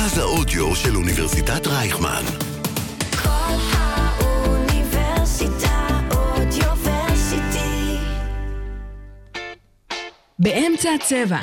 מרכז 0.00 0.18
האודיו 0.18 0.76
של 0.76 0.96
אוניברסיטת 0.96 1.66
רייכמן. 1.66 2.22
כל 3.22 3.54
האוניברסיטה 3.72 4.78
אודיוורסיטי. 6.10 7.96
באמצע 10.38 10.88
הצבע. 10.94 11.38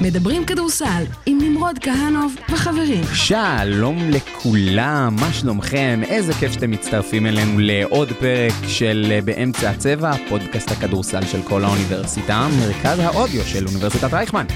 מדברים 0.00 0.44
כדורסל 0.44 1.04
עם 1.26 1.38
נמרוד 1.42 1.78
כהנוב 1.78 2.36
וחברים. 2.52 3.04
שלום 3.14 4.10
לכולם, 4.10 5.16
מה 5.20 5.32
שלומכם? 5.32 6.00
איזה 6.08 6.32
כיף 6.32 6.52
שאתם 6.52 6.70
מצטרפים 6.70 7.26
אלינו 7.26 7.58
לעוד 7.58 8.12
פרק 8.12 8.52
של 8.68 9.06
אה, 9.10 9.20
באמצע 9.20 9.70
הצבע, 9.70 10.12
פודקאסט 10.28 10.70
הכדורסל 10.70 11.24
של 11.24 11.42
כל 11.42 11.64
האוניברסיטה, 11.64 12.48
מרכז 12.60 12.98
האודיו 12.98 13.44
של 13.44 13.66
אוניברסיטת 13.66 14.14
רייכמן. 14.14 14.46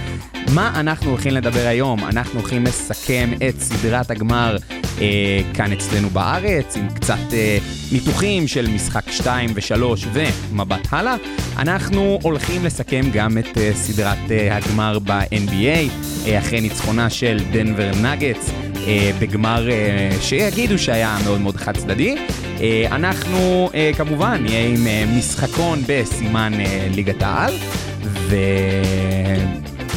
מה 0.55 0.81
אנחנו 0.81 1.11
הולכים 1.11 1.33
לדבר 1.33 1.67
היום? 1.67 2.05
אנחנו 2.05 2.41
הולכים 2.41 2.65
לסכם 2.65 3.31
את 3.49 3.61
סדרת 3.61 4.11
הגמר 4.11 4.57
אה, 5.01 5.41
כאן 5.55 5.73
אצלנו 5.73 6.11
בארץ, 6.11 6.77
עם 6.77 6.89
קצת 6.95 7.19
אה, 7.33 7.59
ניתוחים 7.93 8.49
של 8.49 8.69
משחק 8.71 9.11
2 9.11 9.51
ו-3 9.55 9.83
ומבט 10.13 10.87
הלאה. 10.91 11.15
אנחנו 11.59 12.19
הולכים 12.23 12.65
לסכם 12.65 13.03
גם 13.13 13.39
את 13.39 13.59
אה, 13.59 13.71
סדרת 13.75 14.31
אה, 14.31 14.57
הגמר 14.57 14.99
ב-NBA, 14.99 15.91
אה, 16.27 16.39
אחרי 16.39 16.61
ניצחונה 16.61 17.11
של 17.11 17.39
דנבר 17.53 17.91
נגטס. 18.03 18.51
אה, 18.87 19.11
בגמר 19.21 19.71
אה, 19.71 20.11
שיגידו 20.21 20.79
שהיה 20.79 21.19
מאוד 21.25 21.41
מאוד 21.41 21.57
חד 21.57 21.77
צדדי. 21.77 22.17
אה, 22.61 22.87
אנחנו 22.91 23.71
אה, 23.75 23.91
כמובן 23.97 24.43
נהיה 24.43 24.69
עם 24.69 24.87
אה, 24.87 25.05
משחקון 25.19 25.83
בסימן 25.87 26.53
אה, 26.61 26.89
ליגת 26.95 27.23
העל, 27.23 27.55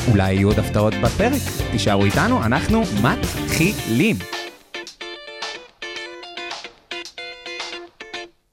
ואולי 0.08 0.34
יהיו 0.34 0.48
עוד 0.48 0.60
הפתעות 0.60 0.94
בפרק. 0.94 1.42
תישארו 1.72 2.06
איתנו, 2.06 2.46
אנחנו 2.46 2.82
מתחילים. 3.04 4.16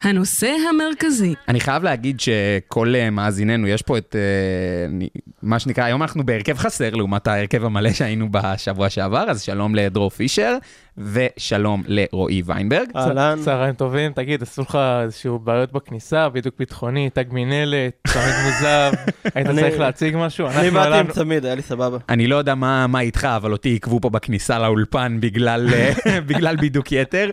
הנושא 0.02 0.54
המרכזי, 0.70 1.34
אני 1.48 1.60
חייב 1.60 1.82
להגיד 1.82 2.20
שכל 2.20 2.94
אה, 2.94 3.10
מאזיננו, 3.10 3.66
יש 3.66 3.82
פה 3.82 3.98
את 3.98 4.16
אה, 4.16 5.06
מה 5.42 5.58
שנקרא, 5.58 5.84
היום 5.84 6.02
אנחנו 6.02 6.26
בהרכב 6.26 6.56
חסר 6.56 6.94
לעומת 6.94 7.26
ההרכב 7.26 7.64
המלא 7.64 7.92
שהיינו 7.92 8.28
בשבוע 8.30 8.90
שעבר, 8.90 9.30
אז 9.30 9.42
שלום 9.42 9.74
לדרור 9.74 10.10
פישר 10.10 10.56
ושלום 10.98 11.82
לרועי 11.86 12.42
ויינברג. 12.46 12.88
אהלן. 12.96 13.38
צהריים 13.44 13.74
טובים, 13.74 14.12
תגיד, 14.12 14.42
עשו 14.42 14.62
לך 14.62 14.78
איזשהו 15.02 15.38
בעיות 15.38 15.72
בכניסה, 15.72 16.28
בדיוק 16.28 16.54
ביטחוני, 16.58 17.10
תג 17.10 17.24
מינהלת, 17.30 17.92
צמיד 18.06 18.34
מוזב, 18.44 18.92
היית 19.34 19.46
צריך 19.46 19.78
להציג 19.78 20.16
משהו? 20.18 20.46
אני 20.46 20.70
באתי 20.70 20.98
עם 20.98 21.06
צמיד, 21.06 21.44
היה 21.44 21.54
לי 21.54 21.62
סבבה. 21.62 21.98
אני 22.08 22.26
לא 22.26 22.36
יודע 22.36 22.54
מה, 22.54 23.00
איתך, 23.00 23.24
אבל 23.24 23.52
אותי 23.52 23.68
עיכבו 23.68 24.00
פה 24.00 24.10
בכניסה 24.10 24.58
לאולפן 24.58 25.18
בגלל, 25.20 25.68
אה, 25.74 26.54
בידוק 26.60 26.92
יתר. 26.92 27.30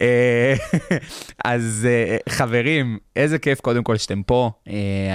אה, 0.00 0.54
אז 1.44 1.88
אה, 1.90 2.16
חברים, 2.28 2.98
איזה 3.16 3.38
כיף 3.38 3.60
קודם 3.60 3.84
כל 3.84 3.96
שאתם 3.96 4.22
פה. 4.22 4.50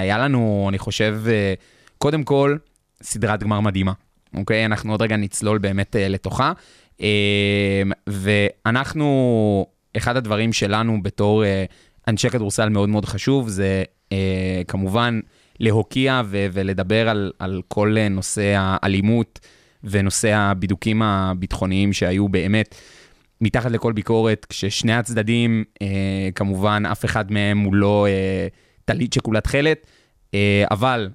היה 0.00 0.18
לנו, 0.18 0.66
אני 0.68 0.78
חושב, 0.78 1.20
קודם 1.98 2.24
כל, 2.24 2.56
סדרת 3.02 3.42
גמר 3.42 3.60
מדהימה. 3.60 3.92
אוקיי? 4.36 4.66
אנחנו 4.66 4.92
עוד 4.92 5.02
רגע 5.02 5.16
נצלול 5.16 5.58
באמת 5.58 5.96
לתוכה. 5.98 6.52
אה, 7.00 7.82
ואנחנו, 8.06 9.66
אחד 9.96 10.16
הדברים 10.16 10.52
שלנו 10.52 11.02
בתור 11.02 11.44
אה, 11.44 11.64
אנשי 12.08 12.30
כדורסל 12.30 12.68
מאוד 12.68 12.88
מאוד 12.88 13.04
חשוב, 13.04 13.48
זה 13.48 13.82
אה, 14.12 14.62
כמובן 14.68 15.20
להוקיע 15.60 16.22
ו- 16.24 16.46
ולדבר 16.52 17.08
על, 17.08 17.32
על 17.38 17.62
כל 17.68 17.94
אה, 17.98 18.08
נושא 18.08 18.54
האלימות 18.58 19.40
ונושא 19.84 20.34
הבידוקים 20.34 21.02
הביטחוניים 21.02 21.92
שהיו 21.92 22.28
באמת 22.28 22.74
מתחת 23.40 23.70
לכל 23.70 23.92
ביקורת, 23.92 24.46
כששני 24.48 24.94
הצדדים, 24.94 25.64
אה, 25.82 26.28
כמובן, 26.34 26.82
אף 26.92 27.04
אחד 27.04 27.32
מהם 27.32 27.58
הוא 27.58 27.74
לא 27.74 28.06
אה, 28.06 28.48
טלית 28.84 29.12
שכולה 29.12 29.40
תכלת, 29.40 29.86
אה, 30.34 30.64
אבל 30.70 31.08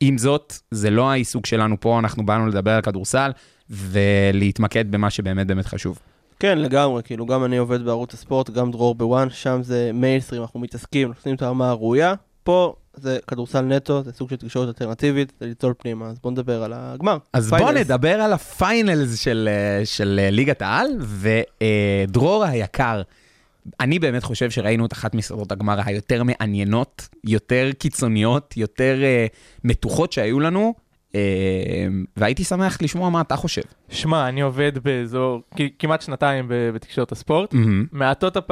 עם 0.00 0.18
זאת, 0.18 0.54
זה 0.70 0.90
לא 0.90 1.10
העיסוק 1.10 1.46
שלנו 1.46 1.80
פה, 1.80 1.98
אנחנו 1.98 2.26
באנו 2.26 2.46
לדבר 2.46 2.70
על 2.70 2.82
כדורסל 2.82 3.30
ולהתמקד 3.70 4.92
במה 4.92 5.10
שבאמת 5.10 5.46
באמת 5.46 5.66
חשוב. 5.66 5.98
כן, 6.38 6.58
לגמרי, 6.58 7.02
כאילו, 7.02 7.26
גם 7.26 7.44
אני 7.44 7.56
עובד 7.56 7.84
בערוץ 7.84 8.14
הספורט, 8.14 8.50
גם 8.50 8.70
דרור 8.70 8.94
ב-ONE, 8.94 9.30
שם 9.30 9.60
זה 9.62 9.90
מיינסטרים, 9.94 10.42
אנחנו 10.42 10.60
מתעסקים, 10.60 11.08
נותנים 11.08 11.34
את 11.34 11.42
הרמה 11.42 11.70
הראויה. 11.70 12.14
פה 12.44 12.74
זה 12.94 13.18
כדורסל 13.26 13.60
נטו, 13.60 14.02
זה 14.02 14.12
סוג 14.12 14.30
של 14.30 14.36
תקשורת 14.36 14.68
אלטרנטיבית, 14.68 15.32
זה 15.40 15.46
ליטול 15.46 15.74
פנימה, 15.78 16.06
אז 16.06 16.18
בוא 16.22 16.30
נדבר 16.30 16.62
על 16.62 16.72
הגמר. 16.74 17.18
אז 17.32 17.50
בוא 17.50 17.58
finals. 17.58 17.84
נדבר 17.84 18.20
על 18.20 18.32
הפיינלס 18.32 19.18
של, 19.18 19.48
של 19.84 20.20
אה, 20.22 20.30
ליגת 20.30 20.62
העל, 20.62 20.88
ודרור 21.00 22.44
היקר, 22.44 23.02
אני 23.80 23.98
באמת 23.98 24.24
חושב 24.24 24.50
שראינו 24.50 24.86
את 24.86 24.92
אחת 24.92 25.14
מסדרות 25.14 25.52
הגמר 25.52 25.80
היותר 25.84 26.22
מעניינות, 26.22 27.08
יותר 27.24 27.70
קיצוניות, 27.78 28.56
יותר 28.56 28.98
אה, 29.02 29.26
מתוחות 29.64 30.12
שהיו 30.12 30.40
לנו, 30.40 30.74
והייתי 32.16 32.44
שמח 32.44 32.82
לשמוע 32.82 33.10
מה 33.10 33.20
אתה 33.20 33.36
חושב. 33.36 33.62
שמע, 33.88 34.28
אני 34.28 34.40
עובד 34.40 34.78
באזור, 34.78 35.42
כמעט 35.78 36.02
שנתיים 36.02 36.46
בתקשורת 36.48 37.12
הספורט. 37.12 37.54
מעטות 37.92 38.36
הפ... 38.36 38.50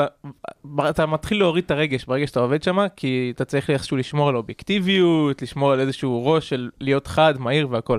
אתה 0.91 1.07
מתחיל 1.07 1.39
להוריד 1.39 1.65
את 1.65 1.71
הרגש 1.71 2.05
ברגע 2.05 2.27
שאתה 2.27 2.41
עובד 2.41 2.63
שם, 2.63 2.79
כי 2.97 3.33
אתה 3.35 3.45
צריך 3.45 3.71
איכשהו 3.71 3.97
לשמור 3.97 4.29
על 4.29 4.37
אובייקטיביות, 4.37 5.43
לשמור 5.43 5.73
על 5.73 5.81
איזשהו 5.81 6.27
ראש 6.27 6.49
של 6.49 6.71
להיות 6.81 7.07
חד, 7.07 7.35
מהיר 7.39 7.69
והכל. 7.71 7.99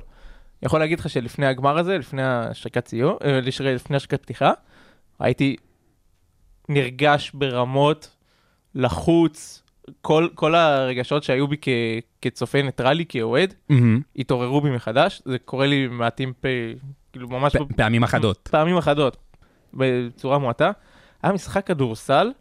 יכול 0.64 0.80
להגיד 0.80 1.00
לך 1.00 1.09
שלפני 1.09 1.46
הגמר 1.46 1.78
הזה, 1.78 1.97
לפני 1.97 2.24
השריקת 2.24 2.88
סיום, 2.88 3.18
אה, 3.24 3.40
לפני 3.62 3.97
השריקת 3.97 4.22
פתיחה, 4.22 4.52
הייתי 5.20 5.56
נרגש 6.70 7.31
ברמות, 7.34 8.16
לחוץ, 8.76 9.64
כל, 10.01 10.27
כל 10.35 10.55
הרגשות 10.55 11.23
שהיו 11.23 11.47
בי 11.47 11.55
כ, 11.61 11.67
כצופה 12.22 12.61
ניטרלי, 12.61 13.05
כאוהד, 13.09 13.53
מהמם. 13.69 14.01
התעוררו 14.16 14.61
בי 14.61 14.69
מחדש. 14.69 15.22
זה 15.25 15.38
קורה 15.39 15.67
לי 15.67 15.88
מעטים 15.88 16.33
פ... 16.41 16.45
כאילו 17.11 17.29
ממש... 17.29 17.55
פ- 17.55 17.75
פעמים 17.75 18.03
אחדות. 18.03 18.49
פעמים 18.51 18.78
אחדות, 18.78 19.17
בצורה 19.73 20.38
מועטה. 20.38 20.72
היה 21.23 21.33
משחק 21.33 21.67
כדורסל, 21.67 22.31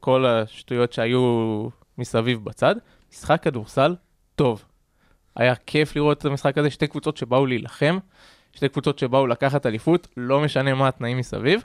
כל 0.00 0.26
השטויות 0.26 0.92
שהיו 0.92 1.68
מסביב 1.98 2.44
בצד, 2.44 2.74
משחק 3.12 3.42
כדורסל 3.42 3.94
טוב. 4.34 4.64
היה 5.36 5.54
כיף 5.54 5.96
לראות 5.96 6.18
את 6.18 6.24
המשחק 6.24 6.58
הזה, 6.58 6.70
שתי 6.70 6.86
קבוצות 6.86 7.16
שבאו 7.16 7.46
להילחם, 7.46 7.98
שתי 8.52 8.68
קבוצות 8.68 8.98
שבאו 8.98 9.26
לקחת 9.26 9.66
אליפות, 9.66 10.08
לא 10.16 10.40
משנה 10.40 10.74
מה 10.74 10.88
התנאים 10.88 11.18
מסביב. 11.18 11.64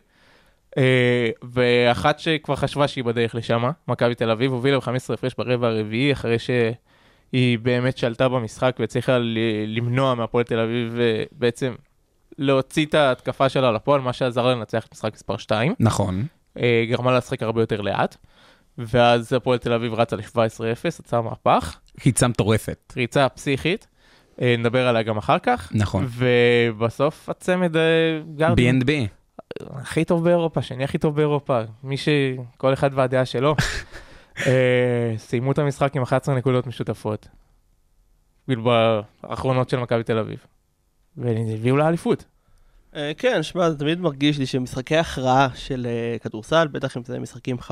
אה, 0.77 1.29
ואחת 1.51 2.19
שכבר 2.19 2.55
חשבה 2.55 2.87
שהיא 2.87 3.03
בדרך 3.03 3.35
לשם, 3.35 3.63
מכבי 3.87 4.15
תל 4.15 4.29
אביב, 4.29 4.51
הובילה 4.51 4.79
ב-15 4.79 5.13
הפרש 5.13 5.33
ברבע 5.37 5.67
הרביעי, 5.67 6.13
אחרי 6.13 6.37
שהיא 6.39 7.59
באמת 7.59 7.97
שלטה 7.97 8.29
במשחק 8.29 8.75
והצליחה 8.79 9.17
למנוע 9.67 10.15
מהפועל 10.15 10.43
תל 10.43 10.59
אביב 10.59 10.99
אה, 10.99 11.23
בעצם 11.31 11.73
להוציא 12.37 12.85
את 12.85 12.93
ההתקפה 12.93 13.49
שלה 13.49 13.71
לפועל, 13.71 14.01
מה 14.01 14.13
שעזר 14.13 14.45
לה 14.45 14.55
לנצח 14.55 14.85
את 14.85 14.91
משחק 14.91 15.13
מספר 15.13 15.37
2, 15.37 15.73
נכון. 15.79 16.25
גרמה 16.89 17.11
לה 17.11 17.17
לשחק 17.17 17.43
הרבה 17.43 17.61
יותר 17.61 17.81
לאט, 17.81 18.17
ואז 18.77 19.33
הפועל 19.33 19.57
תל 19.57 19.73
אביב 19.73 19.93
רצה 19.93 20.15
ל-17-0, 20.15 20.87
יצא 20.87 21.21
מהפך, 21.21 21.79
חיצה 21.99 22.27
מטורפת. 22.27 22.93
ריצה 22.97 23.29
פסיכית, 23.29 23.87
אה, 24.41 24.55
נדבר 24.57 24.87
עליה 24.87 25.03
גם 25.03 25.17
אחר 25.17 25.39
כך, 25.39 25.71
נכון. 25.75 26.07
ובסוף 26.09 27.29
הצמד 27.29 27.77
אה, 27.77 28.53
B&B. 28.55 28.91
הכי 29.61 30.05
טוב 30.05 30.23
באירופה, 30.23 30.61
שני 30.61 30.83
הכי 30.83 30.97
טוב 30.97 31.15
באירופה, 31.15 31.59
מי 31.83 31.97
ש... 31.97 32.09
כל 32.57 32.73
אחד 32.73 32.89
והדעה 32.93 33.25
שלו. 33.25 33.55
אה, 34.47 35.13
סיימו 35.17 35.51
את 35.51 35.59
המשחק 35.59 35.95
עם 35.95 36.03
11 36.03 36.35
נקודות 36.35 36.67
משותפות. 36.67 37.27
כאילו 38.45 38.63
באחרונות 39.23 39.69
של 39.69 39.79
מכבי 39.79 40.03
תל 40.03 40.17
אביב. 40.17 40.45
והביאו 41.17 41.77
לאליפות. 41.77 42.25
אה, 42.95 43.11
כן, 43.17 43.43
שמע, 43.43 43.69
זה 43.69 43.77
תמיד 43.77 43.99
מרגיש 43.99 44.39
לי 44.39 44.45
שמשחקי 44.45 44.97
הכרעה 44.97 45.47
של 45.55 45.87
אה, 45.89 46.19
כדורסל, 46.19 46.67
בטח 46.67 46.97
אם 46.97 47.03
זה 47.03 47.19
משחקים 47.19 47.57
5-7 47.59 47.71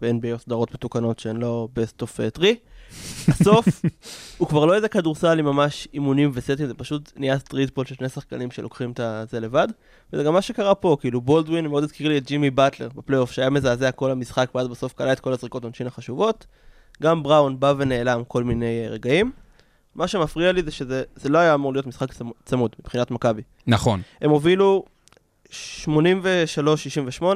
ב-NBA 0.00 0.32
או 0.32 0.38
סדרות 0.38 0.74
מתוקנות 0.74 1.18
שהן 1.18 1.36
לא 1.36 1.68
best 1.76 2.04
of 2.04 2.36
3, 2.36 2.48
בסוף 3.28 3.66
הוא 4.38 4.48
כבר 4.48 4.64
לא 4.64 4.74
איזה 4.74 4.88
כדורסל 4.88 5.38
עם 5.38 5.44
ממש 5.44 5.88
אימונים 5.94 6.30
וסטים, 6.34 6.66
זה 6.66 6.74
פשוט 6.74 7.12
נהיה 7.16 7.38
streetball 7.38 7.86
של 7.86 7.94
שני 7.94 8.08
שחקנים 8.08 8.50
שלוקחים 8.50 8.92
את 9.00 9.28
זה 9.30 9.40
לבד. 9.40 9.68
וזה 10.12 10.22
גם 10.22 10.32
מה 10.32 10.42
שקרה 10.42 10.74
פה, 10.74 10.96
כאילו 11.00 11.20
בולדווין 11.20 11.66
מאוד 11.66 11.84
הזכיר 11.84 12.08
לי 12.08 12.18
את 12.18 12.26
ג'ימי 12.26 12.50
באטלר 12.50 12.88
בפלייאוף, 12.94 13.32
שהיה 13.32 13.50
מזעזע 13.50 13.90
כל 13.90 14.10
המשחק, 14.10 14.50
ואז 14.54 14.68
בסוף 14.68 14.92
קלע 14.92 15.12
את 15.12 15.20
כל 15.20 15.32
הזריקות 15.32 15.64
עונשין 15.64 15.86
החשובות. 15.86 16.46
גם 17.02 17.22
בראון 17.22 17.60
בא 17.60 17.74
ונעלם 17.78 18.24
כל 18.28 18.44
מיני 18.44 18.84
אה, 18.84 18.90
רגעים. 18.90 19.32
מה 19.94 20.08
שמפריע 20.08 20.52
לי 20.52 20.62
זה 20.62 20.70
שזה 20.70 21.02
זה 21.16 21.28
לא 21.28 21.38
היה 21.38 21.54
אמור 21.54 21.72
להיות 21.72 21.86
משחק 21.86 22.12
צמ- 22.12 22.32
צמוד 22.44 22.76
מבחינת 22.80 23.10
מכבי. 23.10 23.42
נכון. 23.66 24.00
הם 24.20 24.30
הובילו 24.30 24.84
83-68, 25.48 25.50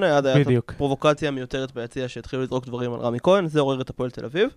עד 0.04 0.26
בדיוק. 0.26 0.72
הפרובוקציה 0.72 1.28
המיותרת 1.28 1.72
ביציע 1.74 2.08
שהתחילו 2.08 2.42
לזרוק 2.42 2.66
דברים 2.66 2.92
על 2.92 3.00
רמי 3.00 3.18
כהן, 3.22 3.46
זה 3.46 3.60
עורר 3.60 3.80
את 3.80 3.90
הפועל 3.90 4.10
תל 4.10 4.24
אביב. 4.24 4.48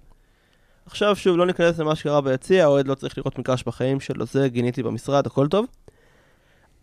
עכשיו 0.85 1.15
שוב, 1.15 1.37
לא 1.37 1.45
ניכנס 1.45 1.79
למה 1.79 1.95
שקרה 1.95 2.21
ביציע, 2.21 2.63
האוהד 2.63 2.87
לא 2.87 2.95
צריך 2.95 3.17
לראות 3.17 3.39
מגרש 3.39 3.63
בחיים 3.63 3.99
שלו, 3.99 4.25
זה 4.25 4.49
גיניתי 4.49 4.83
במשרד, 4.83 5.25
הכל 5.27 5.47
טוב. 5.47 5.65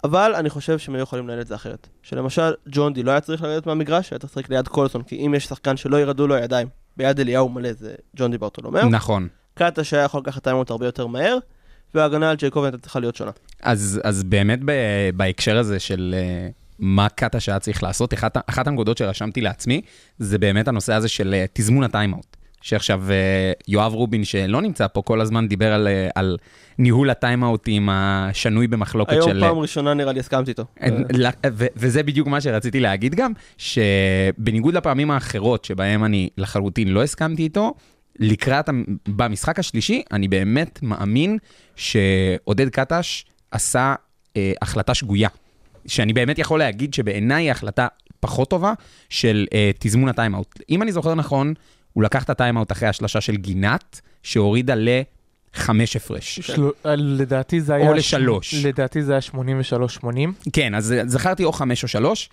אבל 0.05 0.35
אני 0.35 0.51
חושב 0.51 0.79
שהם 0.79 0.95
היו 0.95 1.03
יכולים 1.03 1.29
לנהל 1.29 1.41
את 1.41 1.47
זה 1.47 1.55
אחרת. 1.55 1.89
שלמשל, 2.03 2.53
ג'ונדי 2.69 3.03
לא 3.03 3.11
היה 3.11 3.21
צריך 3.21 3.43
לרדת 3.43 3.67
מהמגרש, 3.67 4.11
היה 4.13 4.19
צריך 4.19 4.33
לשחק 4.37 4.51
ליד 4.51 4.69
קולסון, 4.69 5.03
כי 5.03 5.27
אם 5.27 5.35
יש 5.37 5.47
שחקן 5.47 5.77
שלא 5.77 5.97
ירדו 6.01 6.27
לו 6.27 6.35
הידיים 6.35 6.69
ביד 6.97 7.21
אליהו 7.21 7.49
מלא, 7.49 7.73
זה 7.73 7.95
ג'ונדי 8.17 8.39
ברטולומאו. 8.39 8.89
נכון. 8.89 9.29
קטש 9.55 9.85
היה 9.85 10.03
יכול 10.03 10.21
לקחת 10.21 10.45
טיימאוט 10.45 10.71
הרבה 10.71 10.87
יותר 10.87 11.07
מהר, 11.07 11.39
וההגנה 11.95 12.31
על 12.31 12.37
ג'ייקובן 12.37 12.67
הייתה 12.67 12.79
צריכה 12.79 13.01
להיות 13.01 13.17
שונה. 13.17 13.31
אז, 13.63 14.01
אז 14.05 14.23
באמת 14.23 14.61
ב, 14.65 14.73
בהקשר 15.17 15.59
הזה 15.59 15.81
של 15.81 16.15
אה, 16.19 16.49
מה 16.79 17.09
קטש 17.09 17.41
היה 17.41 17.59
צריך 17.59 17.83
לעשות, 17.83 18.15
אחת, 18.15 18.37
אחת 18.51 18.67
הנקודות 18.67 18.99
שרשמתי 18.99 19.41
לעצמי, 19.41 19.81
זה 20.19 20.39
באמת 20.39 20.69
הנושא 20.69 20.93
הזה 20.93 21.09
של 21.09 21.35
אה, 21.35 21.45
תזמון 21.53 21.85
הטיימאוט. 21.85 22.37
שעכשיו 22.63 23.03
אה, 23.11 23.53
יואב 23.69 23.93
רובין, 23.93 24.25
שלא 24.25 24.63
נמצא 24.63 24.87
פה 24.87 25.03
כל 25.03 25.21
הזמן, 25.21 25.49
דיבר 25.49 25.73
על, 25.73 25.89
על 26.15 26.37
ניהול 26.79 27.11
הטיימאוטים 27.11 27.89
השנוי 27.93 28.67
במחלוקת 28.67 29.13
היום 29.13 29.29
של... 29.31 29.41
פעם 29.41 29.59
ראשונה 29.59 29.95
נראה 29.95 30.13
לי 30.13 30.21
הסכמתי 30.21 30.51
איתו. 30.51 30.65
ו- 31.53 31.67
וזה 31.77 32.03
בדיוק 32.03 32.29
מה 32.29 32.41
שרציתי 32.41 32.81
להגיד 32.81 33.15
גם, 33.15 33.33
שבניגוד 33.59 34.75
לפעמים 34.75 35.11
האחרות 35.11 35.65
שבהם 35.65 36.05
אני 36.05 36.29
לחלוטין 36.39 36.89
לא 36.89 37.03
הסכמתי 37.03 37.43
איתו, 37.43 37.75
לקראת, 38.19 38.69
במשחק 39.09 39.59
השלישי, 39.59 40.03
אני 40.13 40.29
באמת 40.29 40.79
מאמין 40.83 41.39
שעודד 41.77 42.69
קטש 42.69 43.25
עשה 43.51 43.95
אה, 44.37 44.53
החלטה 44.63 44.95
שגויה. 44.95 45.29
שאני 45.87 46.13
באמת 46.13 46.39
יכול 46.39 46.59
להגיד 46.59 46.95
שבעיניי 46.95 47.45
היא 47.45 47.51
החלטה 47.51 47.87
פחות 48.21 48.51
טובה 48.51 48.73
של 49.09 49.47
אה, 49.55 49.71
תזמון 49.79 50.09
הטיימאוט. 50.09 50.61
אם 50.71 50.83
אני 50.83 50.93
זוכר 50.93 51.15
נכון, 51.15 51.55
הוא 51.93 52.05
לקח 52.05 52.23
את 52.23 52.31
הטיימאוט 52.31 52.73
אחרי 52.73 52.89
השלשה 52.89 53.21
של 53.21 53.37
גינת, 53.37 54.01
שהורידה 54.23 54.75
לחמש 54.77 55.97
הפרש. 55.97 56.41
של... 56.41 56.71
לדעתי 56.97 57.61
זה 57.61 57.75
היה... 57.75 57.89
או 57.89 57.95
לשלוש. 57.95 58.55
לדעתי 58.55 59.03
זה 59.03 59.13
היה 59.13 59.21
83-80. 60.01 60.07
כן, 60.53 60.75
אז 60.75 60.95
זכרתי 61.07 61.45
או 61.45 61.53
חמש 61.53 61.83
או 61.83 61.89
שלוש. 61.89 62.31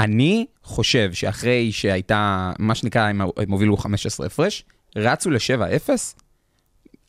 אני 0.00 0.46
חושב 0.62 1.12
שאחרי 1.12 1.72
שהייתה, 1.72 2.52
מה 2.58 2.74
שנקרא, 2.74 3.02
הם 3.02 3.20
הם 3.20 3.50
הובילו 3.50 3.76
15 3.76 4.26
הפרש, 4.26 4.64
רצו 4.96 5.30
ל-7-0. 5.30 5.88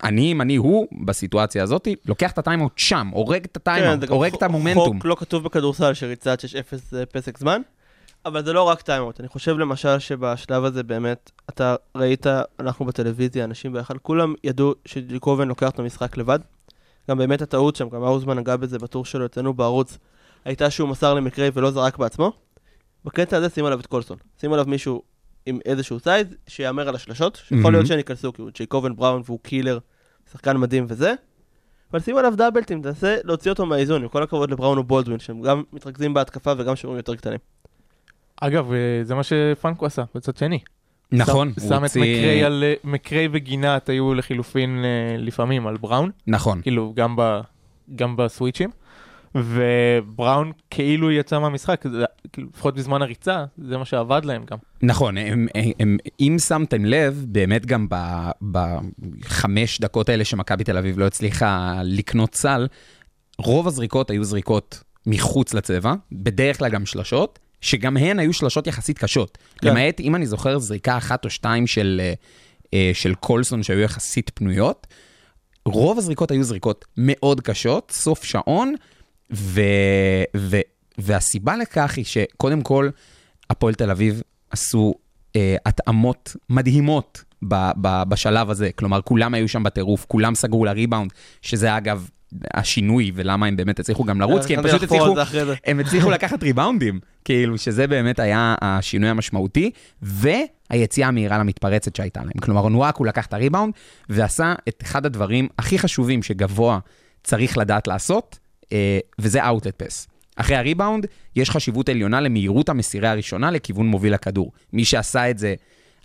אני, 0.03 0.31
אם 0.31 0.41
אני 0.41 0.55
הוא, 0.55 0.87
בסיטואציה 1.05 1.63
הזאת, 1.63 1.87
לוקח 2.05 2.31
את 2.31 2.37
הטיימאוט 2.37 2.71
שם, 2.75 3.07
הורג 3.13 3.43
את 3.43 3.57
כן, 3.57 3.71
הטיימאוט, 3.71 3.99
גם 3.99 4.15
הורג 4.15 4.33
את 4.33 4.43
המומנטום. 4.43 4.97
חוק 4.97 5.05
לא 5.05 5.15
כתוב 5.19 5.43
בכדורסל 5.43 5.93
שריצת 5.93 6.39
6-0 6.39 6.45
זה 6.89 7.05
פסק 7.05 7.37
זמן, 7.37 7.61
אבל 8.25 8.45
זה 8.45 8.53
לא 8.53 8.63
רק 8.63 8.81
טיימאוט. 8.81 9.19
אני 9.19 9.27
חושב 9.27 9.57
למשל 9.57 9.99
שבשלב 9.99 10.63
הזה 10.63 10.83
באמת, 10.83 11.31
אתה 11.49 11.75
ראית, 11.95 12.25
אנחנו 12.59 12.85
בטלוויזיה, 12.85 13.43
אנשים 13.43 13.73
ביחד, 13.73 13.97
כולם 13.97 14.33
ידעו 14.43 14.73
שג'יקובן 14.85 15.47
לוקח 15.47 15.69
את 15.69 15.79
המשחק 15.79 16.17
לבד. 16.17 16.39
גם 17.09 17.17
באמת 17.17 17.41
הטעות 17.41 17.75
שם, 17.75 17.89
גם 17.89 18.03
האוזמן 18.03 18.39
נגע 18.39 18.55
בזה 18.55 18.79
בטור 18.79 19.05
שלו 19.05 19.25
אצלנו 19.25 19.53
בערוץ, 19.53 19.97
הייתה 20.45 20.69
שהוא 20.69 20.89
מסר 20.89 21.13
למקרי 21.13 21.49
ולא 21.53 21.71
זרק 21.71 21.97
בעצמו. 21.97 22.31
בקטע 23.05 23.37
הזה 23.37 23.49
שים 23.49 23.65
עליו 23.65 23.79
את 23.79 23.85
קולסון. 23.85 24.17
שים 24.41 24.53
עליו 24.53 24.65
מישהו 24.67 25.01
עם 25.45 25.59
איזשהו 25.65 25.99
size, 25.99 26.27
שיהמר 26.47 26.89
על 26.89 26.95
השלשות, 26.95 27.35
שיכול 27.35 27.57
מהמם. 27.57 27.75
להיות 27.75 27.87
שהן 27.87 27.97
ייכנסו, 27.97 28.33
כי 28.33 28.41
הוא 28.41 28.49
ג'ייקובן 28.53 28.95
בראון 28.95 29.21
והוא 29.25 29.39
killer, 29.43 29.79
שחקן 30.31 30.57
מדהים 30.57 30.85
וזה. 30.89 31.13
אבל 31.91 31.99
שים 31.99 32.17
עליו 32.17 32.33
double 32.35 32.60
team, 32.60 32.81
תנסה 32.81 33.17
להוציא 33.23 33.51
אותו 33.51 33.65
מהאיזון, 33.65 34.01
עם 34.01 34.07
כל 34.07 34.23
הכבוד 34.23 34.51
לבראון 34.51 34.77
ובולדווין, 34.77 35.19
שהם 35.19 35.41
גם 35.41 35.63
מתרכזים 35.73 36.13
בהתקפה 36.13 36.53
וגם 36.57 36.75
שומרים 36.75 36.97
יותר 36.97 37.15
קטנים. 37.15 37.39
אגב, 38.41 38.73
אה, 38.73 39.03
זה 39.03 39.15
מה 39.15 39.23
שפרנקו 39.23 39.85
עשה 39.85 40.03
בצד 40.15 40.37
שני. 40.37 40.59
נכון, 41.11 41.53
שם, 41.69 41.85
את 41.85 41.95
מקריי 41.95 42.43
על... 42.43 42.63
אה, 42.63 42.73
מקריי 42.83 43.27
וגינת 43.31 43.89
היו 43.89 44.13
לחילופין 44.13 44.81
אה, 44.85 45.17
לפעמים 45.17 45.67
על 45.67 45.77
בראון, 45.77 46.11
נכון. 46.27 46.61
כאילו 46.61 46.93
גם, 46.95 47.15
ב, 47.15 47.39
גם 47.95 48.15
בסוויצ'ים. 48.15 48.69
ובראון 49.35 50.51
כאילו 50.69 51.11
יצא 51.11 51.39
מהמשחק, 51.39 51.85
כאילו, 52.33 52.47
לפחות 52.53 52.75
בזמן 52.75 53.01
הריצה, 53.01 53.45
זה 53.57 53.77
מה 53.77 53.85
שעבד 53.85 54.25
להם 54.25 54.43
גם. 54.51 54.57
נכון, 54.81 55.17
הם, 55.17 55.47
הם, 55.55 55.71
הם, 55.79 55.97
אם 56.19 56.35
שמתם 56.47 56.85
לב, 56.85 57.25
באמת 57.27 57.65
גם 57.65 57.87
ב- 57.89 58.29
בחמש 58.51 59.79
דקות 59.79 60.09
האלה 60.09 60.25
שמכבי 60.25 60.63
תל 60.63 60.77
אביב 60.77 60.99
לא 60.99 61.05
הצליחה 61.05 61.81
לקנות 61.83 62.35
סל, 62.35 62.67
רוב 63.37 63.67
הזריקות 63.67 64.09
היו 64.09 64.23
זריקות 64.23 64.83
מחוץ 65.07 65.53
לצבע, 65.53 65.93
בדרך 66.11 66.57
כלל 66.57 66.69
גם 66.69 66.85
שלשות, 66.85 67.39
שגם 67.61 67.97
הן 67.97 68.19
היו 68.19 68.33
שלשות 68.33 68.67
יחסית 68.67 68.99
קשות. 68.99 69.37
כן. 69.57 69.67
למעט, 69.67 69.99
אם 69.99 70.15
אני 70.15 70.25
זוכר, 70.25 70.59
זריקה 70.59 70.97
אחת 70.97 71.25
או 71.25 71.29
שתיים 71.29 71.67
של, 71.67 72.01
אה, 72.03 72.13
אה, 72.73 72.91
של 72.93 73.15
קולסון 73.15 73.63
שהיו 73.63 73.79
יחסית 73.79 74.31
פנויות. 74.33 74.87
רוב 75.65 75.97
הזריקות 75.97 76.31
היו 76.31 76.43
זריקות 76.43 76.85
מאוד 76.97 77.41
קשות, 77.41 77.91
סוף 77.91 78.23
שעון, 78.23 78.75
ו, 79.33 79.61
ו, 80.37 80.57
והסיבה 80.97 81.57
לכך 81.57 81.93
היא 81.97 82.05
שקודם 82.05 82.61
כל, 82.61 82.89
הפועל 83.49 83.73
תל 83.73 83.91
אביב 83.91 84.21
עשו 84.49 84.93
אה, 85.35 85.55
התאמות 85.65 86.35
מדהימות 86.49 87.23
ב, 87.47 87.55
ב, 87.81 88.03
בשלב 88.09 88.49
הזה. 88.49 88.69
כלומר, 88.75 89.01
כולם 89.01 89.33
היו 89.33 89.47
שם 89.47 89.63
בטירוף, 89.63 90.05
כולם 90.07 90.35
סגרו 90.35 90.65
לריבאונד, 90.65 91.11
שזה 91.41 91.77
אגב 91.77 92.09
השינוי 92.53 93.11
ולמה 93.15 93.45
הם 93.45 93.55
באמת 93.55 93.79
הצליחו 93.79 94.03
גם 94.03 94.21
לרוץ, 94.21 94.45
כי 94.45 94.55
הם 94.55 94.63
פשוט 94.63 94.83
הצליחו. 94.83 95.15
הם 95.65 95.79
הצליחו 95.79 96.09
לקחת 96.09 96.43
ריבאונדים, 96.43 96.99
כאילו 97.25 97.57
שזה 97.57 97.87
באמת 97.87 98.19
היה 98.19 98.55
השינוי 98.61 99.09
המשמעותי, 99.09 99.71
והיציאה 100.01 101.07
המהירה 101.07 101.37
למתפרצת 101.37 101.95
שהייתה 101.95 102.19
להם. 102.19 102.39
כלומר, 102.41 102.67
נואקו 102.67 103.05
לקח 103.05 103.25
את 103.25 103.33
הריבאונד 103.33 103.73
ועשה 104.09 104.53
את 104.67 104.83
אחד 104.83 105.05
הדברים 105.05 105.47
הכי 105.59 105.79
חשובים 105.79 106.23
שגבוה 106.23 106.79
צריך 107.23 107.57
לדעת 107.57 107.87
לעשות, 107.87 108.39
אה, 108.39 108.42
וזה 109.19 109.47
אאוטלט 109.47 109.81
פס. 109.83 110.07
אחרי 110.35 110.55
הריבאונד, 110.55 111.05
יש 111.35 111.49
חשיבות 111.49 111.89
עליונה 111.89 112.21
למהירות 112.21 112.69
המסירה 112.69 113.11
הראשונה 113.11 113.51
לכיוון 113.51 113.87
מוביל 113.87 114.13
הכדור. 114.13 114.51
מי 114.73 114.85
שעשה 114.85 115.29
את 115.29 115.37
זה, 115.37 115.55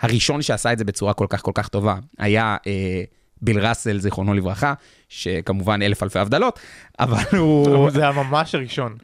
הראשון 0.00 0.42
שעשה 0.42 0.72
את 0.72 0.78
זה 0.78 0.84
בצורה 0.84 1.14
כל 1.14 1.26
כך 1.28 1.42
כל 1.42 1.52
כך 1.54 1.68
טובה, 1.68 1.96
היה 2.18 2.56
אה, 2.66 3.02
ביל 3.42 3.66
ראסל, 3.66 3.98
זיכרונו 3.98 4.34
לברכה, 4.34 4.74
שכמובן 5.08 5.82
אלף 5.82 6.02
אלפי 6.02 6.18
הבדלות, 6.18 6.58
אבל 7.00 7.38
הוא... 7.38 7.90
זה 7.90 8.00
היה 8.00 8.12
ממש 8.12 8.54
הראשון. 8.54 8.96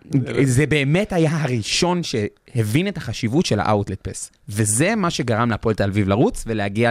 זה 0.43 0.67
באמת 0.67 1.13
היה 1.13 1.43
הראשון 1.43 2.01
שהבין 2.03 2.89
את 2.89 2.97
החשיבות 2.97 3.47
של 3.47 3.61
האאוטלט 3.61 4.09
פס. 4.09 4.31
וזה 4.49 4.95
מה 4.95 5.11
שגרם 5.11 5.51
להפועל 5.51 5.75
תל 5.75 5.89
אביב 5.89 6.09
לרוץ 6.09 6.45
ולהגיע 6.47 6.91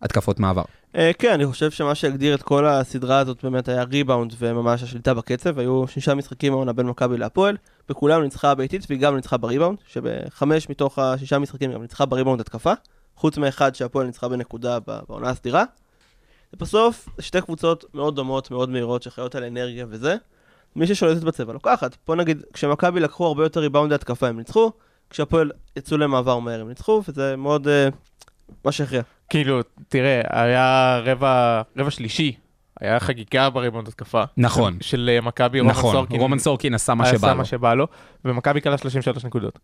להתקפות 0.00 0.40
מעבר. 0.40 0.62
אה, 0.96 1.10
כן, 1.18 1.32
אני 1.32 1.46
חושב 1.46 1.70
שמה 1.70 1.94
שהגדיר 1.94 2.34
את 2.34 2.42
כל 2.42 2.66
הסדרה 2.66 3.18
הזאת 3.18 3.44
באמת 3.44 3.68
היה 3.68 3.82
ריבאונד 3.82 4.34
וממש 4.38 4.82
השליטה 4.82 5.14
בקצב. 5.14 5.58
היו 5.58 5.88
שישה 5.88 6.14
משחקים 6.14 6.52
העונה 6.52 6.72
בין 6.72 6.86
מכבי 6.86 7.16
להפועל, 7.16 7.56
בכולם 7.88 8.22
ניצחה 8.22 8.50
הביתית 8.50 8.86
והיא 8.88 9.00
גם 9.00 9.16
ניצחה 9.16 9.36
בריבאונד, 9.36 9.78
שבחמש 9.86 10.70
מתוך 10.70 10.98
השישה 10.98 11.38
משחקים 11.38 11.72
גם 11.72 11.82
ניצחה 11.82 12.06
בריבאונד 12.06 12.40
התקפה, 12.40 12.72
חוץ 13.16 13.38
מאחד 13.38 13.74
שהפועל 13.74 14.06
ניצחה 14.06 14.28
בנקודה 14.28 14.78
בעונה 14.80 15.30
הסדירה. 15.30 15.64
ובסוף, 16.56 17.08
שתי 17.20 17.40
קבוצות 17.40 17.84
מאוד 17.94 18.16
דומות, 18.16 18.50
מאוד 18.50 18.70
מהירות, 18.70 19.02
שחיות 19.02 19.34
על 19.34 19.44
אנרגיה 19.44 19.86
וזה. 19.88 20.16
מי 20.76 20.86
ששולטת 20.86 21.22
בצבע 21.22 21.52
לוקחת. 21.52 21.94
פה 22.04 22.14
נגיד, 22.14 22.42
כשמכבי 22.52 23.00
לקחו 23.00 23.26
הרבה 23.26 23.42
יותר 23.42 23.60
ריבאונד 23.60 23.92
התקפה 23.92 24.28
הם 24.28 24.36
ניצחו, 24.38 24.72
כשהפועל 25.10 25.50
יצאו 25.76 25.96
למעבר 25.98 26.38
מהר 26.38 26.60
הם 26.60 26.68
ניצחו, 26.68 27.02
וזה 27.08 27.36
מאוד 27.36 27.68
אה, 27.68 27.88
מה 28.64 28.72
שהכריע. 28.72 29.02
כאילו, 29.28 29.60
תראה, 29.88 30.20
היה 30.30 30.98
רבע, 31.04 31.62
רבע 31.76 31.90
שלישי, 31.90 32.32
היה 32.80 33.00
חגיגה 33.00 33.50
בריבונד 33.50 33.88
התקפה. 33.88 34.22
נכון. 34.36 34.72
של, 34.74 34.80
של 34.82 35.10
אה, 35.12 35.20
מכבי, 35.20 35.60
רומן 35.60 35.70
נכון, 35.72 35.92
סורקין. 35.94 36.20
רומן 36.20 36.38
סורקין 36.38 36.74
עשה 36.74 36.94
מה 36.94 37.04
עשה 37.04 37.18
שבא 37.18 37.30
לו. 37.30 37.36
מה 37.36 37.44
שבא 37.44 37.74
לו, 37.74 37.86
ומכבי 38.24 38.60
קלה 38.60 38.78
33 38.78 39.24
נקודות. 39.24 39.58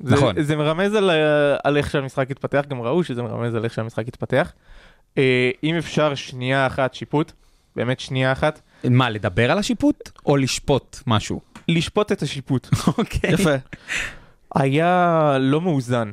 זה- 0.00 0.14
נכון. 0.14 0.42
זה 0.42 0.56
מרמז 0.56 0.94
על, 0.94 1.10
אה, 1.10 1.56
על 1.64 1.76
איך 1.76 1.90
שהמשחק 1.90 2.30
התפתח, 2.30 2.64
גם 2.68 2.80
ראו 2.82 3.04
שזה 3.04 3.22
מרמז 3.22 3.54
על 3.54 3.64
איך 3.64 3.74
שהמשחק 3.74 4.08
התפתח. 4.08 4.52
אה, 5.18 5.50
אם 5.64 5.74
אפשר 5.74 6.14
שנייה 6.14 6.66
אחת 6.66 6.94
שיפוט, 6.94 7.32
באמת 7.76 8.00
שנייה 8.00 8.32
אחת, 8.32 8.60
מה, 8.84 9.10
לדבר 9.10 9.50
על 9.50 9.58
השיפוט 9.58 10.10
או 10.26 10.36
לשפוט 10.36 10.98
משהו? 11.06 11.40
לשפוט 11.68 12.12
את 12.12 12.22
השיפוט. 12.22 12.68
אוקיי. 12.98 13.30
יפה. 13.32 13.54
היה 14.54 15.36
לא 15.40 15.60
מאוזן. 15.60 16.10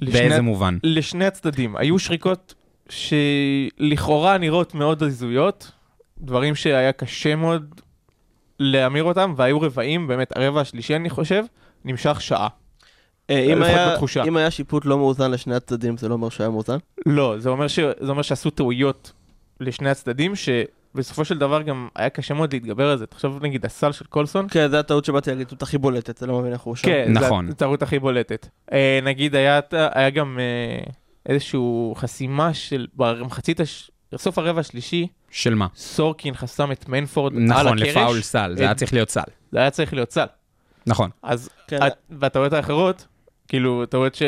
לשני- 0.00 0.12
באיזה 0.20 0.42
מובן? 0.42 0.78
לשני 0.82 1.26
הצדדים. 1.26 1.76
היו 1.76 1.98
שריקות 1.98 2.54
שלכאורה 2.88 4.38
נראות 4.38 4.74
מאוד 4.74 5.02
הזויות, 5.02 5.70
דברים 6.20 6.54
שהיה 6.54 6.92
קשה 6.92 7.36
מאוד 7.36 7.80
להמיר 8.58 9.04
אותם, 9.04 9.34
והיו 9.36 9.60
רבעים, 9.60 10.06
באמת, 10.06 10.36
הרבע 10.36 10.60
השלישי 10.60 10.96
אני 10.96 11.10
חושב, 11.10 11.44
נמשך 11.84 12.20
שעה. 12.20 12.48
אה, 13.30 13.40
אם 13.52 13.62
היה- 13.62 13.92
בתחושה. 13.92 14.24
אם 14.24 14.36
היה 14.36 14.50
שיפוט 14.50 14.84
לא 14.84 14.98
מאוזן 14.98 15.30
לשני 15.30 15.54
הצדדים, 15.54 15.96
זה 15.96 16.08
לא 16.08 16.14
אומר 16.14 16.28
שהיה 16.28 16.50
מאוזן? 16.50 16.76
לא, 17.06 17.34
זה 17.38 17.48
אומר, 17.48 17.68
ש... 17.68 17.78
זה 18.00 18.10
אומר 18.10 18.22
שעשו 18.22 18.50
טעויות 18.50 19.12
לשני 19.60 19.90
הצדדים, 19.90 20.32
שבסופו 20.36 21.24
של 21.24 21.38
דבר 21.38 21.62
גם 21.62 21.88
היה 21.96 22.10
קשה 22.10 22.34
מאוד 22.34 22.52
להתגבר 22.52 22.90
על 22.90 22.98
זה. 22.98 23.06
תחשוב 23.06 23.42
נגיד 23.42 23.64
הסל 23.66 23.92
של 23.92 24.04
קולסון, 24.04 24.46
כן, 24.50 24.68
זו 24.70 24.76
הטעות 24.76 25.04
שבאתי 25.04 25.30
להגיד, 25.30 25.48
זאת 25.48 25.62
הכי 25.62 25.78
בולטת, 25.78 26.18
זה 26.18 26.26
לא 26.26 26.38
מבין 26.40 26.52
איך 26.52 26.60
הוא 26.62 26.76
שם. 26.76 26.86
כן, 26.88 27.12
נכון. 27.12 27.46
זו 27.46 27.52
הטעות 27.52 27.82
הכי 27.82 27.98
בולטת. 27.98 28.46
אה, 28.72 29.00
נגיד 29.02 29.34
היה, 29.34 29.60
היה 29.92 30.10
גם 30.10 30.38
אה, 30.40 30.84
איזושהי 31.26 31.60
חסימה 31.96 32.54
של, 32.54 32.86
במחצית 32.96 33.60
הש... 33.60 33.90
בסוף 34.12 34.38
הרבע 34.38 34.60
השלישי, 34.60 35.06
של 35.30 35.54
מה? 35.54 35.66
סורקין 35.76 36.34
חסם 36.34 36.72
את 36.72 36.88
מנפורד 36.88 37.32
על 37.32 37.40
נכון, 37.42 37.66
הקרש. 37.78 37.88
לפאול 37.88 38.20
סל, 38.20 38.54
זה 38.56 38.62
היה 38.62 38.74
צריך 38.74 38.92
להיות 38.92 39.10
סל. 39.10 39.20
זה 39.52 39.58
היה 39.58 39.70
צריך 39.70 39.92
להיות 39.94 40.10
סל. 40.12 40.24
נכון. 40.86 41.10
אז 41.22 41.48
כן. 41.68 41.86
את- 41.86 41.92
והטעויות 42.10 42.52
האחרות, 42.52 43.06
כאילו, 43.50 43.86
טעויות 43.86 44.14
ש... 44.14 44.22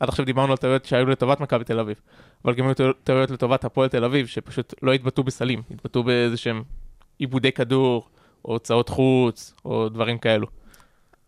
עד 0.00 0.08
עכשיו 0.08 0.24
דיברנו 0.24 0.50
על 0.52 0.56
טעויות 0.56 0.84
שהיו 0.84 1.06
לטובת 1.06 1.40
מכבי 1.40 1.64
תל 1.64 1.80
אביב, 1.80 1.96
אבל 2.44 2.54
גם 2.54 2.66
היו 2.66 2.74
טעו- 2.74 2.92
טעויות 3.04 3.30
לטובת 3.30 3.64
הפועל 3.64 3.88
תל 3.88 4.04
אביב, 4.04 4.26
שפשוט 4.26 4.74
לא 4.82 4.92
התבטאו 4.92 5.22
בסלים, 5.24 5.62
התבטאו 5.70 6.02
באיזה 6.02 6.36
שהם 6.36 6.62
עיבודי 7.18 7.52
כדור, 7.52 8.08
או 8.44 8.52
הוצאות 8.52 8.88
חוץ, 8.88 9.54
או 9.64 9.88
דברים 9.88 10.18
כאלו. 10.18 10.46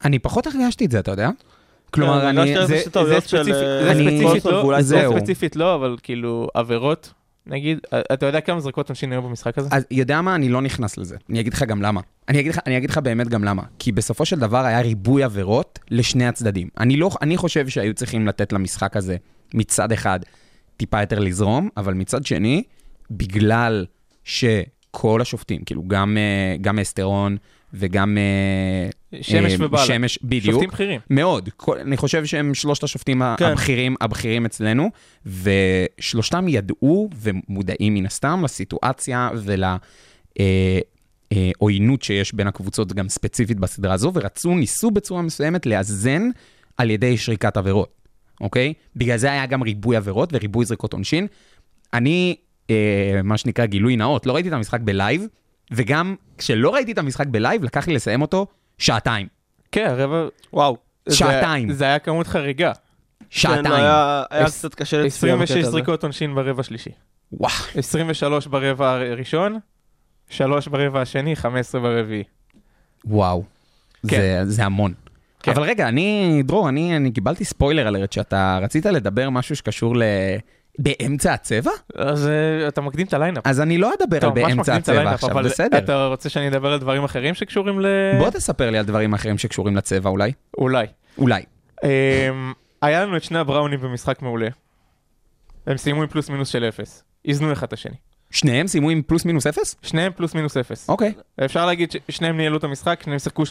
אני 0.04 0.18
פחות 0.18 0.46
הרגשתי 0.46 0.84
את 0.84 0.90
זה, 0.90 0.98
אתה 0.98 1.10
יודע? 1.10 1.30
כלומר, 1.90 2.20
כן, 2.20 2.38
אני... 2.38 2.66
זה- 2.66 2.82
אה, 3.46 3.94
לא, 4.72 4.80
זהו. 4.82 5.12
ספציפית 5.18 5.56
לא, 5.56 5.74
אבל 5.74 5.96
כאילו, 6.02 6.48
עבירות, 6.54 7.12
נגיד, 7.50 7.78
אתה 8.12 8.26
יודע 8.26 8.40
כמה 8.40 8.60
זריקות 8.60 8.88
עונשין 8.88 9.12
היו 9.12 9.22
במשחק 9.22 9.58
הזה? 9.58 9.68
אז 9.72 9.84
יודע 9.90 10.20
מה? 10.20 10.34
אני 10.34 10.48
לא 10.48 10.62
נכנס 10.62 10.98
לזה. 10.98 11.16
אני 11.30 11.40
אגיד 11.40 11.52
לך 11.54 11.62
גם 11.62 11.82
למה. 11.82 12.00
אני 12.28 12.40
אגיד 12.40 12.52
לך, 12.52 12.58
אני 12.66 12.76
אגיד 12.76 12.90
לך 12.90 12.98
באמת 12.98 13.28
גם 13.28 13.44
למה. 13.44 13.62
כי 13.78 13.92
בסופו 13.92 14.26
של 14.26 14.38
דבר 14.38 14.64
היה 14.64 14.80
ריבוי 14.80 15.22
עבירות 15.22 15.78
לשני 15.90 16.26
הצדדים. 16.26 16.68
אני, 16.78 16.96
לא, 16.96 17.10
אני 17.22 17.36
חושב 17.36 17.68
שהיו 17.68 17.94
צריכים 17.94 18.26
לתת 18.26 18.52
למשחק 18.52 18.96
הזה 18.96 19.16
מצד 19.54 19.92
אחד 19.92 20.20
טיפה 20.76 21.00
יותר 21.00 21.18
לזרום, 21.18 21.68
אבל 21.76 21.94
מצד 21.94 22.26
שני, 22.26 22.62
בגלל 23.10 23.86
שכל 24.24 25.20
השופטים, 25.20 25.64
כאילו 25.64 25.82
גם, 25.88 26.16
אה, 26.16 26.56
גם 26.60 26.78
אסטרון 26.78 27.36
וגם... 27.74 28.18
אה, 29.14 29.18
שמש 29.22 29.52
אה, 29.52 29.66
ובאללה. 29.66 29.86
שמש, 29.86 30.18
בדיוק. 30.22 30.54
שופטים 30.54 30.70
בכירים. 30.70 31.00
מאוד. 31.10 31.48
כל, 31.56 31.78
אני 31.78 31.96
חושב 31.96 32.26
שהם 32.26 32.54
שלושת 32.54 32.84
השופטים 32.84 33.22
כן. 33.38 33.44
הבכירים, 33.44 33.96
הבכירים 34.00 34.46
אצלנו, 34.46 34.90
ושלושתם 35.26 36.48
ידעו 36.48 37.10
ומודעים 37.16 37.94
מן 37.94 38.06
הסתם 38.06 38.40
לסיטואציה 38.44 39.30
ולעוינות 40.38 42.02
שיש 42.02 42.34
בין 42.34 42.46
הקבוצות 42.46 42.92
גם 42.92 43.08
ספציפית 43.08 43.60
בסדרה 43.60 43.94
הזו, 43.94 44.12
ורצו, 44.14 44.54
ניסו 44.54 44.90
בצורה 44.90 45.22
מסוימת 45.22 45.66
לאזן 45.66 46.28
על 46.76 46.90
ידי 46.90 47.16
שריקת 47.18 47.56
עבירות, 47.56 47.92
אוקיי? 48.40 48.72
בגלל 48.96 49.16
זה 49.16 49.32
היה 49.32 49.46
גם 49.46 49.62
ריבוי 49.62 49.96
עבירות 49.96 50.30
וריבוי 50.32 50.64
זריקות 50.64 50.92
עונשין. 50.92 51.26
אני, 51.94 52.36
אה, 52.70 53.20
מה 53.24 53.36
שנקרא 53.36 53.66
גילוי 53.66 53.96
נאות, 53.96 54.26
לא 54.26 54.32
ראיתי 54.32 54.48
את 54.48 54.54
המשחק 54.54 54.80
בלייב, 54.80 55.26
וגם 55.70 56.14
כשלא 56.38 56.74
ראיתי 56.74 56.92
את 56.92 56.98
המשחק 56.98 57.26
בלייב, 57.26 57.64
לקח 57.64 57.88
לי 57.88 57.94
לסיים 57.94 58.22
אותו 58.22 58.46
שעתיים. 58.80 59.26
כן, 59.72 59.86
הרבע... 59.90 60.24
וואו. 60.52 60.76
זה- 61.06 61.16
שעתיים. 61.16 61.72
זה 61.72 61.84
היה 61.84 61.98
כמות 61.98 62.26
חריגה. 62.26 62.72
שעתיים. 63.30 63.64
כן, 63.64 63.72
היה 63.72 64.22
היה 64.30 64.44
עש- 64.44 64.58
קצת 64.58 64.74
קשה 64.74 65.02
לצפייה 65.02 65.34
26 65.34 65.50
בקטע 65.50 65.60
הזה. 65.60 65.70
זריקות 65.70 66.02
עונשין 66.02 66.34
ברבע 66.34 66.60
השלישי. 66.60 66.90
וואו. 67.32 67.52
23 67.74 68.46
ברבע 68.46 68.90
הראשון, 68.92 69.58
3 70.30 70.68
ברבע 70.68 71.00
השני, 71.00 71.36
15 71.36 71.80
ברביעי. 71.80 72.22
וואו. 73.04 73.42
כן. 74.08 74.16
זה, 74.16 74.42
זה 74.44 74.64
המון. 74.64 74.94
כן. 75.42 75.52
אבל 75.52 75.62
רגע, 75.62 75.88
אני, 75.88 76.40
דרור, 76.44 76.68
אני, 76.68 76.96
אני 76.96 77.10
קיבלתי 77.10 77.44
spoiler 77.44 77.88
alert 77.88 78.12
שאתה 78.12 78.58
רצית 78.62 78.86
לדבר 78.86 79.30
משהו 79.30 79.56
שקשור 79.56 79.96
ל... 79.96 80.02
באמצע 80.82 81.32
הצבע? 81.32 81.70
אז 81.94 82.26
אה, 82.28 82.68
אתה 82.68 82.80
מקדים 82.80 83.06
את 83.06 83.14
ה 83.14 83.18
lineup. 83.18 83.46
אז 83.46 83.60
אני 83.60 83.78
לא 83.78 83.92
אדבר 83.94 84.26
על 84.26 84.32
באמצע 84.32 84.74
הצבע 84.74 85.10
עכשיו, 85.10 85.34
בסדר. 85.44 85.78
אתה 85.78 86.06
רוצה 86.06 86.28
שאני 86.28 86.48
אדבר 86.48 86.72
על 86.72 86.78
דברים 86.78 87.04
אחרים 87.04 87.34
שקשורים 87.34 87.80
ל... 87.80 87.86
בוא 88.18 88.30
תספר 88.30 88.70
לי 88.70 88.78
על 88.78 88.84
דברים 88.84 89.14
אחרים 89.14 89.38
שקשורים 89.38 89.76
לצבע 89.76 90.10
אולי. 90.10 90.32
אולי. 90.58 90.86
אולי. 91.18 91.42
אמ, 91.84 91.88
היה 92.82 93.04
לנו 93.04 93.16
את 93.16 93.22
שני 93.22 93.38
הבראונים 93.38 93.80
במשחק 93.80 94.22
מעולה. 94.22 94.48
הם 95.66 95.76
סיימו 95.76 96.02
עם 96.02 96.08
פלוס 96.08 96.30
מינוס 96.30 96.48
של 96.48 96.64
אפס. 96.64 97.04
איזנו 97.24 97.52
אחד 97.52 97.66
את 97.66 97.72
השני. 97.72 97.96
שניהם 98.30 98.66
סיימו 98.66 98.90
עם 98.90 99.02
פלוס 99.06 99.24
מינוס 99.24 99.46
אפס? 99.46 99.76
שניהם 99.82 100.12
פלוס 100.16 100.34
מינוס 100.34 100.56
אפס. 100.56 100.88
אוקיי. 100.88 101.12
אפשר 101.44 101.66
להגיד 101.66 101.92
ששניהם 102.08 102.36
ניהלו 102.36 102.56
את 102.56 102.64
המשחק, 102.64 103.00
שניהם 103.04 103.18
שיחקו 103.18 103.42
39-37 103.42 103.46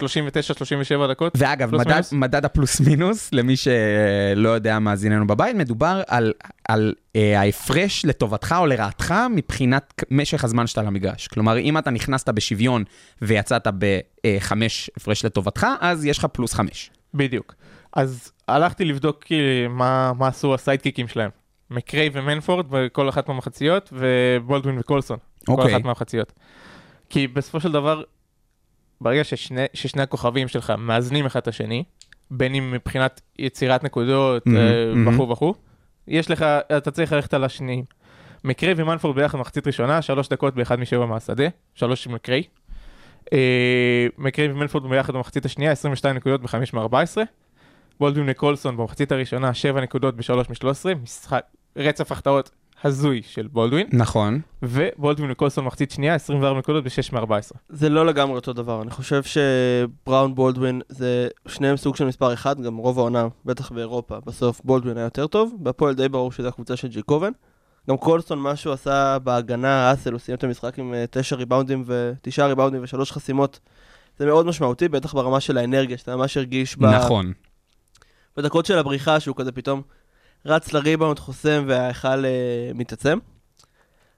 דקות. 1.09 1.33
ואגב, 1.37 1.75
מדד, 1.75 1.87
מינוס? 1.87 2.13
מדד 2.13 2.45
הפלוס 2.45 2.79
מינוס, 2.87 3.33
למי 3.33 3.55
שלא 3.55 4.49
יודע 4.49 4.79
מאזיננו 4.79 5.27
בבית, 5.27 5.55
מדובר 5.55 6.01
על, 6.07 6.33
על 6.67 6.93
אה, 7.15 7.39
ההפרש 7.39 8.05
לטובתך 8.05 8.55
או 8.59 8.65
לרעתך 8.65 9.13
מבחינת 9.35 10.03
משך 10.11 10.43
הזמן 10.43 10.67
שאתה 10.67 10.81
על 10.81 10.87
המגרש. 10.87 11.27
כלומר, 11.27 11.57
אם 11.57 11.77
אתה 11.77 11.91
נכנסת 11.91 12.29
בשוויון 12.29 12.83
ויצאת 13.21 13.67
בחמש 13.77 14.89
הפרש 14.97 15.25
לטובתך, 15.25 15.67
אז 15.79 16.05
יש 16.05 16.17
לך 16.17 16.25
פלוס 16.25 16.53
חמש. 16.53 16.91
בדיוק. 17.13 17.55
אז 17.93 18.31
הלכתי 18.47 18.85
לבדוק 18.85 19.23
כאילו, 19.23 19.69
מה, 19.69 20.11
מה 20.17 20.27
עשו 20.27 20.53
הסיידקיקים 20.53 21.07
שלהם. 21.07 21.29
מקריי 21.71 22.09
ומנפורד 22.13 22.65
בכל 22.69 23.09
אחת 23.09 23.27
מהמחציות, 23.27 23.93
ובולדווין 23.93 24.79
וקולסון. 24.79 25.17
כל 25.45 25.51
אוקיי. 25.51 25.75
אחת 25.75 25.83
מהמחציות. 25.83 26.33
כי 27.09 27.27
בסופו 27.27 27.59
של 27.59 27.71
דבר, 27.71 28.03
ברגע 29.01 29.23
ששני, 29.23 29.65
ששני 29.73 30.01
הכוכבים 30.01 30.47
שלך 30.47 30.73
מאזנים 30.77 31.25
אחד 31.25 31.39
את 31.39 31.47
השני, 31.47 31.83
בין 32.31 32.55
אם 32.55 32.71
מבחינת 32.71 33.21
יצירת 33.39 33.83
נקודות 33.83 34.43
אה. 34.47 35.11
וכו' 35.13 35.29
וכו', 35.29 35.53
יש 36.07 36.31
לך, 36.31 36.45
אתה 36.77 36.91
צריך 36.91 37.13
ללכת 37.13 37.33
על 37.33 37.43
השניים. 37.43 37.83
מקריי 38.43 38.73
ומנפורד 38.77 39.15
ביחד 39.15 39.37
מחצית 39.37 39.67
ראשונה, 39.67 40.01
שלוש 40.01 40.29
דקות 40.29 40.55
באחד 40.55 40.79
משבע 40.79 41.05
מהשדה, 41.05 41.47
שלוש 41.75 42.03
של 42.03 42.11
מקריי. 42.11 42.43
אה, 43.33 44.07
מקריי 44.17 44.51
ומנפורד 44.51 44.89
ביחד 44.89 45.13
במחצית 45.13 45.45
השנייה, 45.45 45.71
22 45.71 46.15
נקודות 46.15 46.41
בחמש 46.41 46.73
מ-14. 46.73 47.17
בולדווין 47.99 48.27
וקולסון 48.31 48.77
במחצית 48.77 49.11
הראשונה, 49.11 49.53
7 49.53 49.81
נקודות 49.81 50.15
בשלוש 50.15 50.49
מ-13, 50.49 50.95
משחק, 51.03 51.45
רצף 51.79 52.11
החטאות 52.11 52.51
הזוי 52.83 53.21
של 53.27 53.47
בולדווין. 53.47 53.87
נכון. 53.93 54.41
ובולדווין 54.63 55.31
וקולסון 55.31 55.65
מחצית 55.65 55.91
שנייה, 55.91 56.15
24 56.15 56.59
נקודות 56.59 56.83
ב-6 56.83 57.15
מ-14. 57.15 57.57
זה 57.69 57.89
לא 57.89 58.05
לגמרי 58.05 58.35
אותו 58.35 58.53
דבר, 58.53 58.81
אני 58.81 58.91
חושב 58.91 59.21
שבראון 59.23 60.35
בולדווין 60.35 60.81
זה 60.89 61.27
שניהם 61.47 61.77
סוג 61.77 61.95
של 61.95 62.05
מספר 62.05 62.33
אחד, 62.33 62.61
גם 62.61 62.77
רוב 62.77 62.99
העונה, 62.99 63.27
בטח 63.45 63.71
באירופה, 63.71 64.17
בסוף 64.25 64.61
בולדווין 64.63 64.97
היה 64.97 65.03
יותר 65.03 65.27
טוב, 65.27 65.53
בהפועל 65.59 65.95
די 65.95 66.09
ברור 66.09 66.31
שזה 66.31 66.47
הקבוצה 66.47 66.75
של 66.75 66.87
ג'יקובן. 66.87 67.31
גם 67.89 67.97
קולסון, 67.97 68.39
מה 68.39 68.55
שהוא 68.55 68.73
עשה 68.73 69.17
בהגנה, 69.19 69.93
אסל, 69.93 70.11
הוא 70.11 70.19
סיים 70.19 70.37
את 70.37 70.43
המשחק 70.43 70.79
עם 70.79 70.93
אה, 70.93 71.05
תשע 71.11 71.35
ריבאונדים 71.35 71.83
ותשעה 71.85 72.47
ריבאונדים 72.47 72.83
ושלוש 72.83 73.11
חסימות. 73.11 73.59
זה 74.17 74.25
מאוד 74.25 74.45
משמעותי, 74.45 74.87
בטח 74.87 75.13
ברמה 75.13 75.39
של 75.39 75.57
האנרגיה, 75.57 75.97
שאתה 75.97 76.15
ממש 76.15 76.37
הרגיש 76.37 76.77
ב... 76.77 76.85
נכון. 76.85 77.33
בדקות 78.37 78.65
של 78.65 78.77
הבריחה, 78.77 79.19
שהוא 79.19 79.35
כזה 79.35 79.51
פתאום 79.51 79.81
רץ 80.45 80.73
לריבאונד, 80.73 81.19
חוסם 81.19 81.63
וההיכל 81.67 82.25
אה, 82.25 82.31
מתעצם. 82.75 83.17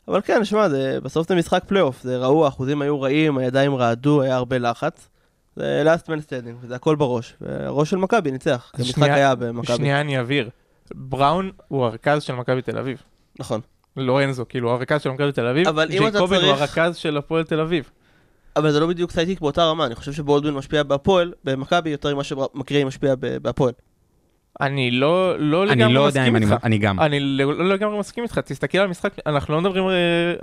אבל 0.07 0.21
כן, 0.21 0.45
שמע, 0.45 0.69
זה, 0.69 0.97
בסוף 1.03 1.27
זה 1.29 1.35
משחק 1.35 1.63
פלייאוף, 1.67 2.01
זה 2.03 2.17
ראו, 2.17 2.45
האחוזים 2.45 2.81
היו 2.81 3.01
רעים, 3.01 3.37
הידיים 3.37 3.75
רעדו, 3.75 4.21
היה 4.21 4.35
הרבה 4.35 4.57
לחץ. 4.57 5.07
זה 5.55 5.83
last 5.85 6.05
man 6.07 6.21
standing, 6.27 6.55
וזה 6.61 6.75
הכל 6.75 6.95
בראש. 6.95 7.35
והראש 7.41 7.89
של 7.89 7.97
מכבי 7.97 8.31
ניצח, 8.31 8.71
זה 8.75 8.83
משחק 8.83 9.03
היה 9.09 9.35
במכבי. 9.35 9.75
שנייה 9.77 10.01
אני 10.01 10.19
אבהיר. 10.19 10.49
בראון 10.95 11.51
הוא 11.67 11.85
הרכז 11.85 12.23
של 12.23 12.33
מכבי 12.33 12.61
תל 12.61 12.77
אביב. 12.77 13.03
נכון. 13.39 13.61
לורנזו, 13.97 14.45
כאילו 14.49 14.69
הוא 14.69 14.75
הרכז 14.75 15.01
של 15.01 15.09
מכבי 15.09 15.31
תל 15.31 15.47
אביב. 15.47 15.67
אבל 15.67 15.87
אם 15.91 16.07
אתה 16.07 16.11
ג'ייקובן 16.11 16.35
הוא 16.35 16.55
צריך- 16.55 16.77
הרכז 16.77 16.95
של 16.95 17.17
הפועל 17.17 17.43
תל 17.43 17.59
אביב. 17.59 17.89
אבל 18.55 18.71
זה 18.71 18.79
לא 18.79 18.87
בדיוק 18.87 19.11
סייטיק 19.11 19.39
באותה 19.41 19.63
רמה, 19.65 19.85
אני 19.85 19.95
חושב 19.95 20.13
שבולדווין 20.13 20.55
משפיע 20.55 20.83
בהפועל, 20.83 21.33
במכבי 21.43 21.89
יותר 21.89 22.13
ממה 22.15 22.23
שמקריי 22.23 22.83
משפיע 22.83 23.15
בהפועל. 23.41 23.73
אני 24.61 24.91
לא, 24.91 25.39
לא 25.39 25.63
אני 25.63 25.71
לגמרי 25.71 25.93
לא 25.93 26.07
מסכים 26.07 26.23
אם 26.23 26.35
אני... 26.35 26.45
איתך. 26.45 26.65
אני 26.65 26.77
גם. 26.77 26.99
אני 26.99 27.19
לא 27.19 27.57
לא 27.57 27.73
לגמרי 27.73 27.99
מסכים 27.99 28.23
איתך, 28.23 28.39
תסתכל 28.39 28.77
על 28.77 28.85
המשחק, 28.85 29.13
אנחנו 29.25 29.53
לא 29.53 29.61
מדברים, 29.61 29.89
אה, 29.89 29.93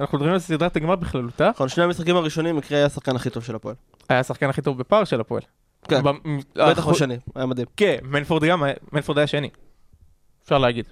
אנחנו 0.00 0.18
מדברים 0.18 0.32
על 0.34 0.40
סדרת 0.40 0.76
הגמר 0.76 0.96
בכללותה, 0.96 1.50
נכון, 1.50 1.68
שני 1.68 1.84
המשחקים 1.84 2.16
הראשונים, 2.16 2.56
מקריי 2.56 2.78
היה 2.78 2.86
השחקן 2.86 3.16
הכי 3.16 3.30
טוב 3.30 3.44
של 3.44 3.54
הפועל. 3.54 3.74
היה 4.08 4.20
השחקן 4.20 4.48
הכי 4.48 4.62
טוב 4.62 4.78
בפער 4.78 5.04
של 5.04 5.20
הפועל. 5.20 5.42
כן. 5.88 6.02
במ- 6.02 6.38
בטח 6.56 6.78
האחוז- 6.86 6.90
בשני, 6.94 7.16
היה 7.34 7.46
מדהים. 7.46 7.66
כן, 7.76 7.96
מנפורד 8.02 8.44
גם, 8.44 8.62
מנפורד 8.92 9.18
היה 9.18 9.26
שני. 9.26 9.48
אפשר 10.44 10.58
להגיד. 10.58 10.84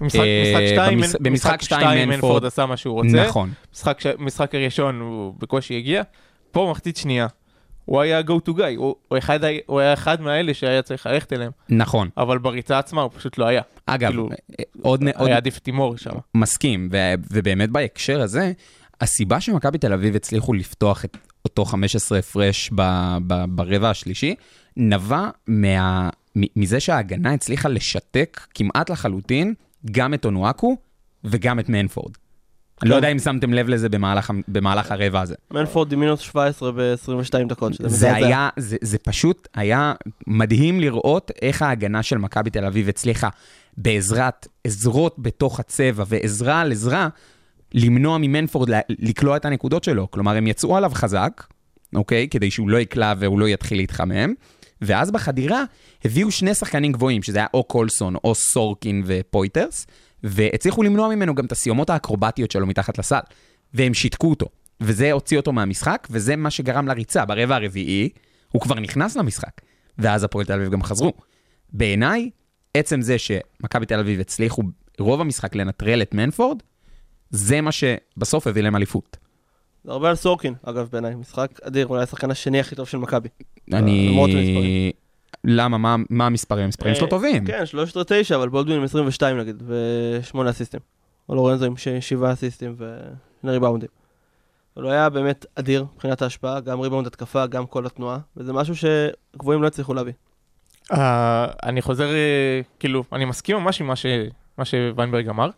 משחק 0.00 0.20
אה, 0.20 0.90
במשחק 0.90 1.20
משחק 1.30 1.62
שתיים 1.62 1.80
שתיים 1.82 2.08
מנפורד- 2.08 2.14
מנפורד 2.14 2.44
עשה 2.44 2.66
מה 2.66 2.76
שהוא 2.76 2.94
רוצה. 2.94 3.26
נכון. 3.28 3.50
משחק 3.74 4.00
ש- 4.00 4.06
משחק 4.18 4.54
הראשון 4.54 5.00
הוא 5.00 5.34
בקושי 5.38 5.76
הגיע. 5.76 6.02
פה 6.50 6.68
מחצית 6.70 6.96
שנייה. 6.96 7.26
הוא 7.88 8.00
היה 8.00 8.20
go 8.20 8.48
to 8.48 8.52
guy, 8.58 8.62
הוא, 8.76 8.94
הוא, 9.08 9.18
אחד, 9.18 9.40
הוא 9.66 9.80
היה 9.80 9.92
אחד 9.92 10.20
מהאלה 10.20 10.54
שהיה 10.54 10.82
צריך 10.82 11.06
ללכת 11.06 11.32
אליהם, 11.32 11.50
נכון. 11.68 12.08
אבל 12.16 12.38
בריצה 12.38 12.78
עצמה 12.78 13.02
הוא 13.02 13.10
פשוט 13.14 13.38
לא 13.38 13.46
היה. 13.46 13.62
אגב, 13.86 14.08
כאילו, 14.08 14.28
אה, 14.32 14.64
עוד, 14.82 15.02
נ- 15.04 15.08
עוד 15.16 15.26
היה 15.28 15.36
עדיף 15.36 15.58
תימור 15.58 15.96
שם. 15.96 16.10
מסכים, 16.34 16.88
ו- 16.92 16.96
ובאמת 17.30 17.70
בהקשר 17.70 18.20
הזה, 18.20 18.52
הסיבה 19.00 19.40
שמכבי 19.40 19.78
תל 19.78 19.92
אביב 19.92 20.16
הצליחו 20.16 20.52
לפתוח 20.52 21.04
את 21.04 21.16
אותו 21.44 21.64
15 21.64 22.18
הפרש 22.18 22.70
ב- 22.74 23.16
ב- 23.26 23.44
ברבע 23.48 23.90
השלישי, 23.90 24.34
נבע 24.76 25.28
מה, 25.46 26.10
מזה 26.36 26.80
שההגנה 26.80 27.32
הצליחה 27.34 27.68
לשתק 27.68 28.40
כמעט 28.54 28.90
לחלוטין 28.90 29.54
גם 29.90 30.14
את 30.14 30.24
אונואקו 30.24 30.76
וגם 31.24 31.60
את 31.60 31.68
מנפורד. 31.68 32.12
לא 32.82 32.94
יודע 32.94 33.08
אם 33.08 33.18
שמתם 33.18 33.54
לב 33.54 33.68
לזה 33.68 33.88
במהלך, 34.48 34.90
הרבע 34.90 35.20
הזה. 35.20 35.34
מנפורד 35.50 35.92
עם 35.92 36.00
מינוס 36.00 36.20
17 36.20 36.72
ב-22 36.72 37.48
דקות, 37.48 37.74
שזה 37.74 37.88
זה. 37.88 38.14
היה, 38.14 38.48
זה, 38.56 38.76
זה 38.80 38.98
פשוט 38.98 39.48
היה 39.54 39.92
מדהים 40.26 40.80
לראות 40.80 41.30
איך 41.42 41.62
ההגנה 41.62 42.02
של 42.02 42.18
מכבי 42.18 42.50
תל 42.50 42.64
אביב 42.64 42.88
הצליחה 42.88 43.28
בעזרת 43.76 44.46
עזרות 44.64 45.14
בתוך 45.18 45.60
הצבע 45.60 46.04
ועזרה 46.08 46.60
על 46.60 46.72
עזרה, 46.72 47.08
למנוע 47.74 48.18
ממנפורד 48.18 48.68
לקלוע 48.88 49.36
את 49.36 49.44
הנקודות 49.44 49.84
שלו. 49.84 50.10
כלומר, 50.10 50.36
הם 50.36 50.46
יצאו 50.46 50.76
עליו 50.76 50.90
חזק, 50.94 51.44
אוקיי? 51.94 52.28
כדי 52.28 52.50
שהוא 52.50 52.68
לא 52.68 52.78
יקלע 52.78 53.12
והוא 53.18 53.40
לא 53.40 53.48
יתחיל 53.48 53.78
להתחמם. 53.78 54.34
ואז 54.82 55.10
בחדירה 55.10 55.64
הביאו 56.04 56.30
שני 56.30 56.54
שחקנים 56.54 56.92
גבוהים, 56.92 57.22
שזה 57.22 57.38
היה 57.38 57.46
או 57.54 57.64
קולסון 57.64 58.14
או 58.24 58.34
סורקין 58.34 59.02
ופויטרס, 59.06 59.86
והצליחו 60.22 60.82
למנוע 60.82 61.08
ממנו 61.08 61.34
גם 61.34 61.44
את 61.44 61.52
הסיומות 61.52 61.90
האקרובטיות 61.90 62.50
שלו 62.50 62.66
מתחת 62.66 62.98
לסל. 62.98 63.20
והם 63.74 63.94
שיתקו 63.94 64.30
אותו, 64.30 64.46
וזה 64.80 65.12
הוציא 65.12 65.36
אותו 65.36 65.52
מהמשחק, 65.52 66.08
וזה 66.10 66.36
מה 66.36 66.50
שגרם 66.50 66.88
לריצה. 66.88 67.24
ברבע 67.24 67.56
הרביעי, 67.56 68.08
הוא 68.52 68.62
כבר 68.62 68.80
נכנס 68.80 69.16
למשחק, 69.16 69.60
ואז 69.98 70.24
הפועל 70.24 70.46
תל 70.46 70.52
אביב 70.52 70.70
גם 70.70 70.82
חזרו. 70.82 71.12
בעיניי, 71.72 72.30
עצם 72.74 73.02
זה 73.02 73.16
שמכבי 73.18 73.86
תל 73.86 73.98
אביב 73.98 74.20
הצליחו 74.20 74.62
רוב 74.98 75.20
המשחק 75.20 75.54
לנטרל 75.54 76.02
את 76.02 76.14
מנפורד, 76.14 76.62
זה 77.30 77.60
מה 77.60 77.70
שבסוף 77.72 78.46
הביא 78.46 78.62
להם 78.62 78.76
אליפות. 78.76 79.16
זה 79.84 79.92
הרבה 79.92 80.10
על 80.10 80.16
סורקין, 80.16 80.54
אגב, 80.62 80.88
בעיניי. 80.92 81.14
משחק 81.14 81.60
אדיר, 81.62 81.86
אולי 81.86 82.02
השחקן 82.02 82.30
השני 82.30 82.60
הכי 82.60 82.74
טוב 82.74 82.88
של 82.88 82.98
מכבי. 82.98 83.28
אני... 83.72 84.92
למה? 85.44 85.78
מה, 85.78 85.96
מה 86.10 86.26
המספרים? 86.26 86.64
המספרים 86.64 86.94
שלו 86.94 87.04
אה, 87.04 87.10
טובים. 87.10 87.44
כן, 87.46 87.62
13-9, 88.32 88.34
אבל 88.34 88.48
בולדווין 88.48 88.78
עם 88.78 88.84
22 88.84 89.38
נגיד, 89.38 89.62
ושמונה 89.66 90.50
אסיסטים. 90.50 90.80
או 91.28 91.34
לורנזו 91.34 91.64
עם 91.66 91.76
ש- 91.76 91.88
שבעה 91.88 92.32
אסיסטים 92.32 92.74
ושני 92.78 93.50
ריבאונדים. 93.50 93.88
אבל 94.76 94.84
הוא 94.84 94.92
היה 94.92 95.08
באמת 95.08 95.46
אדיר 95.54 95.84
מבחינת 95.94 96.22
ההשפעה, 96.22 96.60
גם 96.60 96.80
ריבאונד 96.80 97.06
התקפה, 97.06 97.46
גם 97.46 97.66
כל 97.66 97.86
התנועה, 97.86 98.18
וזה 98.36 98.52
משהו 98.52 98.74
שגבוהים 98.76 99.62
לא 99.62 99.66
הצליחו 99.66 99.94
להביא. 99.94 100.12
אה, 100.92 101.46
אני 101.62 101.82
חוזר, 101.82 102.08
אה, 102.14 102.60
כאילו, 102.80 103.04
אני 103.12 103.24
מסכים 103.24 103.56
ממש 103.56 103.80
עם 103.80 103.86
מה 103.86 103.96
ש- 103.96 104.06
מה 104.58 104.64
שוויינברג 104.64 105.28
אמר, 105.28 105.50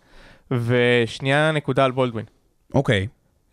ושנייה 0.51 1.53
נקודה 1.53 1.85
על 1.85 1.91
בולדווין. 1.91 2.25
אוקיי. 2.75 3.07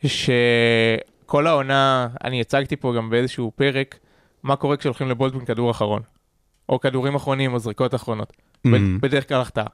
שכל 0.06 1.48
העונה, 1.48 2.08
אני 2.24 2.42
הצגתי 2.42 2.76
פה 2.76 2.94
גם 2.98 3.10
באיזשהו 3.10 3.52
פרק, 3.56 4.00
מה 4.44 4.56
קורה 4.56 4.78
כשהולכים 4.78 5.10
לבולדווין 5.10 5.46
כדור 5.46 5.72
אחרון. 5.72 6.02
או 6.70 6.80
כדורים 6.80 7.16
אחרונים 7.16 7.54
או 7.54 7.60
זריקות 7.60 7.96
אחרונות. 7.96 8.34
Mm. 8.68 8.70
בדרך 9.02 9.28
כלל 9.30 9.42
החטאה. 9.42 9.66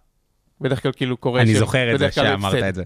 בדרך 0.61 0.83
כלל 0.83 0.91
כאילו 0.95 1.17
קורה 1.17 1.41
אני 1.41 1.53
של- 1.53 1.59
זוכר 1.59 1.93
את 1.93 1.99
זה 1.99 2.11
שאמרת. 2.11 2.63
את 2.63 2.75
זה. 2.75 2.83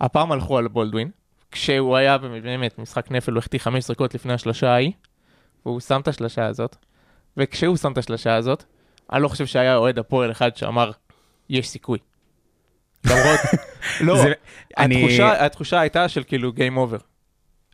הפעם 0.00 0.32
הלכו 0.32 0.58
על 0.58 0.68
בולדווין, 0.68 1.10
כשהוא 1.52 1.96
היה 1.96 2.18
באמת 2.18 2.78
משחק 2.78 3.10
נפל, 3.10 3.32
הוא 3.32 3.38
החטיא 3.38 3.58
חמש 3.58 3.84
זריקות 3.84 4.14
לפני 4.14 4.32
השלושה 4.32 4.70
ההיא, 4.70 4.92
והוא 5.66 5.80
שם 5.80 6.00
את 6.00 6.08
השלושה 6.08 6.46
הזאת, 6.46 6.76
וכשהוא 7.36 7.76
שם 7.76 7.92
את 7.92 7.98
השלושה 7.98 8.34
הזאת, 8.34 8.64
אני 9.12 9.22
לא 9.22 9.28
חושב 9.28 9.46
שהיה 9.46 9.76
אוהד 9.76 9.98
הפועל 9.98 10.30
אחד 10.30 10.56
שאמר, 10.56 10.90
יש 11.50 11.68
סיכוי. 11.68 11.98
למרות, 13.04 13.40
לא, 14.00 14.16
זה- 14.22 14.32
אני- 14.78 15.04
התחושה, 15.04 15.46
התחושה 15.46 15.80
הייתה 15.80 16.08
של 16.08 16.22
כאילו 16.26 16.50
Game 16.56 16.76
over. 16.76 17.02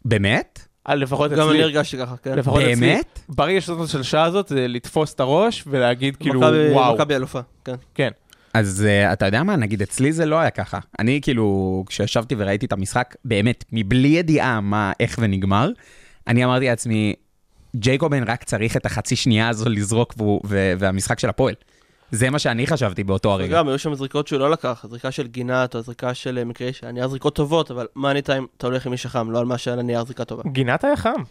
באמת? 0.05 0.66
אה, 0.89 0.95
לפחות 0.95 1.31
גם 1.31 1.39
אני 1.39 1.47
אצלי, 1.49 1.63
הרגשתי 1.63 1.99
ככה, 1.99 2.15
כן. 2.23 2.39
לפחות 2.39 2.61
אצלי. 2.61 2.75
באמת? 2.75 3.21
ברגע 3.29 3.61
שזאת 3.61 3.81
השלושה 3.89 4.25
הזאת, 4.25 4.49
זה 4.49 4.69
לתפוס 4.69 5.15
את 5.15 5.21
הראש 5.21 5.65
ולהגיד 5.67 6.17
כאילו, 6.17 6.41
מכבי- 6.41 6.69
וואו, 6.73 6.95
מכבי 6.95 7.17
אלופה, 7.17 7.41
כן. 7.65 7.75
כן. 7.95 8.11
אז 8.55 8.87
uh, 8.87 9.13
אתה 9.13 9.27
יודע 9.27 9.43
מה, 9.43 9.57
נגיד 9.57 9.83
אצלי 9.83 10.13
זה 10.13 10.27
לא 10.27 10.37
היה 10.39 10.51
ככה. 10.51 10.79
אני 10.99 11.21
כאילו, 11.23 11.85
כשישבתי 11.87 12.35
וראיתי 12.39 12.67
את 12.67 12.73
המשחק, 12.73 13.15
באמת, 13.25 13.65
מבלי 13.73 14.09
ידיעה 14.09 14.61
מה, 14.61 14.93
איך 15.01 15.17
ונגמר, 15.23 15.71
אני 16.29 16.45
אמרתי 16.45 16.65
לעצמי, 16.67 17.15
ג'ייקובן 17.77 18.23
רק 18.23 18.45
צריך 18.45 18.77
את 18.77 18.87
החצי 18.87 19.17
שנייה 19.17 19.49
הזו 19.49 19.69
לזרוק 19.69 20.15
והוא, 20.17 20.41
והמשחק 20.79 21.19
של 21.19 21.29
הפועל. 21.29 21.55
זה 22.11 22.31
מה 22.31 22.39
שאני 22.39 22.67
חשבתי 22.67 23.05
באותו 23.05 23.33
הרגע. 23.33 23.47
וגם 23.55 23.69
היו 23.69 23.79
שם 23.79 23.95
זריקות 23.95 24.29
שהוא 24.29 24.41
לא 24.41 24.51
לקח, 24.51 24.85
זריקה 24.91 25.11
של 25.11 25.27
גינת 25.27 25.75
או 25.75 25.81
זריקה 25.83 26.15
של 26.15 26.39
אה, 26.39 26.45
מקרי 26.45 26.73
שהנייר 26.73 27.09
זריקות 27.09 27.35
טובות, 27.35 27.71
אבל 27.71 27.87
מה 27.95 28.11
ענית 28.11 28.31
אם 28.31 28.47
אתה 28.59 28.67
הולך 28.67 28.87
עם 28.87 28.91
מי 28.93 28.97
שחם, 28.99 29.31
לא 29.31 29.39
על 29.39 29.45
מה 29.45 29.59
שעל 29.59 29.79
הנייר 29.79 30.05
זריקה 30.05 30.25
טובה. 30.25 30.43
גינת 30.53 30.85
היה 30.85 30.97
חם, 30.97 31.23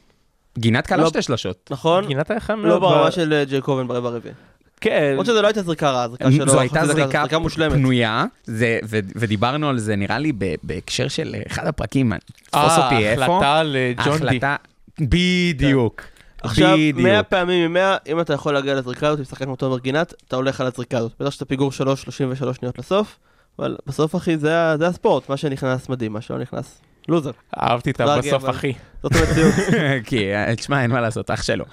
גינת 0.57 0.87
קלה 0.87 1.03
לא- 1.03 1.09
שתי 1.09 1.21
שלשות. 1.21 1.67
נכון? 1.71 2.07
גינת 2.07 2.31
היה 2.31 2.39
חם 2.39 2.59
לא. 2.65 2.79
ברמה 2.79 3.07
ב- 3.07 3.09
של 3.11 3.33
אה, 3.33 3.45
ג'ייקובן 3.45 3.87
ברבע 3.87 4.09
הרביעי. 4.09 4.33
כן, 4.81 5.09
למרות 5.11 5.25
שזו 5.25 5.41
לא 5.41 5.47
הייתה 5.47 5.61
זריקה 5.61 5.91
רעה, 5.91 6.07
זריקה 6.07 6.31
שלו, 6.31 6.49
זו 6.51 6.59
הייתה 6.59 6.85
זריקה 6.85 7.19
זריקה 7.21 7.39
מושלמת. 7.39 7.73
פנויה, 7.73 8.25
זה, 8.45 8.79
ו- 8.89 8.99
ודיברנו 9.15 9.69
על 9.69 9.77
זה 9.79 9.95
נראה 9.95 10.19
לי 10.19 10.31
ב- 10.37 10.55
בהקשר 10.63 11.07
של 11.07 11.35
אחד 11.47 11.67
הפרקים, 11.67 12.11
תפוס 12.43 12.55
אה, 12.55 12.83
אותי 12.85 13.07
איפה. 13.07 13.23
החלטה 13.23 13.59
על 13.59 13.75
ג'ון 14.05 14.17
די. 14.17 14.25
ההחלטה, 14.25 14.55
בדיוק. 15.01 16.01
עכשיו, 16.45 16.73
בדיוק. 16.77 16.99
100 16.99 17.23
פעמים 17.23 17.73
מ-100, 17.73 17.79
אם 18.11 18.19
אתה 18.19 18.33
יכול 18.33 18.53
להגיע 18.53 18.75
לזריקה 18.75 19.07
הזאת 19.07 19.19
עם 19.19 19.25
שחקן 19.25 19.45
כמו 19.45 19.55
תומר 19.55 19.79
גינת, 19.79 20.13
אתה 20.27 20.35
הולך 20.35 20.61
על 20.61 20.67
הזריקה 20.67 20.97
הזאת. 20.97 21.11
בטח 21.19 21.29
שאתה 21.29 21.45
פיגור 21.45 21.71
3, 21.71 22.01
33 22.01 22.57
שניות 22.57 22.79
לסוף, 22.79 23.19
אבל 23.59 23.77
בסוף, 23.87 24.15
אחי, 24.15 24.37
זה 24.37 24.77
זה 24.77 24.87
הספורט, 24.87 25.29
מה 25.29 25.37
שנכנס 25.37 25.89
מדהים, 25.89 26.13
מה 26.13 26.21
שלא 26.21 26.39
נכנס, 26.39 26.81
לוזר. 27.07 27.31
אהבתי 27.59 27.91
את 27.91 27.97
טרגי, 27.97 28.31
הבסוף 28.31 28.49
אחי. 28.49 28.73
זאת 29.03 29.11
המציאות. 29.15 29.53
כי, 30.07 30.33
אה, 30.33 30.55
תשמע, 30.55 30.81
אין 30.81 30.91
מה 30.91 31.01
לעשות, 31.01 31.31
אח 31.31 31.43
שלו. 31.43 31.65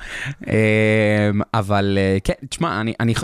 אה, 0.48 1.30
אבל 1.54 1.98
אה, 2.00 2.18
כן, 2.24 2.32
תשמע, 2.48 2.82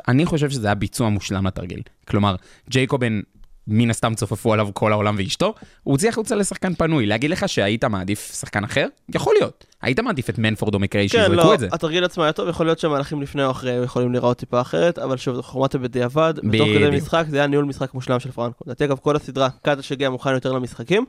אני 0.09 0.27
חושב 0.27 0.51
שזה 0.51 0.67
היה 0.67 0.75
ביצוע 0.75 1.09
מושלם 1.09 1.47
לתרגיל. 1.47 1.83
כלומר, 2.09 2.37
ג'ייקובן, 2.71 3.21
מן 3.69 3.91
הסתם 3.91 4.15
צופפו 4.15 4.53
עליו 4.53 4.69
כל 4.75 4.93
העולם 4.93 5.15
ואשתו, 5.19 5.55
הוא 5.83 5.93
הוציא 5.93 6.09
החוצה 6.09 6.35
לשחקן 6.35 6.75
פנוי. 6.75 7.07
להגיד 7.07 7.31
לך 7.31 7.49
שהיית 7.49 7.85
מעדיף 7.85 8.35
שחקן 8.41 8.65
אחר? 8.65 8.87
יכול 9.15 9.35
להיות. 9.39 9.67
היית 9.83 10.01
מעדיף 10.01 10.31
את 10.31 10.39
מנפורד 10.39 10.75
או 10.75 10.79
מקריי 10.79 11.09
כן, 11.09 11.19
שיזרקו 11.19 11.35
לא, 11.49 11.55
את 11.55 11.61
זה. 11.61 11.69
התרגיל 11.73 12.05
עצמו 12.05 12.23
היה 12.23 12.33
טוב, 12.33 12.49
יכול 12.49 12.67
להיות 12.67 12.79
שהמהלכים 12.79 13.23
לפני 13.23 13.45
או 13.45 13.51
אחרי 13.51 13.73
יכולים 13.85 14.13
להיראות 14.13 14.39
טיפה 14.39 14.61
אחרת, 14.61 14.99
אבל 14.99 15.17
שוב, 15.17 15.35
זו 15.35 15.43
חוכמת 15.43 15.77
בדיעבד, 15.77 16.35
ותוך 16.37 16.69
כדי. 16.69 16.97
משחק 16.97 17.25
זה 17.29 17.37
היה 17.37 17.47
ניהול 17.47 17.65
משחק 17.65 17.95
מושלם 17.95 18.21
של 18.21 18.31
פרנקו. 18.31 18.65
לדעתי 18.67 18.85
אגב, 18.85 18.99
כל 18.99 19.17
הסדרה, 19.17 19.49
קאטה 19.63 19.83
שהגיע 19.83 20.11
מוכן 20.11 20.31
יותר 20.33 20.53
למשחקים, 20.53 21.05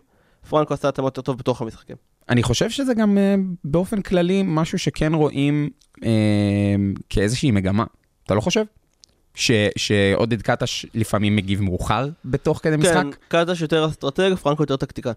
פרנקו 0.49 0.73
עשה 0.73 0.87
התאמות 0.89 1.17
יותר 1.17 1.25
טוב 1.25 1.37
בתוך 1.37 1.61
המשחקים. 1.61 1.95
אני 2.29 2.43
חושב 2.43 2.69
שזה 2.69 2.93
גם 2.93 3.17
אה, 3.17 3.35
באופן 3.63 4.01
כללי 4.01 4.43
משהו 4.45 4.79
שכן 4.79 5.13
רואים 5.13 5.69
אה, 6.03 6.09
כאיזושהי 7.09 7.51
מגמה. 7.51 7.83
אתה 8.25 8.35
לא 8.35 8.41
חושב? 8.41 8.63
ש, 9.39 9.51
שעודד 9.77 10.41
קטש 10.41 10.85
לפעמים 10.93 11.35
מגיב 11.35 11.61
מאוחר 11.61 12.07
בתוך 12.25 12.59
כדי 12.63 12.77
משחק? 12.77 12.93
כן, 12.93 13.09
קטש 13.27 13.51
יותר 13.61 13.85
אסטרטג, 13.85 14.33
פרנקו 14.35 14.63
יותר 14.63 14.75
טקטיקן. 14.75 15.11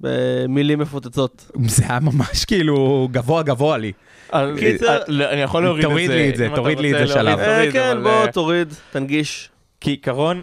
במילים 0.00 0.78
מפוצצות. 0.78 1.50
זה 1.66 1.84
היה 1.88 2.00
ממש 2.00 2.44
כאילו 2.44 3.08
גבוה 3.12 3.42
גבוה 3.42 3.78
לי. 3.78 3.92
קיצר- 4.58 5.02
אני 5.32 5.40
יכול 5.40 5.62
להוריד 5.62 5.84
את 5.84 5.90
זה. 5.90 5.90
תוריד 5.90 6.10
לי 6.10 6.30
את 6.30 6.36
זה, 6.36 6.46
אתה 6.46 6.54
תוריד 6.56 6.80
לי 6.80 6.90
את 6.90 6.94
רוצה 7.00 7.06
זה 7.06 7.12
שלב. 7.12 7.38
אה, 7.38 7.72
כן, 7.72 7.98
בוא 8.02 8.10
אה, 8.26 8.32
תוריד, 8.32 8.74
תנגיש. 8.92 9.50
כעיקרון, 9.80 10.42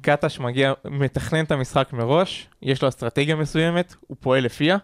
קטש 0.00 0.38
מגיע, 0.38 0.72
מתכנן 0.84 1.44
את 1.44 1.50
המשחק 1.52 1.88
מראש, 1.92 2.46
יש 2.62 2.82
לו 2.82 2.88
אסטרטגיה 2.88 3.36
מסוימת, 3.36 3.94
הוא 4.06 4.16
פועל 4.20 4.44
לפיה. 4.44 4.76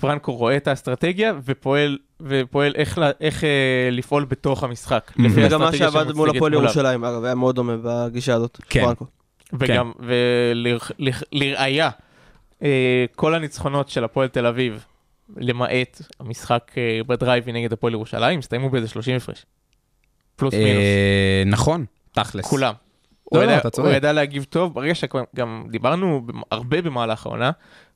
פרנקו 0.00 0.32
רואה 0.36 0.56
את 0.56 0.68
האסטרטגיה 0.68 1.34
ופועל, 1.44 1.98
ופועל 2.20 2.72
איך, 2.76 2.98
לה- 2.98 3.10
איך 3.20 3.44
אה, 3.44 3.48
לפעול 3.92 4.24
בתוך 4.24 4.62
המשחק. 4.64 5.12
Mhm. 5.16 5.22
לפי 5.22 5.42
זה 5.42 5.48
גם 5.48 5.60
מה 5.60 5.72
שעבד 5.72 6.12
מול 6.12 6.30
הפועל. 6.36 6.52
ירושלים, 6.54 7.04
אגב, 7.04 7.24
היה 7.24 7.34
מאוד 7.34 7.54
דומה 7.54 7.76
בגישה 7.82 8.34
הזאת. 8.34 8.58
כן. 8.68 8.84
פרנקו. 8.84 9.06
וגם, 9.52 9.92
ולראיה, 11.32 11.90
כל 13.16 13.34
הניצחונות 13.34 13.88
של 13.88 14.04
הפועל 14.04 14.28
תל 14.28 14.46
אביב, 14.46 14.84
למעט 15.36 16.02
המשחק 16.20 16.72
אה, 16.76 17.00
בדרייבי 17.06 17.52
נגד 17.52 17.72
הפועל 17.72 17.92
ירושלים, 17.92 18.38
הסתיימו 18.38 18.70
באיזה 18.70 18.88
30 18.88 19.16
הפרש. 19.16 19.46
פלוס 20.36 20.54
מינוס. 20.54 20.70
אה, 20.70 21.42
נכון, 21.46 21.84
תכלס. 22.12 22.44
כולם. 22.44 22.74
לא, 23.32 23.38
הוא 23.38 23.46
לא, 23.46 23.50
ידע- 23.50 23.58
אתה 23.58 23.70
צודק. 23.70 23.88
הוא 23.88 23.96
ידע 23.96 24.12
להגיב 24.12 24.44
טוב, 24.44 24.74
ברגע 24.74 24.94
שגם 24.94 25.64
דיברנו 25.70 26.26
הרבה 26.50 26.82
במהלך 26.82 27.26
העונה, 27.26 27.50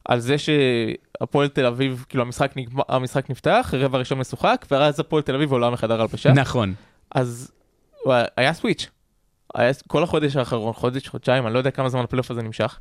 על 0.04 0.20
זה 0.20 0.36
שהפועל 0.38 1.48
תל 1.48 1.66
אביב, 1.66 2.04
כאילו 2.08 2.22
המשחק, 2.24 2.52
נגמר, 2.56 2.82
המשחק 2.88 3.30
נפתח, 3.30 3.74
רבע 3.78 3.98
ראשון 3.98 4.18
משוחק, 4.18 4.66
ואז 4.70 5.00
הפועל 5.00 5.22
תל 5.22 5.34
אביב 5.34 5.52
עולה 5.52 5.70
מחדר 5.70 6.00
הלבשה, 6.00 6.32
נכון. 6.32 6.74
אז 7.10 7.52
היה- 8.36 8.52
סוויץ'. 8.52 8.88
היה, 9.54 9.70
כל 9.88 10.02
החודש 10.02 10.36
האחרון, 10.36 10.72
חודש, 10.72 11.08
חודשיים, 11.08 11.46
אני 11.46 11.54
לא 11.54 11.58
יודע 11.58 11.70
כמה 11.70 11.88
זמן 11.88 12.00
הפלייאוף 12.04 12.30
הזה 12.30 12.42
נמשך. 12.42 12.78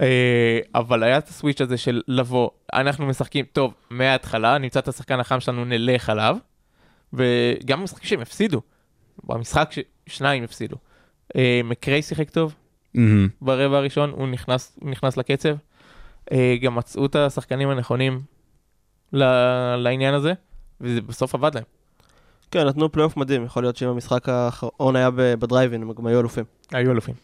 אה, 0.00 0.58
אבל 0.74 1.02
היה 1.02 1.18
את 1.18 1.28
הסוויץ' 1.28 1.60
הזה 1.60 1.76
של 1.76 2.02
לבוא, 2.08 2.50
אנחנו 2.72 3.06
משחקים, 3.06 3.44
טוב, 3.52 3.74
מההתחלה, 3.90 4.58
נמצא 4.58 4.78
את 4.80 4.88
השחקן 4.88 5.20
החם 5.20 5.40
שלנו, 5.40 5.64
נלך 5.64 6.08
עליו, 6.10 6.36
וגם 7.12 7.80
במשחקים 7.80 8.08
שהם 8.08 8.20
הפסידו, 8.20 8.60
במשחק 9.24 9.70
ששניים 10.08 10.44
הפסידו. 10.44 10.76
אה, 11.36 11.60
מקריי 11.64 12.02
שיחק 12.02 12.30
טוב, 12.30 12.54
מהמם. 12.94 13.28
ברבע 13.40 13.76
הראשון, 13.78 14.10
הוא 14.10 14.28
נכנס, 14.28 14.78
הוא 14.80 14.90
נכנס 14.90 15.16
לקצב. 15.16 15.54
אה, 16.32 16.56
גם 16.62 16.74
מצאו 16.74 17.06
את 17.06 17.16
השחקנים 17.16 17.68
הנכונים 17.70 18.20
ל- 19.12 19.74
לעניין 19.76 20.14
הזה, 20.14 20.32
וזה 20.80 21.00
בסוף 21.00 21.34
עבד 21.34 21.54
להם. 21.54 21.64
כן, 22.50 22.66
נתנו 22.66 22.92
פלייאוף 22.92 23.16
מדהים, 23.16 23.44
יכול 23.44 23.62
להיות 23.62 23.76
שאם 23.76 23.88
המשחק 23.88 24.28
האחרון 24.28 24.96
היה 24.96 25.10
בדרייבין, 25.14 25.82
הם 25.82 25.92
גם 25.92 26.06
היו 26.06 26.20
אלופים. 26.20 26.44
היו 26.72 26.90
אלופים. 26.92 27.14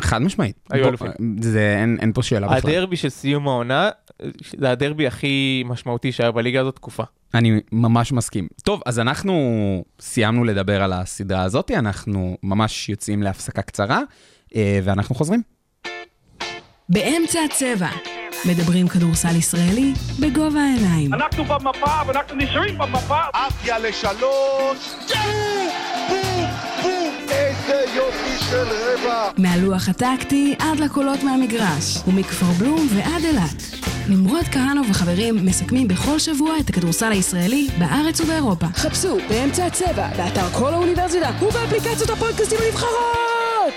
חד 0.00 0.22
משמעית. 0.22 0.56
היו 0.70 0.88
אלופים. 0.88 1.10
זה, 1.40 1.76
אין, 1.80 1.98
אין 2.00 2.12
פה 2.12 2.22
שאלה 2.22 2.46
בכלל. 2.46 2.70
הדרבי 2.70 2.96
של 2.96 3.08
סיום 3.08 3.48
העונה, 3.48 3.90
זה 4.58 4.70
הדרבי 4.70 5.06
הכי 5.06 5.62
משמעותי 5.66 6.12
שהיה 6.12 6.30
בליגה 6.30 6.60
הזאת 6.60 6.76
תקופה. 6.76 7.02
אני 7.34 7.60
ממש 7.72 8.12
מסכים. 8.12 8.48
טוב, 8.64 8.82
אז 8.86 8.98
אנחנו 8.98 9.34
סיימנו 10.00 10.44
לדבר 10.44 10.82
על 10.82 10.92
הסדרה 10.92 11.42
הזאת, 11.42 11.70
אנחנו 11.70 12.36
ממש 12.42 12.88
יוצאים 12.88 13.22
להפסקה 13.22 13.62
קצרה, 13.62 14.00
אה, 14.56 14.80
ואנחנו 14.84 15.14
חוזרים. 15.14 15.42
באמצע 16.88 17.38
הצבע. 17.50 17.88
מדברים 18.44 18.88
כדורסל 18.88 19.36
ישראלי 19.36 19.92
בגובה 20.20 20.60
העיניים. 20.60 21.14
אנחנו 21.14 21.44
במפה 21.44 22.00
ואנחנו 22.06 22.36
נשארים 22.36 22.78
במפה. 22.78 23.20
עפיה 23.32 23.78
לשלוש, 23.78 24.94
בום, 26.08 26.46
בום, 26.82 27.14
איזה 27.30 27.84
יופי 27.94 28.31
של 28.52 28.68
רבע. 28.68 29.30
מהלוח 29.38 29.88
הטקטי 29.88 30.54
עד 30.58 30.80
לקולות 30.80 31.22
מהמגרש, 31.22 31.98
ומכפר 32.06 32.46
בלום 32.46 32.86
ועד 32.96 33.24
אילת. 33.24 33.62
נמרוד 34.08 34.44
כהנוב 34.44 34.86
וחברים 34.90 35.46
מסכמים 35.46 35.88
בכל 35.88 36.18
שבוע 36.18 36.58
את 36.60 36.68
הכדורסל 36.68 37.12
הישראלי 37.12 37.68
בארץ 37.78 38.20
ובאירופה. 38.20 38.66
חפשו 38.66 39.18
באמצע 39.28 39.66
הצבע, 39.66 40.08
באתר 40.16 40.48
כל 40.52 40.74
האוניברסיטה 40.74 41.30
ובאפליקציות 41.42 42.10
הפודקאסטים 42.10 42.58
הנבחרות! 42.66 43.74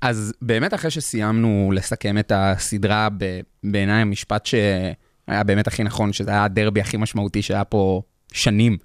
אז 0.00 0.32
באמת 0.42 0.74
אחרי 0.74 0.90
שסיימנו 0.90 1.72
לסכם 1.74 2.18
את 2.18 2.32
הסדרה, 2.34 3.08
ב- 3.18 3.40
בעיניי 3.64 4.02
המשפט 4.02 4.46
שהיה 4.46 5.44
באמת 5.44 5.66
הכי 5.66 5.82
נכון, 5.82 6.12
שזה 6.12 6.30
היה 6.30 6.44
הדרבי 6.44 6.80
הכי 6.80 6.96
משמעותי 6.96 7.42
שהיה 7.42 7.64
פה 7.64 8.02
שנים. 8.32 8.76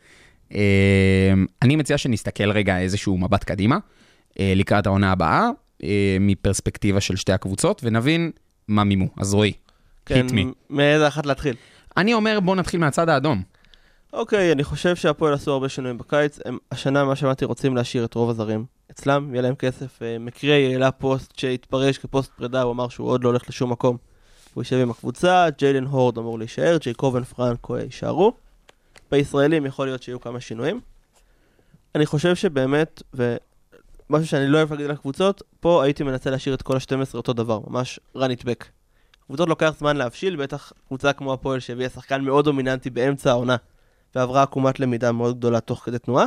אה, 0.55 1.33
אני 1.61 1.75
מציע 1.75 1.97
שנסתכל 1.97 2.51
רגע 2.51 2.79
איזשהו 2.79 3.17
מבט 3.17 3.43
קדימה, 3.43 3.77
לקראת 4.39 4.85
העונה 4.85 5.11
הבאה, 5.11 5.49
אה, 5.83 6.17
מפרספקטיבה 6.19 7.01
של 7.01 7.15
שתי 7.15 7.31
הקבוצות, 7.31 7.81
ונבין 7.83 8.31
מה 8.67 8.83
מימו. 8.83 9.07
אז 9.17 9.33
רועי, 9.33 9.53
כן, 10.05 10.27
hit 10.27 10.31
me. 10.31 10.35
מאיזה 10.69 11.07
אחת 11.07 11.25
להתחיל? 11.25 11.55
אני 11.97 12.13
אומר 12.13 12.39
בוא 12.39 12.55
נתחיל 12.55 12.79
מהצד 12.79 13.09
האדום. 13.09 13.43
אוקיי, 14.13 14.51
אני 14.51 14.63
חושב 14.63 14.95
שהפועל 14.95 15.33
עשו 15.33 15.51
הרבה 15.51 15.69
שינויים 15.69 15.97
בקיץ. 15.97 16.39
הם 16.45 16.57
השנה, 16.71 17.05
מה 17.05 17.15
שאמרתי, 17.15 17.45
רוצים 17.45 17.75
להשאיר 17.75 18.05
את 18.05 18.13
רוב 18.13 18.29
הזרים 18.29 18.65
אצלם, 18.91 19.29
יהיה 19.33 19.41
להם 19.41 19.55
כסף. 19.55 20.01
אה, 20.01 20.17
מקרי 20.19 20.73
העלה 20.73 20.91
פוסט 20.91 21.39
שהתפרש 21.39 21.97
כפוסט 21.97 22.31
פרידה, 22.31 22.61
הוא 22.61 22.71
אמר 22.71 22.89
שהוא 22.89 23.07
עוד 23.07 23.23
לא 23.23 23.29
הולך 23.29 23.49
לשום 23.49 23.71
מקום. 23.71 23.97
הוא 24.53 24.61
יישב 24.61 24.75
עם 24.75 24.91
הקבוצה, 24.91 25.47
ג'יילן 25.57 25.85
הורד 25.85 26.17
אמור 26.17 26.39
להישאר, 26.39 26.77
ג'ייקובן 26.81 27.23
פרנקו 27.23 27.75
אה, 27.75 27.83
יישארו. 27.83 28.33
בישראלים 29.11 29.65
יכול 29.65 29.87
להיות 29.87 30.03
שיהיו 30.03 30.19
כמה 30.19 30.39
שינויים. 30.39 30.79
אני 31.95 32.05
חושב 32.05 32.35
שבאמת, 32.35 33.01
ומשהו 34.09 34.27
שאני 34.27 34.47
לא 34.47 34.57
אוהב 34.57 34.71
להגיד 34.71 34.85
על 34.85 34.91
הקבוצות, 34.91 35.41
פה 35.59 35.83
הייתי 35.83 36.03
מנסה 36.03 36.29
להשאיר 36.29 36.55
את 36.55 36.61
כל 36.61 36.75
ה-12 36.75 37.13
אותו 37.13 37.33
דבר, 37.33 37.59
ממש 37.67 37.99
run 38.17 38.19
it 38.19 38.43
back. 38.43 38.65
קבוצות 39.25 39.49
לוקח 39.49 39.73
זמן 39.79 39.97
להבשיל, 39.97 40.35
בטח 40.35 40.71
קבוצה 40.87 41.13
כמו 41.13 41.33
הפועל 41.33 41.59
שהביאה 41.59 41.89
שחקן 41.89 42.21
מאוד 42.21 42.45
דומיננטי 42.45 42.89
באמצע 42.89 43.29
העונה, 43.31 43.55
ועברה 44.15 44.43
עקומת 44.43 44.79
למידה 44.79 45.11
מאוד 45.11 45.37
גדולה 45.37 45.59
תוך 45.59 45.79
כדי 45.85 45.99
תנועה. 45.99 46.25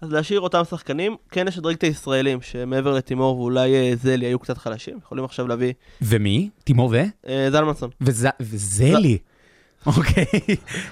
אז 0.00 0.12
להשאיר 0.12 0.40
אותם 0.40 0.62
שחקנים, 0.70 1.16
כן 1.30 1.46
לשדרג 1.46 1.74
את 1.74 1.82
הישראלים, 1.82 2.42
שמעבר 2.42 2.94
לתימור 2.94 3.38
ואולי 3.38 3.74
אה, 3.74 3.92
זלי 3.96 4.26
היו 4.26 4.38
קצת 4.38 4.58
חלשים, 4.58 4.98
יכולים 5.02 5.24
עכשיו 5.24 5.48
להביא 5.48 5.72
ומי? 6.02 6.50
תימור 6.64 6.88
ו? 6.92 6.96
אה, 7.28 7.48
זלמנסון. 7.50 7.90
וזלי. 8.40 9.18
אוקיי. 9.86 10.24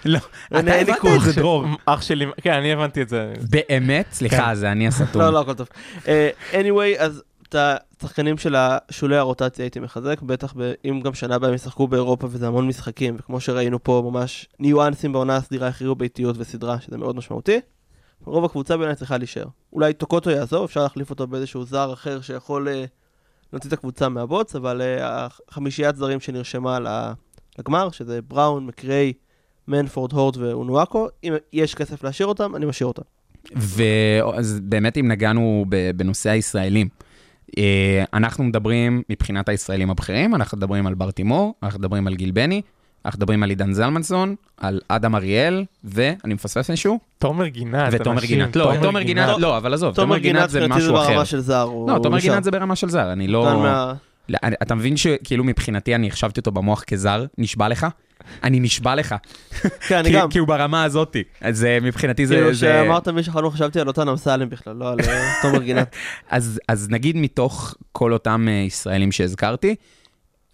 לא, 0.05 0.19
אתה 0.49 0.75
הבנת. 0.75 0.99
את 1.17 1.21
זה, 1.25 1.41
דרור. 1.41 1.65
אח 1.87 2.03
שלי, 2.03 2.27
כן, 2.43 2.53
אני 2.53 2.73
הבנתי 2.73 3.03
את 3.03 3.09
זה. 3.09 3.33
באמת? 3.51 4.07
סליחה, 4.13 4.55
זה 4.55 4.73
אני 4.73 4.87
הסתום. 4.89 5.23
לא, 5.23 5.33
לא, 5.33 5.41
הכל 5.41 5.55
טוב. 5.55 5.69
אה, 6.09 6.31
anyway, 6.53 6.99
אז 6.99 7.23
את 7.49 7.55
השחקנים 8.01 8.39
של 8.39 8.57
שולי 8.91 9.17
הרוטציה 9.17 9.65
הייתי 9.65 9.81
מחזק, 9.81 10.23
בטח 10.23 10.55
אם 10.85 11.01
גם 11.01 11.15
שנה 11.15 11.35
הבאה 11.35 11.49
הם 11.49 11.55
ישחקו 11.55 11.89
באירופה 11.89 12.27
וזה 12.31 12.47
המון 12.47 12.69
משחקים, 12.69 13.17
וכמו 13.19 13.41
שראינו 13.41 13.83
פה 13.85 14.11
ממש 14.11 14.47
ניואנסים 14.61 15.13
בעונה 15.13 15.37
הסדירה 15.37 15.69
הכריעו 15.69 15.95
ביתיות 15.95 16.37
וסדרה, 16.39 16.81
שזה 16.81 16.99
מאוד 16.99 17.17
משמעותי. 17.17 17.61
רוב 18.25 18.45
הקבוצה 18.45 18.77
בעיניי 18.77 18.97
צריכה 18.97 19.19
להישאר. 19.19 19.45
אולי 19.73 19.93
טוקוטו 19.93 20.31
יעזוב, 20.31 20.65
אפשר 20.65 20.83
להחליף 20.83 21.11
אותו 21.11 21.27
באיזשהו 21.27 21.65
זר 21.65 21.93
אחר 21.93 22.21
שיכול 22.21 22.69
אה, 22.69 22.85
להוציא 23.53 23.69
את 23.69 23.73
הקבוצה 23.73 24.09
מהבוץ, 24.09 24.57
אבל 24.57 24.83
אה, 24.83 25.27
החמישיית 25.49 25.97
זרים 25.97 26.21
שנרשמה 26.21 26.81
ל- 26.81 27.13
לגמר, 27.59 27.91
שזה 27.91 28.23
בראון, 28.29 28.67
מקריי, 28.67 29.13
מנפורד, 29.69 30.13
הורד 30.13 30.37
ואונואקו, 30.37 31.09
אם 31.25 31.33
יש 31.53 31.75
כסף 31.75 32.05
להשאיר 32.05 32.27
אותם, 32.29 32.57
אני 32.57 32.67
משאיר 32.67 32.87
אותם. 32.87 33.03
ואז 33.57 34.61
באמת 34.63 34.97
אם 34.97 35.09
נגענו 35.09 35.65
בנושא 35.97 36.31
הישראלים, 36.31 36.89
אה, 37.59 38.05
אנחנו 38.15 38.45
מדברים 38.45 39.03
מבחינת 39.11 39.49
הישראלים 39.49 39.91
הבכירים, 39.91 40.35
אנחנו 40.35 40.59
מדברים 40.59 40.87
על 40.87 40.95
בר 40.95 41.11
תימור, 41.11 41.55
אנחנו 41.63 41.79
מדברים 41.81 42.07
על 42.07 42.15
גיל 42.15 42.31
בני, 42.31 42.63
אנחנו 43.05 43.19
מדברים 43.19 43.43
על 43.43 43.51
עידן 43.51 43.73
זלמנסון, 43.73 44.35
על 44.57 44.81
אדם 44.89 45.15
אריאל, 45.15 45.65
ואני 45.85 46.35
מפספס 46.35 46.71
מישהו? 46.71 46.99
תומר 47.19 47.47
גינת. 47.47 47.89
ותומר 47.93 48.17
אנשים, 48.17 48.29
גינת. 48.29 48.57
לא, 48.57 48.73
תומר 48.83 49.03
גינת, 49.03 49.39
לא, 49.39 49.57
אבל 49.57 49.75
עזוב, 49.75 49.95
תומר 49.95 50.19
גינת 50.19 50.51
זה 50.51 50.69
משהו 50.69 50.97
אחר. 50.97 51.09
ברמה 51.11 51.25
של 51.25 51.41
זר. 51.41 51.61
הוא- 51.63 51.91
לא, 51.91 51.99
תומר 52.03 52.17
נשאר. 52.17 52.31
גינת 52.31 52.45
זה 52.45 52.51
ברמה 52.51 52.77
של 52.77 52.89
זר, 52.89 53.13
אני 53.13 53.29
לא... 53.29 53.95
לא, 54.29 54.39
אתה 54.63 54.75
מבין 54.75 54.97
שכאילו 54.97 55.45
מבחינתי 55.45 55.95
אני 55.95 56.09
החשבתי 56.09 56.41
אותו 56.41 56.53
במוח 56.53 56.83
כזר? 56.83 57.25
נשבע 57.39 57.69
לך? 57.69 57.87
אני 58.43 58.61
נשבע 58.61 58.95
לך. 58.95 59.15
כן, 59.89 59.97
אני 59.99 60.11
גם. 60.13 60.31
כי 60.31 60.39
הוא 60.39 60.49
ברמה 60.49 60.85
הזאתי. 60.85 61.23
אז 61.41 61.65
אה, 61.65 61.79
מבחינתי 61.83 62.27
זה... 62.27 62.35
כאילו 62.35 62.55
זה- 62.55 62.59
שאמרת 62.85 63.09
מי 63.09 63.23
שחלום 63.23 63.51
חשבתי 63.53 63.81
על 63.81 63.87
אותן 63.89 64.09
אמסלם 64.09 64.49
בכלל, 64.51 64.77
לא 64.77 64.93
על 64.93 64.99
אה, 65.01 65.33
תומר 65.43 65.59
גינת. 65.69 65.97
אז, 66.31 66.61
אז 66.69 66.89
נגיד 66.91 67.17
מתוך 67.17 67.75
כל 67.93 68.13
אותם 68.13 68.47
אה, 68.49 68.53
ישראלים 68.53 69.13
שהזכרתי, 69.13 69.75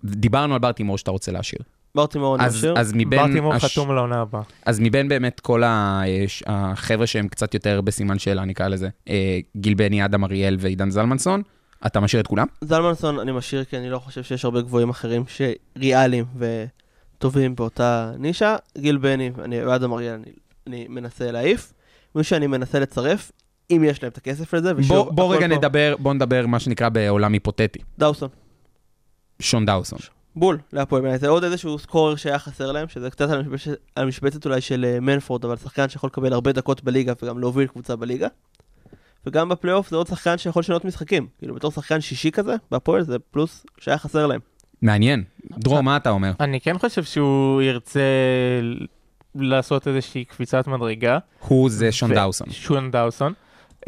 דיברנו 0.04 0.54
על 0.54 0.60
בר 0.60 0.72
תימור 0.72 0.98
שאתה 0.98 1.10
רוצה 1.10 1.32
להשאיר. 1.32 1.60
ברטימור 1.94 2.36
אני 2.36 2.44
אז, 2.46 2.56
משאיר. 2.56 2.74
אז 2.78 2.92
מבין... 2.94 3.10
ברטימור 3.20 3.54
הש- 3.54 3.64
חתום 3.64 3.94
לעונה 3.94 4.20
הבאה. 4.20 4.42
אז 4.66 4.80
מבין 4.80 5.08
באמת 5.08 5.40
כל 5.40 5.62
ה- 5.64 6.02
החבר'ה 6.46 7.06
שהם 7.06 7.28
קצת 7.28 7.54
יותר 7.54 7.80
בסימן 7.80 8.18
שאלה, 8.18 8.44
נקרא 8.44 8.68
לזה, 8.68 8.88
גיל 9.56 9.74
בני, 9.74 10.04
אדם 10.04 10.24
אריאל 10.24 10.56
ועידן 10.60 10.90
זלמנסון, 10.90 11.42
אתה 11.86 12.00
משאיר 12.00 12.22
את 12.22 12.26
כולם? 12.26 12.46
זלמנסון 12.60 13.18
אני 13.18 13.32
משאיר 13.32 13.64
כי 13.64 13.76
אני 13.78 13.90
לא 13.90 13.98
חושב 13.98 14.22
שיש 14.22 14.44
הרבה 14.44 14.60
גבוהים 14.60 14.90
אחרים 14.90 15.24
שריאליים 15.76 16.24
וטובים 16.38 17.54
באותה 17.56 18.12
נישה. 18.18 18.56
גיל 18.78 18.96
בני 18.96 19.30
אני- 19.44 19.64
ואדם 19.64 19.92
אריאל 19.92 20.14
אני, 20.14 20.32
אני 20.66 20.86
מנסה 20.88 21.30
להעיף. 21.32 21.72
מי 22.14 22.24
שאני 22.24 22.46
מנסה 22.46 22.78
לצרף, 22.80 23.32
אם 23.70 23.82
יש 23.86 24.02
להם 24.02 24.12
את 24.12 24.18
הכסף 24.18 24.54
לזה, 24.54 24.72
ושוב, 24.76 24.96
בוא, 25.06 25.12
בוא 25.14 25.36
רגע 25.36 25.48
פה- 25.48 25.54
נדבר, 25.56 25.94
בוא 25.98 26.14
נדבר 26.14 26.46
מה 26.46 26.60
שנקרא 26.60 26.88
בעולם 26.88 27.32
היפותטי. 27.32 27.78
דאוסון. 27.98 28.28
שון 29.42 29.66
דאוסון. 29.66 29.98
בול, 30.36 30.58
להפועל 30.72 31.02
בעיניי. 31.02 31.18
זה 31.18 31.28
עוד 31.28 31.44
איזשהו 31.44 31.78
סקורר 31.78 32.16
שהיה 32.16 32.38
חסר 32.38 32.72
להם, 32.72 32.88
שזה 32.88 33.10
קצת 33.10 33.30
על 33.30 33.40
המשבצת, 33.40 33.70
על 33.96 34.04
המשבצת 34.04 34.44
אולי 34.46 34.60
של 34.60 34.84
אה, 34.84 35.00
מנפורד, 35.00 35.44
אבל 35.44 35.56
שחקן 35.56 35.88
שיכול 35.88 36.08
לקבל 36.12 36.32
הרבה 36.32 36.52
דקות 36.52 36.84
בליגה 36.84 37.12
וגם 37.22 37.38
להוביל 37.38 37.66
קבוצה 37.66 37.96
בליגה. 37.96 38.28
וגם 39.26 39.48
בפלייאוף 39.48 39.90
זה 39.90 39.96
עוד 39.96 40.06
שחקן 40.06 40.38
שיכול 40.38 40.60
לשנות 40.60 40.84
משחקים. 40.84 41.26
כאילו 41.38 41.54
בתור 41.54 41.70
שחקן 41.70 42.00
שישי 42.00 42.30
כזה, 42.30 42.54
בהפועל 42.70 43.02
זה 43.02 43.16
פלוס 43.30 43.66
שהיה 43.78 43.98
חסר 43.98 44.26
להם. 44.26 44.40
מעניין. 44.82 45.24
דרור, 45.58 45.80
מה 45.80 45.96
אתה 45.96 46.10
אומר? 46.10 46.32
אני 46.40 46.60
כן 46.60 46.78
חושב 46.78 47.04
שהוא 47.04 47.62
ירצה 47.62 48.00
לעשות 49.34 49.88
איזושהי 49.88 50.24
קפיצת 50.24 50.66
מדרגה. 50.66 51.18
הוא 51.48 51.70
זה 51.70 51.92
שון 51.92 52.14
דאוסון. 52.14 52.50
שון 52.50 52.90
דאוסון. 52.90 53.32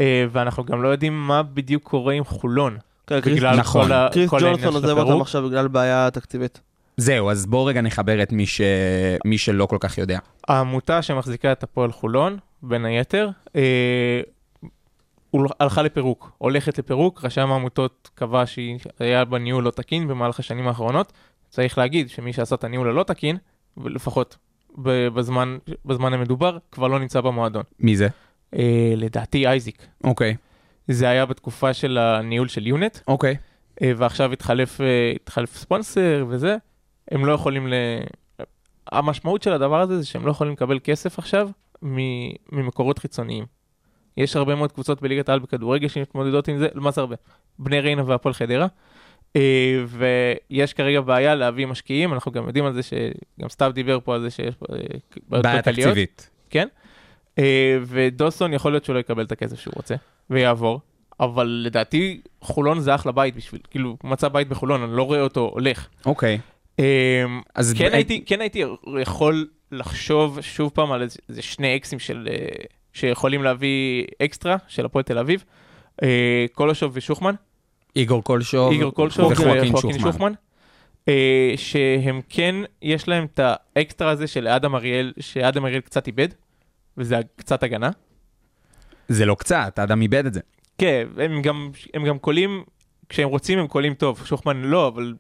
אה, 0.01 0.25
ואנחנו 0.33 0.65
גם 0.65 0.83
לא 0.83 0.89
יודעים 0.89 1.27
מה 1.27 1.43
בדיוק 1.43 1.83
קורה 1.83 2.15
עם 2.15 2.25
חולון. 2.25 2.77
כן, 3.07 3.21
קריס- 3.21 3.37
בגלל 3.37 3.57
נכון. 3.57 3.85
כל 3.87 3.93
ה- 3.93 4.09
קריס 4.13 4.31
כל 4.31 4.37
העניין 4.37 4.55
ג'ונסון 4.55 4.71
של 4.73 4.77
עוזב 4.77 4.89
אותם 4.91 5.01
הפירוק. 5.03 5.23
עכשיו 5.23 5.49
בגלל 5.49 5.69
בעיה 5.69 6.09
תקציבית. 6.13 6.61
זהו, 6.97 7.31
אז 7.31 7.47
בוא 7.47 7.69
רגע 7.69 7.81
נחבר 7.81 8.23
את 8.23 8.33
מי, 8.33 8.47
ש... 8.47 8.61
מי 9.25 9.39
שלא 9.39 9.67
כל 9.67 9.77
כך 9.81 9.99
יודע. 9.99 10.19
העמותה 10.49 11.03
שמחזיקה 11.03 11.53
את 11.53 11.63
הפועל 11.63 11.93
חולון, 11.93 12.37
בין 12.63 12.85
היתר, 12.85 13.31
אה, 13.57 14.21
הלכה 15.61 15.83
לפירוק, 15.83 16.33
הולכת 16.39 16.79
לפירוק, 16.79 17.25
רשם 17.25 17.53
העמותות 17.53 18.11
קבע 18.15 18.47
שהיא 18.47 18.79
היה 18.99 19.25
בה 19.25 19.39
ניהול 19.39 19.65
לא 19.65 19.71
תקין 19.71 20.09
במהלך 20.09 20.39
השנים 20.39 20.69
האחרונות. 20.69 21.13
צריך 21.49 21.79
להגיד 21.79 22.11
שמי 22.11 22.33
שעשה 22.33 22.55
את 22.55 22.65
הניהול 22.65 22.89
הלא 22.89 23.03
תקין, 23.03 23.37
לפחות 23.77 24.37
בזמן, 25.15 25.59
בזמן 25.85 26.13
המדובר, 26.13 26.59
כבר 26.73 26.89
לא 26.89 26.99
נמצא 26.99 27.21
במועדון. 27.21 27.63
מי 27.81 27.97
זה? 27.97 28.09
אה, 28.55 28.93
לדעתי 28.97 29.47
אייזיק. 29.47 29.87
אוקיי, 30.05 30.37
זה 30.89 31.09
היה 31.09 31.27
בתקופה 31.27 31.75
של 31.75 31.99
הניהול 31.99 32.49
של 32.49 32.67
יונט, 32.67 32.99
אוקיי. 33.09 33.37
אה, 33.83 33.93
ועכשיו 33.97 34.33
התחלף, 34.33 34.81
אה, 34.81 35.13
התחלף 35.17 35.57
ספונסר 35.57 36.25
וזה, 36.29 36.57
הם 37.11 37.25
לא 37.25 37.33
יכולים 37.33 37.69
ל... 37.69 37.75
המשמעות 38.93 39.43
של 39.43 39.53
הדבר 39.53 39.81
הזה 39.81 39.99
זה 39.99 40.07
שהם 40.07 40.27
לא 40.27 40.31
יכולים 40.31 40.53
לקבל 40.53 40.79
כסף 40.85 41.19
עכשיו 41.19 41.51
ממקורות 42.53 42.99
חיצוניים. 42.99 43.47
יש 44.17 44.37
הרבה 44.37 44.55
מאוד 44.55 44.73
קבוצות 44.73 45.03
בליגת 45.03 45.29
העל 45.29 45.39
בכדורגל 45.39 45.89
שמתמודדות 45.89 46.49
עם 46.49 46.59
זה, 46.59 46.69
מה 46.75 46.91
זה 46.91 47.01
הרבה? 47.01 47.17
בני 47.59 47.81
ריינה 47.81 48.03
והפועל 48.07 48.35
חדרה. 48.35 48.67
אה, 49.37 49.85
ויש 49.87 50.73
כרגע 50.73 51.01
בעיה 51.01 51.35
להביא 51.35 51.67
משקיעים, 51.67 52.13
אנחנו 52.13 52.33
גם 52.33 52.47
יודעים 52.47 52.65
על 52.65 52.73
זה 52.73 52.83
שגם 52.83 53.49
סתיו 53.49 53.73
דיבר 53.75 53.99
פה 54.05 54.15
על 54.15 54.21
זה 54.23 54.31
שיש 54.31 54.55
אה, 54.73 54.77
בעיה. 55.29 55.63
תקציבית. 55.63 56.31
אה, 57.39 57.79
ודוסון 57.87 58.55
יכול 58.55 58.73
להיות 58.73 58.85
שהוא 58.85 58.95
לא 58.95 59.01
יקבל 59.01 59.25
את 59.25 59.33
הכסף 59.33 59.61
שהוא 59.61 59.73
רוצה, 59.77 59.95
ויעבור. 60.31 60.81
אבל 61.21 61.63
לדעתי 61.67 62.21
חולון 62.41 62.81
זה 62.81 62.95
אחלה 62.95 63.13
בית 63.13 63.37
בשביל, 63.37 63.61
כאילו, 63.71 63.97
מצא 64.05 64.29
בית 64.29 64.49
בחולון, 64.49 64.83
אני 64.83 64.97
לא 64.97 65.03
רואה 65.03 65.21
אותו 65.21 65.51
הולך. 65.53 65.89
אוקיי. 66.07 66.39
אה, 66.79 67.25
אז 67.55 67.75
כן 67.79 67.91
ב- 67.91 67.95
הייתי, 67.95 68.25
כן 68.27 68.41
הייתי 68.41 68.63
יכול 69.01 69.49
לחשוב 69.73 70.41
שוב 70.41 70.71
פעם 70.75 70.93
על 70.93 71.03
איזה, 71.03 71.43
שני 71.43 71.77
אקסים 71.77 71.99
של, 71.99 72.29
שיכולים 72.93 73.43
להביא 73.43 74.05
אקסטרה 74.23 74.57
של 74.69 74.85
הפועל 74.85 75.03
תל 75.03 75.19
אביב, 75.19 75.45
אה, 76.03 76.47
קולושוב 76.53 76.93
ושוחמן. 76.95 77.35
איגור 77.97 78.25
קולשוב. 78.25 78.73
איגור 78.73 78.91
קולשוב 78.95 79.33
וחואקין 79.33 79.67
שוחמן. 79.77 79.99
שוחמן, 79.99 80.33
אה, 81.09 81.53
שהם 81.57 82.21
כן, 82.29 82.55
יש 82.83 83.09
להם 83.09 83.25
את 83.35 83.41
האקסטרה 83.77 84.11
הזה 84.11 84.27
של 84.27 84.49
אדם 84.49 84.75
אריאל, 84.75 85.13
שאדם 85.21 85.65
אריאל 85.65 85.81
קצת 85.81 86.07
איבד, 86.07 86.29
וזה 86.99 87.17
קצת 87.37 87.63
הגנה. 87.63 87.91
זה 89.09 89.27
לא 89.27 89.35
קצת, 89.35 89.79
אדם 89.79 90.03
איבד 90.03 90.27
את 90.27 90.35
זה. 90.35 90.41
כן, 90.79 91.07
הם 91.19 91.43
גם, 91.43 91.71
הם 91.95 92.05
גם 92.07 92.19
קולים, 92.19 92.63
כשהם 93.09 93.29
רוצים 93.29 93.59
הם 93.59 93.67
קולים 93.67 93.95
טוב, 93.95 94.23
שוחמן 94.25 94.63
לא, 94.63 94.89
אבל 94.89 95.15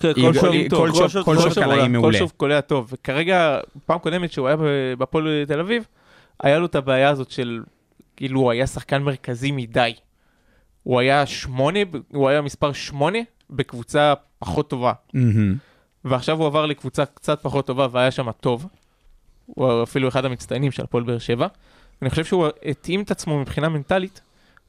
כן, 0.00 0.12
קולשוב 0.12 0.42
קולשוב- 0.42 0.68
קולשוב- 0.70 0.96
קולשוב 0.98 1.24
קולשוב 1.24 1.54
קלעי 1.54 1.64
עולה. 1.76 1.88
מעולה. 1.88 2.18
קולשוב 2.18 2.32
קולע 2.36 2.60
טוב, 2.60 2.92
וכרגע, 2.92 3.58
פעם 3.86 3.98
קודמת 3.98 4.32
שהוא 4.32 4.46
היה 4.48 4.56
ב- 4.56 4.94
בהפועל 4.98 5.44
תל 5.48 5.60
אביב, 5.60 5.84
היה 6.42 6.58
לו 6.58 6.66
את 6.66 6.74
הבעיה 6.74 7.08
הזאת 7.08 7.30
של, 7.30 7.62
כאילו 8.16 8.40
הוא 8.40 8.50
היה 8.50 8.66
שחקן 8.66 9.02
מרכזי 9.02 9.52
מדי. 9.52 9.94
הוא 10.82 11.00
היה 11.00 11.26
שמונה, 11.26 11.78
הוא 12.12 12.28
היה 12.28 12.40
מספר 12.40 12.72
שמונה 12.72 13.18
בקבוצה 13.50 14.14
פחות 14.38 14.70
טובה. 14.70 14.92
מהמם. 15.14 15.56
ועכשיו 16.04 16.38
הוא 16.38 16.46
עבר 16.46 16.66
לקבוצה 16.66 17.06
קצת 17.06 17.42
פחות 17.42 17.66
טובה 17.66 17.86
והיה 17.90 18.10
שם 18.10 18.32
טוב. 18.32 18.66
הוא 19.46 19.82
אפילו 19.82 20.08
אחד 20.08 20.24
המצטיינים 20.24 20.72
של 20.72 20.82
הפועל 20.82 21.04
באר 21.04 21.18
שבע. 21.18 21.46
אני 22.02 22.10
חושב 22.10 22.24
שהוא 22.24 22.46
התאים 22.66 23.02
את 23.02 23.10
עצמו 23.10 23.38
מבחינה 23.38 23.68
מנטלית 23.68 24.20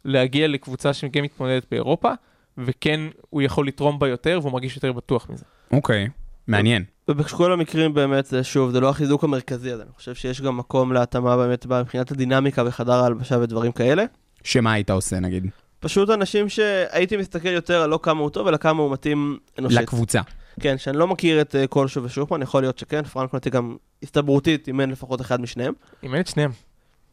להגיע 0.05 0.47
לקבוצה 0.47 0.93
שכן 0.93 1.23
מתמודדת 1.23 1.65
באירופה, 1.71 2.11
וכן 2.57 2.99
הוא 3.29 3.41
יכול 3.41 3.67
לתרום 3.67 3.99
בה 3.99 4.07
יותר 4.07 4.39
והוא 4.41 4.51
מרגיש 4.51 4.75
יותר 4.75 4.91
בטוח 4.91 5.29
מזה. 5.29 5.45
אוקיי, 5.71 6.07
מעניין. 6.47 6.83
ובכל 7.11 7.53
המקרים 7.53 7.93
באמת, 7.93 8.25
זה 8.25 8.43
שוב, 8.43 8.71
זה 8.71 8.79
לא 8.79 8.89
החיזוק 8.89 9.23
המרכזי 9.23 9.71
הזה. 9.71 9.83
אני 9.83 9.91
חושב 9.95 10.15
שיש 10.15 10.41
גם 10.41 10.57
מקום 10.57 10.93
להתאמה 10.93 11.37
באמת 11.37 11.65
מבחינת 11.65 12.11
הדינמיקה 12.11 12.63
בחדר 12.63 12.93
ההלבשה 12.93 13.37
ודברים 13.41 13.71
כאלה. 13.71 14.03
שמה 14.43 14.73
היית 14.73 14.89
עושה 14.89 15.19
נגיד? 15.19 15.47
פשוט 15.79 16.09
אנשים 16.09 16.49
שהייתי 16.49 17.17
מסתכל 17.17 17.49
יותר 17.49 17.81
על 17.81 17.89
לא 17.89 17.99
כמה 18.03 18.21
הוא 18.21 18.29
טוב, 18.29 18.47
אלא 18.47 18.57
כמה 18.57 18.81
הוא 18.81 18.91
מתאים 18.91 19.37
אנושית. 19.59 19.79
לקבוצה. 19.79 20.21
כן, 20.59 20.77
שאני 20.77 20.97
לא 20.97 21.07
מכיר 21.07 21.41
את 21.41 21.55
אה, 21.55 21.67
קולשו 21.67 22.03
ושופמן, 22.03 22.41
יכול 22.41 22.61
להיות 22.61 22.77
שכן, 22.77 23.03
פרנק 23.03 23.33
נוטי 23.33 23.49
גם 23.49 23.75
הסתברותית 24.03 24.67
אימן 24.67 24.89
לפחות 24.89 25.21
אחד 25.21 25.41
משניהם, 25.41 25.73
אימן 26.03 26.19
את 26.19 26.27
שניהם, 26.27 26.51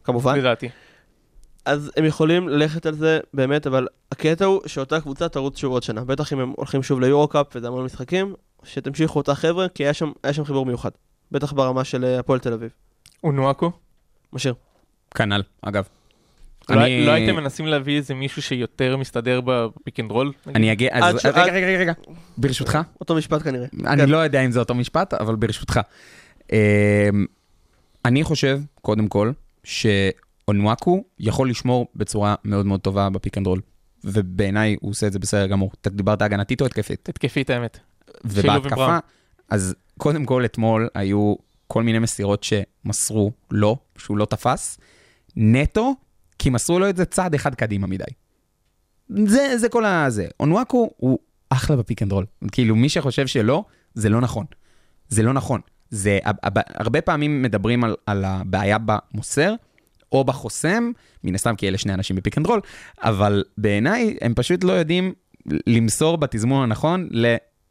כמובן. 0.03 0.39
לדעתי. 0.39 0.69
אז 1.65 1.91
הם 1.97 2.05
יכולים 2.05 2.49
ללכת 2.49 2.85
על 2.85 2.95
זה 2.95 3.19
באמת, 3.33 3.67
אבל 3.67 3.87
הקטע 4.11 4.45
הוא 4.45 4.61
שאותה 4.65 5.01
קבוצה 5.01 5.29
תרוץ 5.29 5.57
שוב 5.57 5.71
עוד 5.71 5.83
שנה. 5.83 6.03
בטח 6.03 6.33
אם 6.33 6.39
הם 6.39 6.53
הולכים 6.57 6.83
שוב 6.83 6.99
ליורו-קאפ 6.99 7.45
וזה 7.55 7.67
המון 7.67 7.85
משחקים, 7.85 8.33
שתמשיכו 8.63 9.19
אותה 9.19 9.35
חבר'ה, 9.35 9.67
כי 9.69 9.83
היה 9.83 9.93
שם, 9.93 10.11
היה 10.23 10.33
שם 10.33 10.43
חיבור 10.45 10.65
מיוחד. 10.65 10.89
בטח 11.31 11.51
ברמה 11.53 11.83
של 11.83 12.05
אה, 12.05 12.19
הפועל 12.19 12.39
תל 12.39 12.53
אביב. 12.53 12.69
אונואקו, 13.23 13.71
משאיר. 14.33 14.53
כנ"ל, 15.15 15.41
אגב. 15.61 15.83
לא 16.69 16.83
אני- 16.85 17.05
לא 17.05 17.11
הייתם 17.11 17.35
מנסים 17.35 17.65
להביא 17.65 17.97
איזה 17.97 18.13
מישהו 18.13 18.41
שיותר 18.41 18.97
מסתדר 18.97 19.41
ב 19.45 19.56
pick 19.56 19.99
and 19.99 20.11
roll? 20.11 20.31
אני 20.55 20.71
אגיע, 20.71 20.89
אז 20.93 21.21
ש- 21.21 21.25
רגע, 21.25 21.43
רגע, 21.43 21.67
רגע, 21.67 21.79
רגע, 21.79 21.93
ברשותך. 22.37 22.77
אותו 23.01 23.15
משפט 23.15 23.41
כנראה. 23.43 23.67
אני 23.85 24.01
כן. 24.01 24.09
לא 24.09 24.17
יודע 24.17 24.41
אם 24.45 24.51
זה 24.51 24.59
אותו 24.59 24.75
משפט, 24.75 25.13
אבל 25.13 25.35
ברשותך. 25.35 25.79
אמ, 26.51 26.57
אני 28.05 28.23
חושב, 28.23 28.59
קודם 28.81 29.07
כל, 29.07 29.31
שאונואקו 29.63 31.03
יכול 31.19 31.49
לשמור 31.49 31.87
בצורה 31.95 32.35
מאוד 32.45 32.65
מאוד 32.65 32.79
טובה 32.79 33.09
ב 33.09 33.15
pick 33.15 33.37
and 33.37 33.47
roll. 33.47 33.61
ובעיניי 34.03 34.75
הוא 34.81 34.91
עושה 34.91 35.07
את 35.07 35.13
זה 35.13 35.19
בסדר 35.19 35.47
גמור. 35.47 35.71
אתה 35.81 35.89
דיברת 35.89 36.21
הגנתית 36.21 36.61
או 36.61 36.65
התקפית? 36.65 37.09
התקפית 37.09 37.49
האמת. 37.49 37.79
ובהתקפה. 38.25 38.97
אז 39.49 39.75
קודם 39.97 40.25
כל 40.25 40.45
אתמול 40.45 40.89
היו 40.95 41.35
כל 41.67 41.83
מיני 41.83 41.99
מסירות 41.99 42.43
שמסרו 42.43 43.31
לו, 43.51 43.77
שהוא 43.97 44.17
לא 44.17 44.25
תפס, 44.25 44.77
נטו, 45.35 45.95
כי 46.39 46.49
מסרו 46.49 46.79
לו 46.79 46.89
את 46.89 46.97
זה 46.97 47.05
צעד 47.05 47.33
אחד 47.33 47.55
קדימה 47.55 47.87
מדי. 47.87 48.03
זה, 49.25 49.57
זה 49.57 49.69
כל 49.69 49.85
הזה. 49.85 50.27
אונואקו 50.39 50.89
הוא 50.97 51.19
אחלה 51.49 51.75
ב 51.75 51.80
pick 51.80 52.01
and 52.01 52.11
roll. 52.11 52.25
כאילו, 52.51 52.75
מי 52.75 52.89
שחושב 52.89 53.27
שלא, 53.27 53.63
זה 53.93 54.09
לא 54.09 54.21
נכון. 54.21 54.45
זה 55.09 55.23
לא 55.23 55.33
נכון. 55.33 55.61
זה, 55.89 56.19
הרבה 56.75 57.01
פעמים 57.01 57.41
מדברים 57.41 57.83
על, 57.83 57.95
על 58.05 58.25
הבעיה 58.25 58.77
במוסר, 58.85 59.53
או 60.11 60.23
בחוסם, 60.23 60.91
מן 61.23 61.35
הסתם 61.35 61.55
כי 61.55 61.67
אלה 61.67 61.77
שני 61.77 61.93
אנשים 61.93 62.15
ב 62.15 62.19
pick 62.19 62.37
and 62.37 62.45
roll, 62.45 62.61
אבל 63.03 63.43
בעיניי 63.57 64.17
הם 64.21 64.33
פשוט 64.33 64.63
לא 64.63 64.71
יודעים 64.71 65.13
למסור 65.67 66.17
בתזמון 66.17 66.63
הנכון 66.63 67.09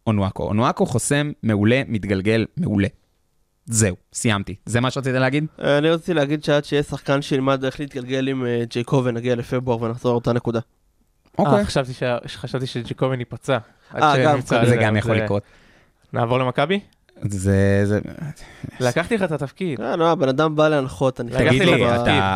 לאונואקו. 0.08 0.42
אונואקו 0.42 0.86
חוסם 0.86 1.32
מעולה, 1.42 1.82
מתגלגל 1.88 2.46
מעולה. 2.56 2.88
זהו, 3.66 3.96
סיימתי. 4.12 4.54
זה 4.66 4.80
מה 4.80 4.90
שרצית 4.90 5.14
להגיד? 5.14 5.46
אה, 5.62 5.78
אני 5.78 5.90
רציתי 5.90 6.14
להגיד 6.14 6.44
שעד 6.44 6.64
שיהיה 6.64 6.82
שחקן 6.82 7.22
שילמד 7.22 7.64
איך 7.64 7.80
להתגלגל 7.80 8.28
עם 8.28 8.46
אה, 8.46 8.62
ג'ייקוב 8.70 9.06
ונגיע 9.06 9.34
לפברואר 9.34 9.82
ונחזור 9.82 10.12
לאותה 10.12 10.32
נקודה. 10.32 10.60
אוקיי. 11.38 11.54
אה, 11.54 12.18
חשבתי 12.26 12.66
שג'קובן 12.66 13.18
ייפצע. 13.18 13.58
אה, 13.94 14.24
גם, 14.24 14.40
זה 14.40 14.76
גם 14.76 14.96
יכול 14.96 15.16
לקרות. 15.16 15.42
נעבור 16.12 16.38
למכבי? 16.38 16.80
זה, 17.22 17.80
זה... 17.84 18.00
לקחתי 18.80 19.16
לך 19.16 19.22
את 19.22 19.32
התפקיד. 19.32 19.80
אה, 19.80 19.96
לא, 19.96 20.12
הבן 20.12 20.28
אדם 20.28 20.56
בא 20.56 20.68
להנחות, 20.68 21.20
אני 21.20 21.30
תגיד 21.30 21.62
לי, 21.62 21.84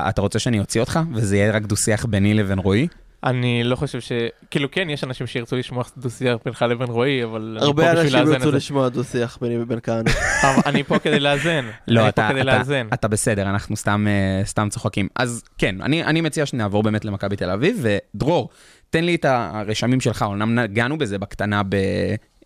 אתה 0.08 0.20
רוצה 0.20 0.38
שאני 0.38 0.60
אוציא 0.60 0.80
אותך, 0.80 1.00
וזה 1.14 1.36
יהיה 1.36 1.52
רק 1.52 1.62
דו-שיח 1.62 2.04
ביני 2.04 2.34
לבין 2.34 2.58
רועי? 2.58 2.88
אני 3.24 3.64
לא 3.64 3.76
חושב 3.76 4.00
ש... 4.00 4.12
כאילו 4.50 4.70
כן, 4.70 4.90
יש 4.90 5.04
אנשים 5.04 5.26
שירצו 5.26 5.56
לשמוע 5.56 5.84
דו-שיח 5.96 6.36
בינך 6.44 6.62
לבין 6.62 6.88
רועי, 6.88 7.24
אבל 7.24 7.56
אני 7.58 7.66
הרבה 7.66 7.82
פה 7.82 7.92
בשביל 7.92 8.16
אנשים 8.16 8.18
לאזן 8.20 8.32
ירצו 8.32 8.48
את 8.48 8.52
זה. 8.52 8.56
לשמוע 8.56 8.88
דו-שיח 8.88 9.38
ביני 9.40 9.62
ובין 9.62 9.78
כהנא. 9.82 10.10
אני 10.66 10.84
פה 10.84 10.98
כדי 10.98 11.20
לאזן. 11.20 11.64
לא, 11.88 12.08
אתה, 12.08 12.28
כדי 12.30 12.40
אתה, 12.40 12.58
לאזן. 12.58 12.88
אתה 12.94 13.08
בסדר, 13.08 13.42
אנחנו 13.42 13.76
סתם, 13.76 14.06
אה, 14.08 14.44
סתם 14.44 14.68
צוחקים. 14.70 15.08
אז 15.16 15.42
כן, 15.58 15.80
אני, 15.80 16.04
אני 16.04 16.20
מציע 16.20 16.46
שנעבור 16.46 16.82
באמת 16.82 17.04
למכבי 17.04 17.36
תל 17.36 17.50
אביב, 17.50 17.84
ודרור, 18.14 18.48
תן 18.90 19.04
לי 19.04 19.14
את 19.14 19.24
הרשמים 19.24 20.00
שלך, 20.00 20.22
אומנם 20.22 20.58
נגענו 20.58 20.98
בזה 20.98 21.18
בקטנה 21.18 21.62
ב, 21.68 21.76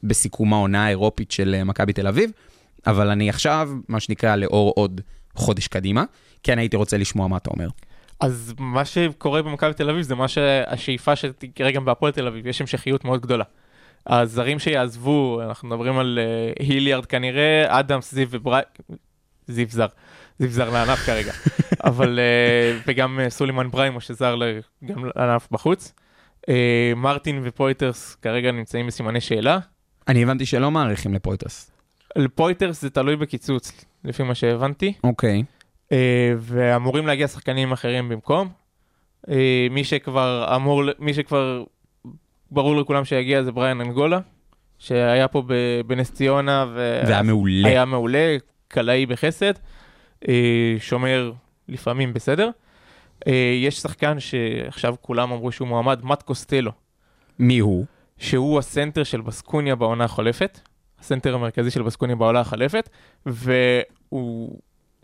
בסיכום 0.02 0.52
העונה 0.52 0.86
האירופית 0.86 1.30
של 1.30 1.54
אה, 1.58 1.64
מכבי 1.64 1.92
תל 1.92 2.06
אביב, 2.06 2.30
אבל 2.86 3.10
אני 3.10 3.30
עכשיו, 3.30 3.70
מה 3.88 4.00
שנקרא, 4.00 4.36
לאור 4.36 4.72
עוד 4.76 5.00
חודש 5.34 5.68
קדימה, 5.68 6.04
כן 6.42 6.58
הייתי 6.58 6.76
רוצה 6.76 6.98
לשמוע 6.98 7.28
מה 7.28 7.36
אתה 7.36 7.50
אומר. 7.50 7.68
אז 8.20 8.54
מה 8.58 8.84
שקורה 8.84 9.42
במכבי 9.42 9.74
תל 9.74 9.90
אביב 9.90 10.02
זה 10.02 10.14
מה 10.14 10.28
שהשאיפה 10.28 11.16
שתקרה 11.16 11.70
גם 11.70 11.84
בהפועל 11.84 12.12
תל 12.12 12.26
אביב, 12.26 12.46
יש 12.46 12.60
המשכיות 12.60 13.04
מאוד 13.04 13.20
גדולה. 13.20 13.44
הזרים 14.06 14.58
שיעזבו, 14.58 15.40
אנחנו 15.42 15.68
מדברים 15.68 15.98
על 15.98 16.18
אה, 16.22 16.52
היליארד 16.66 17.06
כנראה, 17.06 17.64
אדמס, 17.80 18.14
זיו 18.14 18.28
וברי... 18.30 18.60
זיו 19.46 19.66
זר. 19.70 19.86
זיו 20.38 20.50
זר 20.50 20.70
לענף 20.70 20.98
כרגע. 20.98 21.32
אבל, 21.84 22.18
אה, 22.18 22.78
וגם 22.86 23.20
אה, 23.20 23.30
סולימן 23.30 23.70
בריימו 23.70 24.00
שזר 24.00 24.36
גם 24.84 25.04
לענף 25.16 25.48
בחוץ. 25.50 25.92
מרטין 26.96 27.40
ופויטרס 27.44 28.14
כרגע 28.14 28.52
נמצאים 28.52 28.86
בסימני 28.86 29.20
שאלה. 29.20 29.58
אני 30.08 30.22
הבנתי 30.22 30.46
שלא 30.46 30.70
מעריכים 30.70 31.14
לפויטרס. 31.14 31.70
לפויטרס 32.16 32.82
זה 32.82 32.90
תלוי 32.90 33.16
בקיצוץ, 33.16 33.84
לפי 34.04 34.22
מה 34.22 34.34
שהבנתי. 34.34 34.92
אוקיי. 35.04 35.36
אה, 35.36 35.42
ואמורים 36.38 37.06
להגיע 37.06 37.28
שחקנים 37.28 37.72
אחרים 37.72 38.08
במקום. 38.08 38.48
אה, 39.30 39.66
מי 39.70 39.84
שכבר 39.84 40.56
אמור, 40.56 40.82
מי 40.98 41.14
שכבר 41.14 41.64
ברור 42.50 42.76
לכולם 42.76 43.04
שיגיע 43.04 43.42
זה 43.42 43.52
בריאן 43.52 43.80
אנגולה, 43.80 44.18
שהיה 44.78 45.28
פה 45.28 45.42
בנס 45.86 46.12
ציונה, 46.12 46.66
זה 47.06 47.12
היה 47.12 47.22
מעולה. 47.22 47.68
היה 47.68 47.84
מעולה, 47.84 48.36
קלעי 48.68 49.06
בחסד, 49.06 49.52
אה, 50.28 50.74
שומר 50.78 51.32
לפעמים 51.68 52.12
בסדר. 52.12 52.50
אה, 53.26 53.52
יש 53.62 53.76
שחקן 53.76 54.20
שעכשיו 54.20 54.94
כולם 55.00 55.32
אמרו 55.32 55.52
שהוא 55.52 55.68
מועמד, 55.68 56.04
מאט 56.04 56.22
קוסטלו, 56.22 56.72
מי 57.38 57.58
הוא? 57.58 57.86
שהוא 58.18 58.58
הסנטר 58.58 59.04
של 59.04 59.20
בסקוניה 59.20 59.74
בעונה 59.74 60.04
החולפת, 60.04 60.60
הסנטר 61.00 61.34
המרכזי 61.34 61.70
של 61.70 61.82
בסקוניה 61.82 62.16
בעונה 62.16 62.40
החולפת, 62.40 62.88
והוא 63.26 64.58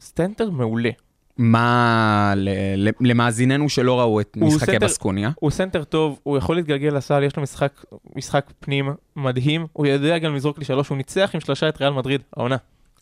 סטנטר 0.07 0.51
מעולה. 0.51 0.91
מה, 1.39 2.33
ל- 2.37 2.49
ל- 2.89 2.93
למאזיננו 3.01 3.69
שלא 3.69 4.01
ראו 4.01 4.21
את 4.21 4.37
משחקי 4.37 4.73
סנטר- 4.73 4.87
בסקוניה? 4.87 5.31
הוא 5.41 5.51
סנטר 5.51 5.85
טוב, 5.85 6.19
הוא 6.23 6.39
יכול 6.39 6.57
להתגלגל 6.57 6.89
לסל, 6.97 7.23
יש 7.23 7.37
לו 7.37 7.43
משחק, 7.43 7.85
משחק 8.17 8.53
פנים 8.61 8.89
מדהים, 9.17 9.67
הוא 9.73 9.87
יודע 9.87 10.19
גם 10.19 10.35
לזרוק 10.35 10.59
לי 10.59 10.65
שלוש, 10.65 10.89
הוא 10.89 10.97
ניצח 10.97 11.31
עם 11.35 11.41
שלושה 11.41 11.69
את 11.69 11.81
ריאל 11.81 11.93
מדריד, 11.93 12.21
העונה. 12.37 12.57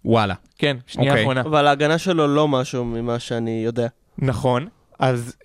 וואלה. 0.04 0.34
כן, 0.58 0.76
שנייה 0.86 1.10
אוקיי. 1.10 1.22
אחרונה. 1.24 1.40
אבל 1.40 1.66
ההגנה 1.66 1.98
שלו 1.98 2.26
לא 2.34 2.48
משהו 2.48 2.84
ממה 2.84 3.18
שאני 3.18 3.62
יודע. 3.64 3.88
נכון, 4.18 4.68
אז 4.98 5.36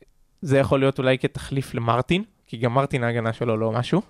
זה 0.41 0.57
יכול 0.57 0.79
להיות 0.79 0.99
אולי 0.99 1.17
כתחליף 1.17 1.73
למרטין, 1.75 2.23
כי 2.47 2.57
גם 2.57 2.73
מרטין 2.73 3.03
ההגנה 3.03 3.33
שלו 3.33 3.57
לא 3.57 3.71
משהו. 3.71 4.01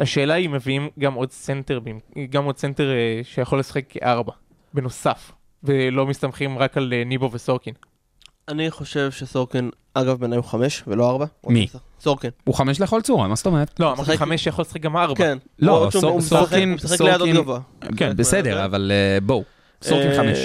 השאלה 0.00 0.34
היא 0.34 0.46
אם 0.46 0.52
מביאים 0.52 0.88
גם 0.98 1.14
עוד 1.14 1.30
סנטר, 1.30 1.80
גם 2.30 2.44
עוד 2.44 2.58
סנטר 2.58 2.90
אה, 2.92 3.20
שיכול 3.22 3.58
לשחק 3.58 3.84
כארבע, 3.88 4.32
בנוסף, 4.74 5.32
ולא 5.64 6.06
מסתמכים 6.06 6.58
רק 6.58 6.76
על 6.76 6.92
אה, 6.96 7.02
ניבו 7.04 7.30
וסורקין. 7.32 7.74
אני 8.48 8.70
חושב 8.70 9.10
שסורקין, 9.10 9.70
אגב, 9.94 10.18
בעיניי 10.18 10.36
הוא 10.38 10.44
חמש 10.44 10.82
ולא 10.86 11.10
ארבע. 11.10 11.26
מי? 11.46 11.66
סורקין. 12.00 12.30
הוא 12.44 12.54
חמש 12.54 12.80
לכל 12.80 13.02
צורה, 13.02 13.28
מה 13.28 13.34
זאת 13.34 13.46
אומרת? 13.46 13.80
לא, 13.80 13.92
אמרתי 13.92 14.18
חמש 14.18 14.44
שיכול 14.44 14.62
לשחק 14.62 14.80
גם 14.80 14.96
ארבע. 14.96 15.14
כן. 15.16 15.38
לא, 15.58 15.72
הוא- 15.72 15.82
הוא- 15.82 15.90
סור- 15.90 16.10
הוא 16.10 16.18
משחק- 16.18 16.28
סורקין- 16.38 16.68
הוא 16.68 16.74
משחק 16.76 17.00
ליד 17.00 17.10
עוד 17.10 17.18
סורקין- 17.18 17.36
גבוה. 17.36 17.60
כן, 17.96 18.16
בסדר, 18.16 18.64
אבל 18.64 18.92
אה, 18.94 19.18
בואו. 19.20 19.42
סורקין 19.82 20.10
אה, 20.10 20.16
חמש. 20.16 20.38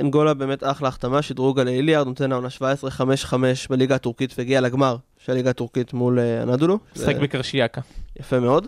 אנגולה 0.00 0.34
באמת 0.34 0.62
אחלה 0.64 0.88
החתמה, 0.88 1.22
שדרוג 1.22 1.60
על 1.60 1.68
איליארד, 1.68 2.06
נותן 2.06 2.32
העונה 2.32 2.48
17-5-5 2.50 3.34
בליגה 3.70 3.94
הטורקית 3.94 4.34
והגיע 4.38 4.60
לגמר 4.60 4.96
של 5.18 5.32
הליגה 5.32 5.50
הטורקית 5.50 5.92
מול 5.92 6.18
אנדולו. 6.42 6.78
משחק 6.96 7.16
בקרשיאקה. 7.16 7.80
יפה 8.20 8.40
מאוד. 8.40 8.66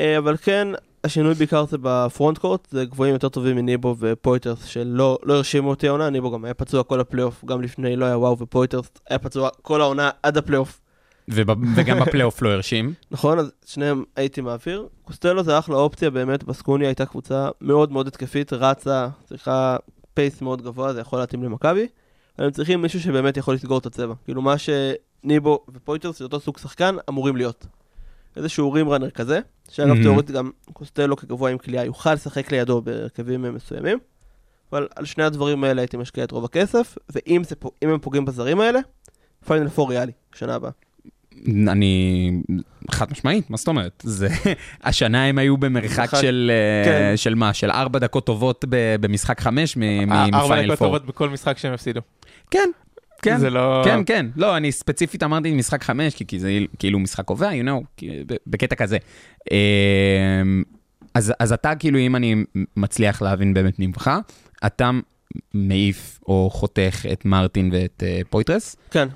אבל 0.00 0.36
כן, 0.42 0.68
השינוי 1.04 1.34
בעיקר 1.34 1.66
זה 1.66 1.76
ב 1.80 1.90
front 1.90 2.38
court, 2.38 2.68
זה 2.70 2.84
גבוהים 2.84 3.14
יותר 3.14 3.28
טובים 3.28 3.56
מניבו 3.56 3.96
ופויטרס 3.98 4.64
שלא 4.64 5.18
לא 5.22 5.34
הרשימו 5.34 5.70
אותי 5.70 5.88
העונה, 5.88 6.10
ניבו 6.10 6.30
גם 6.30 6.44
היה 6.44 6.54
פצוע 6.54 6.82
כל 6.82 7.00
הפלייאוף, 7.00 7.44
גם 7.44 7.62
לפני 7.62 7.96
לא 7.96 8.04
היה 8.04 8.18
וואו 8.18 8.38
ופויטרס 8.38 8.90
היה 9.10 9.18
פצוע 9.18 9.48
כל 9.62 9.80
העונה 9.80 10.10
עד 10.22 10.36
הפלייאוף. 10.36 10.80
וגם 11.76 12.00
בפלייאוף 12.00 12.42
לא 12.42 12.48
הרשים. 12.48 12.94
נכון, 13.10 13.38
אז 13.38 13.52
שניהם 13.66 14.04
הייתי 14.16 14.40
מעביר. 14.40 14.86
קוסטלו 15.04 15.42
זה 15.42 15.58
אחלה 15.58 15.76
אופציה, 15.76 16.10
באמת, 16.10 16.44
בסקוניה 16.44 16.88
הייתה 16.88 17.06
קבוצה 17.06 17.48
מאוד 17.60 17.92
מאוד 17.92 18.06
התקפית, 18.06 18.52
רצה, 18.52 19.08
צריכה 19.24 19.76
pace 20.14 20.42
מאוד 20.42 20.62
גבוה, 20.62 20.92
זה 20.92 21.00
יכול 21.00 21.18
להתאים 21.18 21.42
למכבי. 21.44 21.86
אבל 22.38 22.46
הם 22.46 22.52
צריכים 22.52 22.82
מישהו 22.82 23.00
שבאמת 23.00 23.36
יכול 23.36 23.54
לסגור 23.54 23.78
את 23.78 23.86
הצבע. 23.86 24.14
כאילו 24.24 24.42
מה 24.42 24.54
שניבו 24.58 25.64
ופויטרס, 25.74 26.18
זה 26.18 26.24
אותו 26.24 26.40
סוג 26.40 26.58
שחקן, 26.58 26.96
אמורים 27.08 27.36
להיות. 27.36 27.66
איזשהו 28.36 28.72
rim 28.72 28.85
runner 28.85 29.10
כזה, 29.10 29.40
שאגב 29.70 29.96
Mhm. 29.96 30.02
תיאורטית 30.02 30.30
גם 30.30 30.50
קוסטלו 30.72 31.16
כגבוה 31.16 31.50
עם 31.50 31.58
קליעה 31.58 31.84
יוכל 31.84 32.12
לשחק 32.14 32.52
לידו 32.52 32.80
בהרכבים 32.82 33.54
מסוימים. 33.54 33.98
אבל 34.72 34.88
על 34.96 35.04
שני 35.04 35.24
הדברים 35.24 35.64
האלה 35.64 35.82
הייתי 35.82 35.96
משקיע 35.96 36.24
את 36.24 36.30
רוב 36.30 36.44
הכסף, 36.44 36.98
ואם 37.14 37.42
זה, 37.44 37.54
הם 37.82 37.98
פוגעים 37.98 38.24
בזרים 38.24 38.60
האלה, 38.60 38.78
פיינל 39.46 39.68
פור 39.68 39.90
ריאלי, 39.90 40.12
שנה 40.34 40.54
הבאה. 40.54 40.70
אני... 41.68 42.30
חד 42.90 43.06
משמעית, 43.12 43.50
מה 43.50 43.56
זאת 43.56 43.68
אומרת? 43.68 44.02
זה... 44.06 44.28
השנה 44.84 45.24
הם 45.24 45.38
היו 45.38 45.56
במרחק 45.56 45.98
מרחק- 45.98 46.20
של... 46.20 46.50
אה, 46.54 46.84
כן. 47.10 47.16
של 47.16 47.34
מה? 47.34 47.54
של 47.54 47.70
ארבע 47.70 47.98
דקות 47.98 48.26
טובות 48.26 48.64
ב- 48.68 48.96
במשחק 49.00 49.40
חמש 49.40 49.76
מ- 49.76 50.12
ארבע 50.12 50.44
מפיינל 50.44 50.66
דקות 50.66 50.78
פור. 50.78 50.86
טובות 50.88 51.06
בכל 51.06 51.30
משחק 51.30 51.58
שהם 51.58 51.72
הפסידו. 51.72 52.00
כן, 52.50 52.70
כן. 53.22 53.38
זה 53.38 53.50
לא... 53.50 53.82
כן, 53.84 54.00
כן. 54.06 54.26
לא, 54.36 54.56
אני 54.56 54.72
ספציפית 54.72 55.22
אמרתי 55.22 55.52
משחק 55.54 55.84
חמש, 55.84 56.14
כי, 56.14 56.26
כי 56.26 56.38
זה 56.38 56.50
כאילו 56.78 56.98
משחק 56.98 57.24
קובע, 57.24 57.50
you 57.50 57.64
know, 57.66 58.04
בקטע 58.46 58.74
כזה. 58.74 58.98
אמ, 59.50 60.62
אז, 61.14 61.32
אז 61.40 61.52
אתה, 61.52 61.74
כאילו, 61.74 61.98
אם 61.98 62.16
אני 62.16 62.44
מצליח 62.76 63.22
להבין 63.22 63.54
באמת 63.54 63.78
ממך, 63.78 64.10
אתה 64.66 64.90
מעיף 65.54 66.20
או 66.28 66.50
חותך 66.52 67.06
את 67.12 67.24
מרטין 67.24 67.70
ואת 67.72 68.02
uh, 68.02 68.26
פויטרס, 68.30 68.76
כן, 68.90 69.08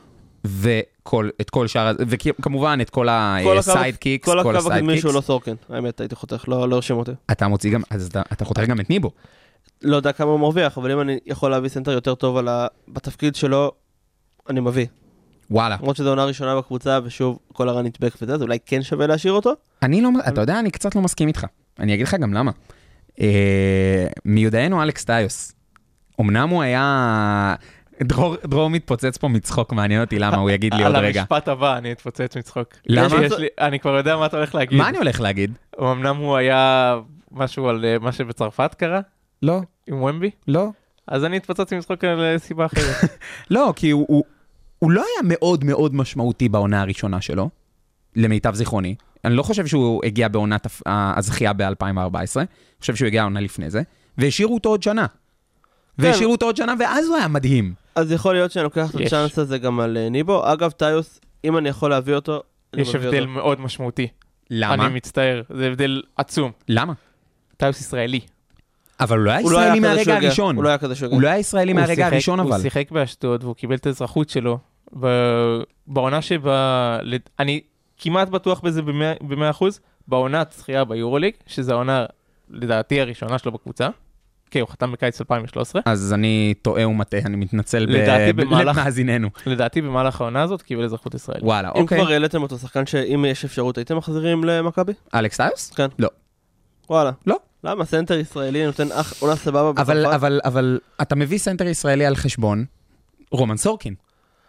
וכל, 0.44 1.28
את 1.40 1.50
כל 1.50 1.66
שאר, 1.66 1.92
וכמובן 2.08 2.78
את 2.82 2.90
כל 2.90 3.00
כל 3.00 3.08
הקו- 3.08 3.58
ה 3.58 3.64
sidekicks, 3.64 4.24
כל 4.28 4.38
הקו 4.38 4.50
הקדמי 4.50 4.66
ה 4.68 4.71
sidekicks. 4.71 5.00
שהוא 5.00 5.14
לא 5.14 5.20
סורקן, 5.20 5.54
האמת, 5.68 6.00
הייתי 6.00 6.14
חותך, 6.14 6.44
לא 6.48 6.68
לא 6.68 6.74
הרשים 6.76 6.96
אותי. 6.96 7.10
אתה 7.30 7.48
מוציא 7.48 7.72
גם, 7.72 7.80
אז 7.90 8.06
אתה, 8.06 8.22
אתה 8.32 8.44
חותך 8.44 8.62
גם 8.62 8.80
את 8.80 8.90
ניבו. 8.90 9.10
לא 9.82 9.96
יודע 9.96 10.12
כמה 10.12 10.30
הוא 10.30 10.40
מרוויח, 10.40 10.78
אבל 10.78 10.92
אם 10.92 11.00
אני 11.00 11.18
יכול 11.26 11.50
להביא 11.50 11.68
סנטר 11.68 11.90
יותר 11.90 12.14
טוב 12.14 12.48
ה... 12.48 12.66
בתפקיד 12.88 13.34
שלו, 13.34 13.72
אני 14.50 14.60
מביא. 14.60 14.86
וואלה. 15.50 15.76
למרות 15.80 15.96
שזו 15.96 16.08
עונה 16.08 16.24
ראשונה 16.24 16.56
בקבוצה, 16.56 16.98
ושוב, 17.04 17.38
כל 17.52 17.68
הרן 17.68 17.86
נדבק 17.86 18.12
וזה, 18.22 18.34
אז 18.34 18.42
אולי 18.42 18.58
כן 18.66 18.82
שווה 18.82 19.06
להשאיר 19.06 19.32
אותו. 19.32 19.52
אני 19.82 20.00
לא, 20.00 20.08
אתה 20.28 20.40
יודע, 20.40 20.58
אני 20.58 20.70
קצת 20.70 20.94
לא 20.94 21.02
מסכים 21.02 21.28
איתך. 21.28 21.46
אני 21.78 21.94
אגיד 21.94 22.06
לך 22.06 22.14
גם 22.14 22.34
למה. 22.34 22.50
אה, 23.20 24.06
מיודענו 24.24 24.82
אלכס 24.82 25.04
טיוס. 25.04 25.52
אמנם 26.20 26.48
הוא 26.48 26.62
היה... 26.62 27.54
דרור, 28.02 28.36
דרור 28.46 28.70
מתפוצץ 28.70 29.16
פה 29.16 29.28
מצחוק, 29.28 29.72
מעניין 29.72 30.00
אותי 30.00 30.18
למה, 30.18 30.36
הוא 30.36 30.50
יגיד 30.50 30.74
לי 30.74 30.84
עוד 30.86 30.94
על 30.96 31.04
רגע. 31.04 31.20
המשפט 31.20 31.48
הבא 31.48 31.76
אני 31.78 31.92
אתפוצץ 31.92 32.36
מצחוק. 32.36 32.68
למה? 32.86 33.24
יש 33.24 33.32
לי- 33.32 33.46
אני 33.60 33.78
כבר 33.80 33.96
יודע 33.96 34.16
מה 34.16 34.26
אתה 34.26 34.36
הולך 34.36 34.54
להגיד. 34.54 34.78
מה 34.78 34.88
אני 34.88 34.98
הולך 34.98 35.20
להגיד? 35.20 35.52
אמנם 35.80 36.16
הוא 36.16 36.36
היה 36.36 36.94
משהו 37.32 37.68
על 37.68 37.84
אה, 37.84 37.96
מה 38.00 38.12
שבצרפת 38.12 38.74
קרה, 38.74 39.00
לא, 39.42 39.60
עם 39.86 40.02
ומבי, 40.02 40.30
לא. 40.48 40.68
אז 41.08 41.24
אני 41.24 41.36
אתפוצץ 41.36 41.72
מצחוק 41.72 42.04
על 42.04 42.20
אה, 42.20 42.38
סיבה 42.38 42.66
אחרת. 42.66 43.10
לא, 43.50 43.72
כי 43.76 43.90
הוא, 43.90 44.24
הוא, 44.80 44.90
לא 44.90 45.00
היה 45.00 45.22
מאוד 45.24 45.64
מאוד 45.64 45.94
משמעותי 45.94 46.48
בעונה 46.48 46.80
הראשונה 46.80 47.20
שלו, 47.20 47.50
למיטב 48.16 48.54
זיכרוני. 48.54 48.94
אני 49.24 49.34
לא 49.36 49.42
חושב 49.42 49.66
שהוא 49.66 50.04
הגיע 50.04 50.28
בעונת 50.28 50.66
הזכייה 50.86 51.52
ב-2014, 51.52 52.36
אני 52.36 52.46
חושב 52.80 52.94
שהוא 52.94 53.06
הגיע 53.06 53.22
עונה 53.22 53.40
לפני 53.40 53.70
זה, 53.70 53.82
והשאירו 54.18 54.54
אותו 54.54 54.68
עוד 54.68 54.82
שנה. 54.82 55.06
והשאירו 55.98 56.32
אותו 56.32 56.46
עוד 56.46 56.56
שנה, 56.56 56.74
ואז 56.78 57.08
הוא 57.08 57.16
היה 57.16 57.28
מדהים. 57.28 57.74
אז 57.94 58.12
יכול 58.12 58.34
להיות 58.34 58.50
שאני 58.50 58.64
לוקח 58.64 58.90
את. 58.90 59.00
הצ'אנס 59.00 59.38
הזה 59.38 59.58
גם 59.58 59.80
על 59.80 59.96
אה, 59.96 60.08
ניבו. 60.08 60.52
אגב, 60.52 60.70
טיוס, 60.70 61.20
אם 61.44 61.58
אני 61.58 61.68
יכול 61.68 61.90
להביא 61.90 62.14
אותו, 62.14 62.42
אני 62.74 62.82
יש 62.82 62.94
הבדל 62.94 63.20
אותו. 63.20 63.30
מאוד 63.30 63.60
משמעותי. 63.60 64.08
למה? 64.50 64.86
אני 64.86 64.94
מצטער, 64.94 65.42
זה 65.56 65.66
הבדל 65.66 66.02
עצום. 66.16 66.52
למה? 66.68 66.92
טיוס 67.56 67.80
ישראלי. 67.80 68.20
אבל 69.00 69.18
הוא 69.18 69.24
לא 69.24 69.30
היה 69.30 69.40
לא 69.42 69.46
ישראלי 69.46 69.80
מהרגע. 69.80 70.16
הראשון. 70.16 70.56
הוא 70.56 70.64
לא 70.64 70.68
היה 70.68 70.78
כזה 70.78 70.94
שהוא 70.94 71.12
הוא. 71.12 71.22
לא 71.22 71.28
היה 71.28 71.38
ישראלי 71.38 71.72
מהרגע 71.72 72.06
הראשון, 72.06 72.40
אבל. 72.40 72.52
הוא 72.52 72.58
שיחק 72.62 72.90
באשדוד 72.90 73.44
והוא 73.44 73.54
קיבל 73.54 73.74
את 73.74 73.86
האזרחות 73.86 74.28
שלו. 74.28 74.58
ב- 75.00 75.60
בעונה 75.86 76.22
שבה... 76.22 76.98
אני 77.38 77.60
כמעט 77.98 78.28
בטוח 78.28 78.60
בזה 78.60 78.82
ב-100 78.82 79.50
אחוז. 79.50 79.80
בעונת 80.08 80.54
זכייה 80.56 80.84
ביורוליג, 80.84 81.34
שזו 81.46 81.72
העונה 81.72 82.06
לדעתי 82.50 83.00
הראשונה 83.00 83.38
שלו 83.38 83.52
בקבוצה. 83.52 83.88
כן, 84.50 84.60
הוא 84.60 84.68
חתם 84.68 84.92
בקיץ 84.92 85.20
2013. 85.20 85.82
אז 85.84 86.12
אני 86.12 86.54
טועה 86.62 86.88
ומטעה, 86.88 87.20
אני 87.26 87.36
מתנצל 87.36 87.78
לדעתי 87.78 88.32
ב- 88.32 88.40
במהלך- 88.42 88.76
למאזיננו. 88.78 89.28
לדעתי 89.46 89.80
במהלך 89.82 90.20
העונה 90.20 90.42
הזאת 90.42 90.62
קיבל 90.62 90.84
אזרחות 90.84 91.14
ישראלית. 91.14 91.44
וואלה, 91.44 91.68
אם 91.76 91.80
אוקיי. 91.82 91.98
כבר 92.00 92.10
העליתם 92.12 92.42
אותו 92.42 92.58
שחקן 92.58 92.86
שאם 92.86 93.24
יש 93.28 93.44
אפשרות, 93.44 93.78
הייתם 93.78 93.96
מחזירים 93.96 94.44
למכבי? 94.44 94.92
אלכס 95.14 95.36
טיוס? 95.40 95.70
כן. 95.70 95.86
לא. 95.98 96.08
וואלה. 96.90 97.10
לא. 97.26 97.36
למה? 97.64 97.84
סנטר 97.84 98.14
ישראלי 98.18 98.66
נותן 98.66 98.92
אח 98.92 99.22
עונה 99.22 99.36
סבבה 99.36 99.70
אבל, 99.70 100.02
בצרפת? 100.02 100.14
אבל, 100.14 100.40
אבל 100.44 100.78
אתה 101.02 101.14
מביא 101.14 101.38
סנטר 101.38 101.66
ישראלי 101.66 102.06
על 102.06 102.16
חשבון 102.16 102.64
רומן 103.30 103.56
סורקין. 103.56 103.94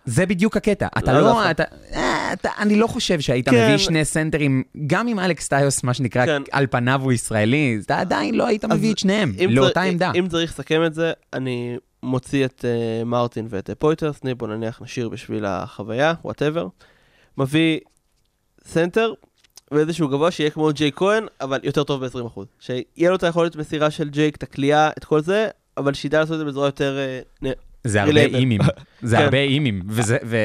זה 0.05 0.25
בדיוק 0.25 0.57
הקטע. 0.57 0.87
אתה 0.97 1.13
לא 1.13 1.19
לא, 1.21 1.27
דווקא. 1.27 1.51
אתה, 1.51 1.63
אה, 1.93 2.33
אתה, 2.33 2.49
אני 2.59 2.75
לא 2.75 2.87
חושב 2.87 3.19
שהיית 3.19 3.49
כן. 3.49 3.65
מביא 3.65 3.77
שני 3.77 4.05
סנטרים, 4.05 4.63
גם 4.87 5.07
אם 5.07 5.19
אלכס 5.19 5.47
טיוס, 5.47 5.83
מה 5.83 5.93
שנקרא, 5.93 6.25
כן. 6.25 6.41
על 6.51 6.67
פניו 6.67 7.01
הוא 7.03 7.11
ישראלי, 7.11 7.79
אתה 7.85 7.99
עדיין 7.99 8.35
לא 8.35 8.47
היית 8.47 8.65
מביא 8.65 8.93
את 8.93 8.97
שניהם, 8.97 9.33
לאותה 9.49 9.81
עמדה. 9.81 10.11
אם 10.19 10.27
צריך 10.27 10.51
לסכם 10.51 10.85
את 10.85 10.93
זה, 10.93 11.11
אני 11.33 11.77
מוציא 12.03 12.45
את 12.45 12.65
uh, 12.65 13.05
מרטין 13.05 13.47
ואת 13.49 13.69
uh, 13.69 13.75
פויטרס, 13.75 14.23
ניבו 14.23 14.47
נניח 14.47 14.81
נשאיר 14.81 15.09
בשביל 15.09 15.45
החוויה, 15.45 16.13
whatever. 16.23 16.67
מביא 17.37 17.79
סנטר, 18.65 19.13
ואיזשהו 19.71 20.07
גבוה 20.07 20.31
שיהיה 20.31 20.49
כמו 20.49 20.69
ג'ייקוב, 20.73 21.25
אבל 21.41 21.59
יותר 21.63 21.83
טוב 21.83 22.05
ב-20%. 22.05 22.39
שיהיה 22.59 23.09
לו 23.09 23.15
את 23.15 23.23
היכולת 23.23 23.55
מסירה 23.55 23.91
של 23.91 24.09
ג'ייק, 24.09 24.35
את 24.35 24.43
הקליעה, 24.43 24.89
את 24.97 25.05
כל 25.05 25.21
זה, 25.21 25.47
אבל 25.77 25.93
שידע 25.93 26.19
לעשות 26.19 26.33
את 26.33 26.39
זה 26.39 26.45
בצורה 26.45 26.67
יותר... 26.67 26.97
אה, 26.97 27.19
נ- 27.49 27.70
זה 27.83 28.01
הרבה. 28.01 28.21
אימים, 28.21 28.61
זה 29.01 29.17
כן. 29.17 29.23
הרבה 29.23 29.37
אימים. 29.37 29.81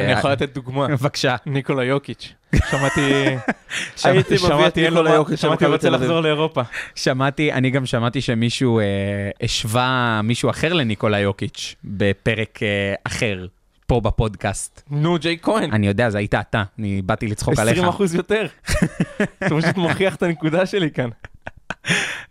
אני 0.05 0.12
יכול 0.12 0.33
לתת 0.33 0.55
דוגמה. 0.55 0.88
בבקשה. 0.96 1.37
ניקולה 1.46 1.85
יוקיץ'. 1.85 2.33
שמעתי... 2.70 3.01
הייתי 4.05 4.35
מביא 4.35 4.66
את 4.66 4.79
ניקולה 4.79 5.14
יוקיץ' 5.14 5.40
שמעתי 5.40 5.66
רוצה. 5.66 5.90
לחזור 5.90 6.20
לאירופה. 6.20 6.62
שמעתי, 6.94 7.53
אני 7.53 7.70
גם 7.70 7.87
שמעתי 7.87 8.20
שמישהו 8.20 8.79
אה, 8.79 8.85
השווה 9.42 10.20
מישהו 10.25 10.51
אחר 10.51 10.72
לניקולה 10.72 11.18
יוקיץ' 11.20 11.75
בפרק 11.85 12.59
אה, 12.62 12.94
אחר, 13.05 13.46
פה 13.87 14.01
בפודקאסט. 14.01 14.83
נו, 14.90 15.18
ג'יי 15.18 15.38
כהן. 15.42 15.72
אני 15.72 15.87
יודע, 15.87 16.11
זה 16.11 16.18
היית 16.18 16.35
אתה, 16.35 16.62
אני 16.79 17.03
באתי 17.03 17.27
לצחוק 17.27 17.59
עליך. 17.59 17.72
20 17.72 17.88
אחוז 17.88 18.14
יותר. 18.14 18.46
אתה 19.38 19.57
פשוט 19.61 19.77
מוכיח 19.77 20.14
את 20.14 20.22
הנקודה 20.22 20.66
שלי 20.66 20.90
כאן. 20.90 21.09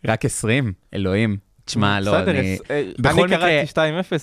רק 0.08 0.26
20? 0.26 0.74
אלוהים. 0.94 1.38
תשמע, 1.66 2.00
לא, 2.00 2.20
אני... 2.20 2.58
אה, 2.72 2.84
בכל 3.00 3.24
אני 3.24 3.30
קראתי 3.30 3.72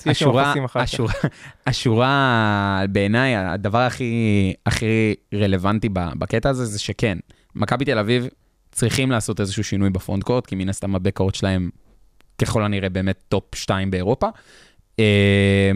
2-0, 0.07 0.11
יש 0.11 0.19
שם 0.19 0.39
אפסים 0.39 0.65
אחר 0.65 0.87
כך. 0.87 1.25
השורה, 1.67 2.85
בעיניי, 2.91 3.37
הדבר 3.37 3.79
הכי, 3.79 4.55
הכי 4.67 5.15
רלוונטי 5.35 5.89
בקטע 5.93 6.51
הזה, 6.51 6.65
זה 6.65 6.79
שכן, 6.79 7.19
מכבי 7.55 7.85
תל 7.85 7.99
אביב 7.99 8.29
צריכים 8.73 9.11
לעשות 9.11 9.41
איזשהו 9.41 9.65
שינוי 9.65 9.91
ב 9.91 9.96
front 9.96 10.23
court, 10.23 10.47
כי 10.47 10.55
מן 10.55 10.69
הסתם 10.69 10.95
ה 10.95 10.99
backcourt 10.99 11.35
שלהם 11.35 11.71
ככל 12.39 12.65
הנראה 12.65 12.89
באמת 12.89 13.23
top 13.29 13.55
2 13.55 13.91
באירופה. 13.91 14.29
אה, 14.99 15.73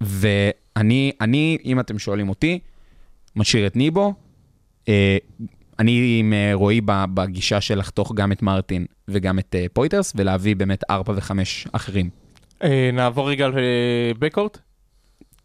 ואני, 0.00 1.12
אני, 1.20 1.58
אם 1.64 1.80
אתם 1.80 1.98
שואלים 1.98 2.28
אותי, 2.28 2.58
משאיר 3.36 3.66
את 3.66 3.76
ניבו. 3.76 4.14
אני 5.78 6.16
עם 6.20 6.32
אה, 6.32 6.50
רועי 6.54 6.80
בגישה 6.84 7.60
של 7.60 7.78
לחתוך 7.78 8.12
גם 8.14 8.32
את 8.32 8.42
מרטין 8.42 8.86
וגם 9.08 9.38
את 9.38 9.54
אה, 9.54 9.66
פויטרס, 9.72 10.12
ולהביא 10.16 10.56
באמת 10.56 10.84
4 10.90 11.12
ו-5 11.12 11.30
אחרים. 11.72 12.10
אה, 12.62 12.90
נעבור 12.92 13.30
רגע 13.30 13.48
לבקורט. 13.48 14.58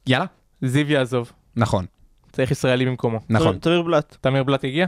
יאללה. 0.08 0.26
זיו 0.62 0.92
יעזוב. 0.92 1.32
נכון, 1.56 1.86
צריך 2.32 2.52
ישראלי 2.52 2.86
במקומו. 2.86 3.20
נכון. 3.30 3.58
תמיר 3.58 3.82
בלאט. 3.82 4.18
תמיר 4.22 4.44
בלאט 4.44 4.64
הגיע? 4.64 4.88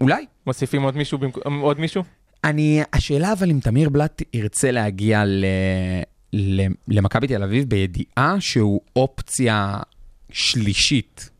אולי. 0.00 0.26
מוסיפים 0.46 0.82
עוד 0.82 0.96
מישהו 0.96 1.18
עוד 1.44 1.80
מישהו? 1.80 2.02
אני, 2.44 2.82
השאלה 2.92 3.32
אבל 3.32 3.50
אם 3.50 3.58
תמיר 3.62 3.88
בלאט 3.88 4.22
ירצה 4.34 4.70
להגיע 4.70 5.24
ל, 5.24 5.44
למכבי 6.88 7.26
תל 7.26 7.42
אביב 7.42 7.68
בידיעה 7.68 8.36
שהוא 8.40 8.80
אופציה 8.96 9.76
שלישית 10.32 11.30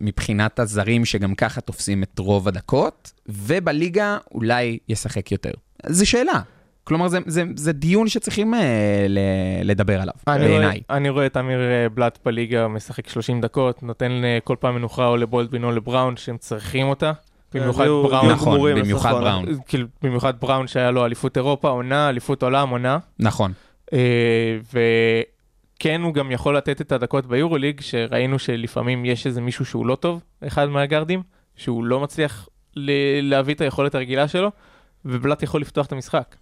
מבחינת 0.00 0.58
הזרים 0.58 1.04
שגם 1.04 1.34
ככה 1.34 1.60
תופסים 1.60 2.02
את 2.02 2.18
רוב 2.18 2.48
הדקות, 2.48 3.12
ובליגה 3.28 4.18
אולי 4.34 4.78
ישחק 4.88 5.32
יותר. 5.32 5.50
זו 5.86 6.10
שאלה. 6.10 6.40
כלומר, 6.84 7.08
זה, 7.08 7.18
זה, 7.26 7.44
זה 7.56 7.72
דיון 7.72 8.08
שצריכים 8.08 8.54
אה, 8.54 9.06
ל, 9.08 9.18
לדבר 9.64 10.00
עליו, 10.00 10.14
אני 10.26 10.46
רואה, 10.46 10.58
בעיניי. 10.58 10.80
אני 10.90 11.08
רואה 11.08 11.26
את 11.26 11.36
אמיר 11.36 11.60
אה, 11.60 11.88
בלאט 11.88 12.18
בליגה 12.24 12.68
משחק 12.68 13.08
30 13.08 13.40
דקות, 13.40 13.82
נותן 13.82 14.24
אה, 14.24 14.38
כל 14.44 14.56
פעם 14.60 14.74
מנוחה 14.74 15.06
או 15.06 15.16
לבולדבין 15.16 15.64
או 15.64 15.72
לבראון 15.72 16.16
שהם 16.16 16.36
צריכים 16.36 16.86
אותה. 16.86 17.12
במיוחד 17.54 17.86
בראון, 17.86 18.30
נכון, 18.30 18.54
גמורים 18.54 18.76
במיוחד. 18.76 19.12
בראון. 19.12 19.44
כאילו 19.66 19.86
במיוחד 20.02 20.40
בראון 20.40 20.66
שהיה 20.66 20.90
לו 20.90 21.04
אליפות 21.04 21.36
אירופה, 21.36 21.68
עונה, 21.68 22.08
אליפות 22.08 22.42
עולם, 22.42 22.68
עונה. 22.68 22.98
נכון. 23.18 23.52
וכן, 25.82 26.02
הוא 26.02 26.14
גם 26.14 26.30
יכול 26.30 26.56
לתת 26.56 26.80
את 26.80 26.92
הדקות 26.92 27.26
ביורוליג, 27.26 27.80
שראינו 27.80 28.38
שלפעמים 28.38 29.04
יש 29.04 29.26
איזה 29.26 29.40
מישהו 29.40 29.64
שהוא 29.64 29.86
לא 29.86 29.94
טוב, 29.94 30.22
אחד 30.46 30.68
מהגארדים, 30.68 31.22
שהוא 31.56 31.84
לא 31.84 32.00
מצליח 32.00 32.48
ל- 32.76 33.30
להביא 33.30 33.54
את 33.54 33.60
היכולת 33.60 33.94
הרגילה 33.94 34.28
שלו, 34.28 34.50
ובלאט 35.04 35.42
יכול 35.42 35.60
לפתוח 35.60 35.86
את 35.86 35.92
המשחק. 35.92 36.36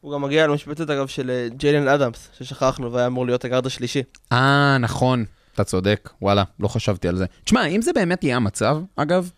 הוא 0.00 0.12
גם 0.12 0.22
מגיע 0.22 0.46
למשבצת 0.46 0.90
אגב 0.90 1.06
של 1.06 1.30
אה, 1.30 1.48
ג'יילן 1.56 1.88
אדמס, 1.88 2.28
ששכחנו 2.38 2.92
והיה 2.92 3.06
אמור 3.06 3.26
להיות 3.26 3.44
הגארד 3.44 3.66
השלישי. 3.66 4.02
אה, 4.32 4.78
נכון, 4.80 5.24
אתה 5.54 5.64
צודק, 5.64 6.10
וואלה, 6.22 6.44
לא 6.60 6.68
חשבתי 6.68 7.08
על 7.08 7.16
זה. 7.16 7.26
תשמע, 7.44 7.66
אם 7.66 7.82
זה 7.82 7.92
באמת 7.92 8.24
יהיה 8.24 8.36
המצב, 8.36 8.78
אגב, 8.96 9.30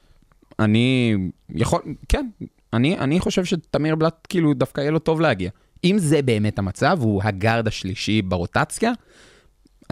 אני 0.59 1.17
יכול, 1.55 1.81
כן, 2.09 2.27
אני, 2.73 2.99
אני 2.99 3.21
חושב 3.21 3.45
שתמיר 3.45 3.95
בלאט, 3.95 4.27
כאילו, 4.29 4.55
דווקא 4.55 4.81
יהיה 4.81 4.91
לו 4.91 4.99
טוב 4.99 5.21
להגיע. 5.21 5.51
אם 5.85 5.99
זה 5.99 6.23
באמת 6.23 6.59
המצב, 6.59 6.99
הוא 7.01 7.23
הגארד 7.25 7.69
השלישי 7.69 8.23
ברוטציה, 8.23 8.93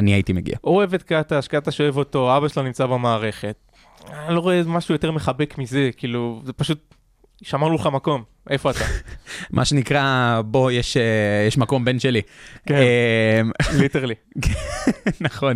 אני 0.02 0.12
הייתי 0.12 0.32
מגיע. 0.32 0.56
הוא 0.60 0.76
אוהב 0.76 0.94
את 0.94 1.02
קטש, 1.02 1.48
קטש 1.48 1.80
אוהב 1.80 1.96
אותו, 1.96 2.36
אבא 2.36 2.48
שלו 2.48 2.62
נמצא 2.62 2.86
במערכת. 2.86 3.56
אני 4.10 4.34
לא 4.34 4.40
רואה 4.40 4.62
משהו 4.66 4.94
יותר 4.94 5.12
מחבק 5.12 5.58
מזה, 5.58 5.90
כאילו, 5.96 6.42
זה 6.44 6.52
פשוט, 6.52 6.94
שמרנו 7.42 7.74
לך 7.74 7.86
מקום, 7.86 8.22
איפה 8.50 8.70
אתה? 8.70 8.84
מה 9.50 9.64
שנקרא, 9.64 10.40
בוא, 10.44 10.70
יש, 10.70 10.96
אה, 10.96 11.44
יש 11.46 11.58
מקום 11.58 11.84
בן 11.84 11.98
שלי. 11.98 12.22
כן. 12.66 12.74
אמ, 13.40 13.50
ליטרלי. 13.80 14.14
נכון. 15.20 15.54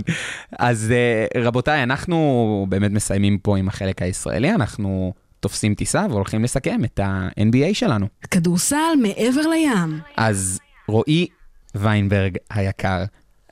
אז 0.58 0.92
אה, 0.92 1.42
רבותיי, 1.42 1.82
אנחנו 1.82 2.66
באמת 2.68 2.90
מסיימים 2.90 3.38
פה 3.38 3.58
עם 3.58 3.68
החלק 3.68 4.02
הישראלי, 4.02 4.54
אנחנו 4.54 5.12
תופסים 5.40 5.74
טיסה 5.74 6.06
והולכים 6.10 6.44
לסכם 6.44 6.84
את 6.84 6.98
ה-NBA 6.98 7.74
שלנו. 7.74 8.06
כדורסל 8.30 8.96
מעבר 9.02 9.48
לים. 9.50 10.00
אז 10.16 10.60
רועי 10.88 11.26
ויינברג 11.74 12.36
היקר, 12.50 13.04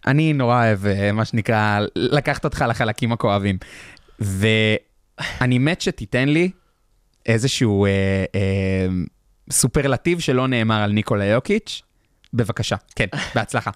אני 0.07 0.33
נורא 0.33 0.65
אוהב, 0.67 0.87
אה, 0.87 1.13
מה 1.13 1.25
שנקרא, 1.25 1.81
לקחת 1.97 2.45
אותך 2.45 2.65
לחלקים 2.69 3.13
הכואבים. 3.13 3.59
ואני 4.21 5.59
מת 5.59 5.81
שתיתן 5.81 6.29
לי 6.29 6.51
איזשהו 7.27 7.87
אה, 7.87 7.91
אה, 8.35 8.87
סופרלטיב 9.51 10.21
שלא 10.21 10.49
נאמר 10.49 10.83
על 10.83 10.93
ניקולה 10.93 11.25
יוקיץ'. 11.25 11.83
בבקשה, 12.35 12.77
כן, 12.97 13.07
בהצלחה. 13.35 13.71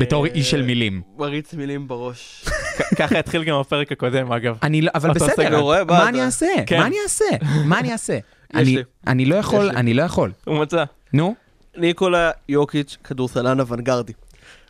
בתור 0.00 0.26
איש 0.26 0.50
של 0.50 0.62
מילים. 0.62 1.02
מריץ 1.18 1.54
מילים 1.54 1.88
בראש. 1.88 2.44
ככה 2.98 3.18
התחיל 3.18 3.44
גם 3.44 3.56
הפרק 3.56 3.92
הקודם, 3.92 4.32
אגב. 4.32 4.58
אני 4.62 4.82
לא, 4.82 4.90
אבל 4.94 5.10
בסדר, 5.12 5.64
מה 5.64 5.84
מה 5.84 5.98
אתה- 5.98 6.08
אני 6.08 6.22
אעשה? 6.22 6.46
כן. 6.66 6.78
מה 6.80 6.86
אני 6.86 6.96
אעשה? 7.04 7.24
מה 7.64 7.78
אני 7.80 7.92
אעשה? 7.92 8.18
אני- 9.06 9.24
לא 9.26 9.34
יכול. 9.36 9.70
אני 9.70 9.94
לא 9.94 10.02
יכול. 10.02 10.32
הוא 10.46 10.60
מצא. 10.60 10.84
נו. 11.12 11.34
ניקולה 11.76 12.30
יוקיץ', 12.48 12.96
כדורסלן 13.04 13.60
אוונגרדי. 13.60 14.12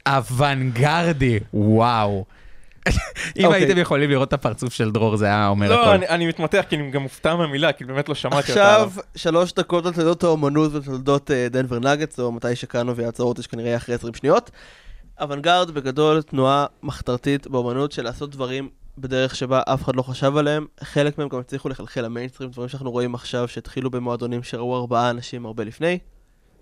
אוונגרדי, 0.07 1.39
וואו. 1.55 2.25
אם 3.37 3.45
אוקיי. 3.45 3.61
הייתם 3.63 3.79
יכולים 3.79 4.11
לראות 4.11 4.29
את 4.29 4.33
הפרצוף 4.33 4.73
של 4.73 4.91
דרור, 4.91 5.17
זה 5.17 5.27
היה 5.27 5.49
אומר 5.49 5.69
לא, 5.69 5.81
הכל. 5.83 5.91
אני- 5.91 6.09
אני 6.09 6.27
מתמתח, 6.27 6.65
כי 6.69 6.77
אני 6.77 6.91
גם 6.91 7.03
מופתע 7.03 7.35
מהמילה, 7.37 7.73
כי 7.73 7.85
באמת 7.85 8.09
לא 8.09 8.15
שמעתי 8.15 8.37
אותה. 8.53 8.75
עכשיו, 8.77 8.91
שלוש 9.17 9.53
דקות 9.53 9.87
על 9.87 9.93
תולדות 9.93 10.25
האומנות 10.25 10.75
ותולדות 10.75 11.31
אה, 11.31 11.49
דנבר 11.51 11.79
נגטס, 11.79 12.21
או 12.21 12.33
מתי 12.33 12.57
שקאנו 12.57 12.97
ויעצור 12.97 13.29
אותי 13.29 13.43
שכנראה 13.43 13.67
יהיה 13.69 13.77
אחרי 13.77 13.95
20 13.95 14.15
שניות. 14.15 14.51
אוונגרד 15.21 15.71
בגדול 15.71 16.23
תנועה 16.23 16.67
מחתרתית 16.83 17.47
באומנות 17.47 17.93
של 17.93 18.03
לעשות 18.03 18.31
דברים 18.31 18.69
בדרך 18.99 19.37
שבה 19.37 19.61
אף 19.67 19.83
אחד 19.85 19.97
לא 19.97 20.03
חשב 20.03 20.37
עליהם. 20.37 20.67
חלק 20.83 21.19
מהם 21.19 21.29
גם 21.29 21.39
הצליחו 21.39 21.69
לחלחל 21.69 22.01
למיינסטרים, 22.01 22.51
דברים 22.51 22.69
שאנחנו 22.69 22.91
רואים 22.91 23.15
עכשיו 23.15 23.49
שהתחילו 23.49 23.91
במועדונים 23.91 24.43
שראו 24.43 24.77
ארבעה 24.77 25.11
אנשים 25.11 25.47
הרבה 25.47 25.65
לפני. 25.65 25.99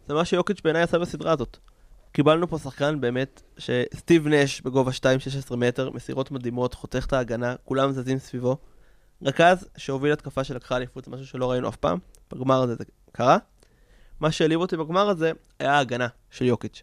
זה 0.09 0.15
מה 0.15 0.25
שיוקיץ' 0.25 0.61
בעיניי 0.65 0.83
עשה 0.83 0.99
בסדרה 0.99 1.33
הזאת. 1.33 1.57
קיבלנו 2.15 2.49
פה 2.49 2.59
שחקן 2.59 3.01
באמת, 3.01 3.43
שסטיב 3.59 4.29
נש 4.29 4.61
בגובה 4.61 4.91
2.16 5.51 5.57
מטר, 5.57 5.91
מסירות 5.91 6.31
מדהימות, 6.31 6.75
חותך 6.75 7.05
את 7.07 7.13
ההגנה, 7.13 7.55
כולם 7.65 7.93
זזים 7.93 8.19
סביבו. 8.19 8.57
רכז 9.23 9.69
שהוביל 9.77 10.13
התקפה 10.13 10.45
שלקחה 10.45 10.77
אליפות, 10.77 11.05
זה 11.05 11.11
משהו 11.11 11.27
שלא 11.27 11.51
ראינו 11.51 11.69
אף 11.69 11.77
פעם. 11.77 11.99
בגמר 12.33 12.63
הזה 12.63 12.75
זה 12.75 12.85
קרה. 13.13 13.39
מה 14.21 14.31
שהעליב 14.33 14.61
אותי 14.61 14.77
בגמר 14.77 15.09
הזה 15.09 15.33
היה 15.59 15.73
ההגנה 15.73 16.07
של 16.31 16.45
יוקיץ'. 16.45 16.83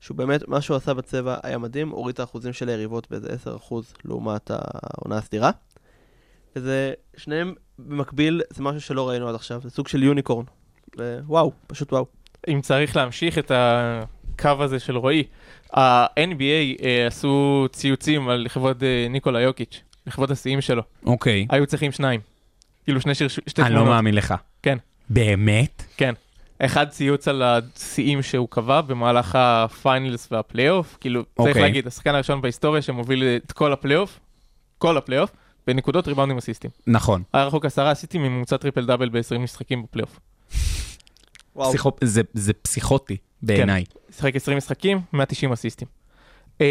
שהוא 0.00 0.16
באמת, 0.16 0.48
מה 0.48 0.60
שהוא 0.60 0.76
עשה 0.76 0.94
בצבע 0.94 1.36
היה 1.42 1.58
מדהים, 1.58 1.90
הוריד 1.90 2.14
את 2.14 2.20
האחוזים 2.20 2.52
של 2.52 2.68
היריבות 2.68 3.10
באיזה 3.10 3.36
10% 3.70 3.74
לעומת 4.04 4.50
העונה 4.50 5.16
הסדירה. 5.16 5.50
וזה, 6.56 6.92
שניהם 7.16 7.54
במקביל, 7.78 8.42
זה 8.50 8.62
משהו 8.62 8.80
שלא 8.80 9.08
ראינו 9.08 9.28
עד 9.28 9.34
עכשיו, 9.34 9.60
זה 9.62 9.70
סוג 9.70 9.88
של 9.88 10.02
יוניקורן. 10.02 10.44
ווואו, 10.98 11.52
פשוט 11.66 11.92
וואו. 11.92 12.06
אם 12.48 12.60
צריך 12.60 12.96
להמשיך 12.96 13.38
את 13.38 13.50
הקו 14.38 14.62
הזה 14.62 14.78
של 14.78 14.96
רועי, 14.96 15.22
ה-NBA 15.76 16.82
אה, 16.82 17.06
עשו 17.06 17.66
ציוצים 17.72 18.28
על 18.28 18.40
לכבוד 18.40 18.84
אה, 18.84 19.06
ניקולה 19.10 19.40
יוקיץ', 19.40 19.80
לכבוד 20.06 20.30
השיאים 20.30 20.60
שלו. 20.60 20.82
אוקיי. 21.06 21.46
היו 21.50 21.66
צריכים 21.66 21.92
שניים. 21.92 22.20
כאילו 22.84 23.00
שני 23.00 23.14
שיר, 23.14 23.28
שתי 23.28 23.62
אני 23.62 23.70
לא 23.70 23.74
תמונות. 23.74 23.94
מאמין 23.94 24.14
לך. 24.14 24.34
כן. 24.62 24.78
באמת? 25.10 25.82
כן. 25.96 26.14
אחד 26.58 26.88
ציוץ 26.88 27.28
על 27.28 27.42
השיאים 27.42 28.22
שהוא 28.22 28.48
קבע 28.50 28.80
במהלך 28.80 29.34
ה 29.34 29.47
finals 29.47 30.28
והפלייאוף, 30.32 30.96
כאילו, 31.00 31.22
צריך 31.22 31.48
אוקיי. 31.48 31.62
להגיד, 31.62 31.86
השחקן 31.86 32.14
הראשון 32.14 32.40
בהיסטוריה 32.40 32.82
שמוביל 32.82 33.24
את 33.44 33.52
כל 33.52 33.72
הפלייאוף, 33.72 34.20
כל 34.78 34.96
הפלייאוף, 34.96 35.30
בנקודות 35.66 36.08
ריבאונדים 36.08 36.38
אסיסטים. 36.38 36.70
נכון. 36.86 37.22
היה 37.32 37.44
רחוק 37.44 37.64
עשרה 37.64 37.92
אסיסטים 37.92 38.22
מממוצע 38.22 38.56
triple 38.56 38.86
double 38.86 39.08
ב-20 39.08 39.38
משחקים 39.38 39.82
בפלייאוף. 39.82 40.20
וואו. 41.56 41.72
פסיכו- 41.72 41.96
זה- 42.04 42.22
זה 42.34 42.52
פסיכוטי 42.52 43.16
בעיניי. 43.42 43.84
שיחק 44.16 44.36
20 44.36 44.56
משחקים, 44.58 45.00
190 45.12 45.52
אסיסטים. 45.52 45.88
אמ, 46.60 46.66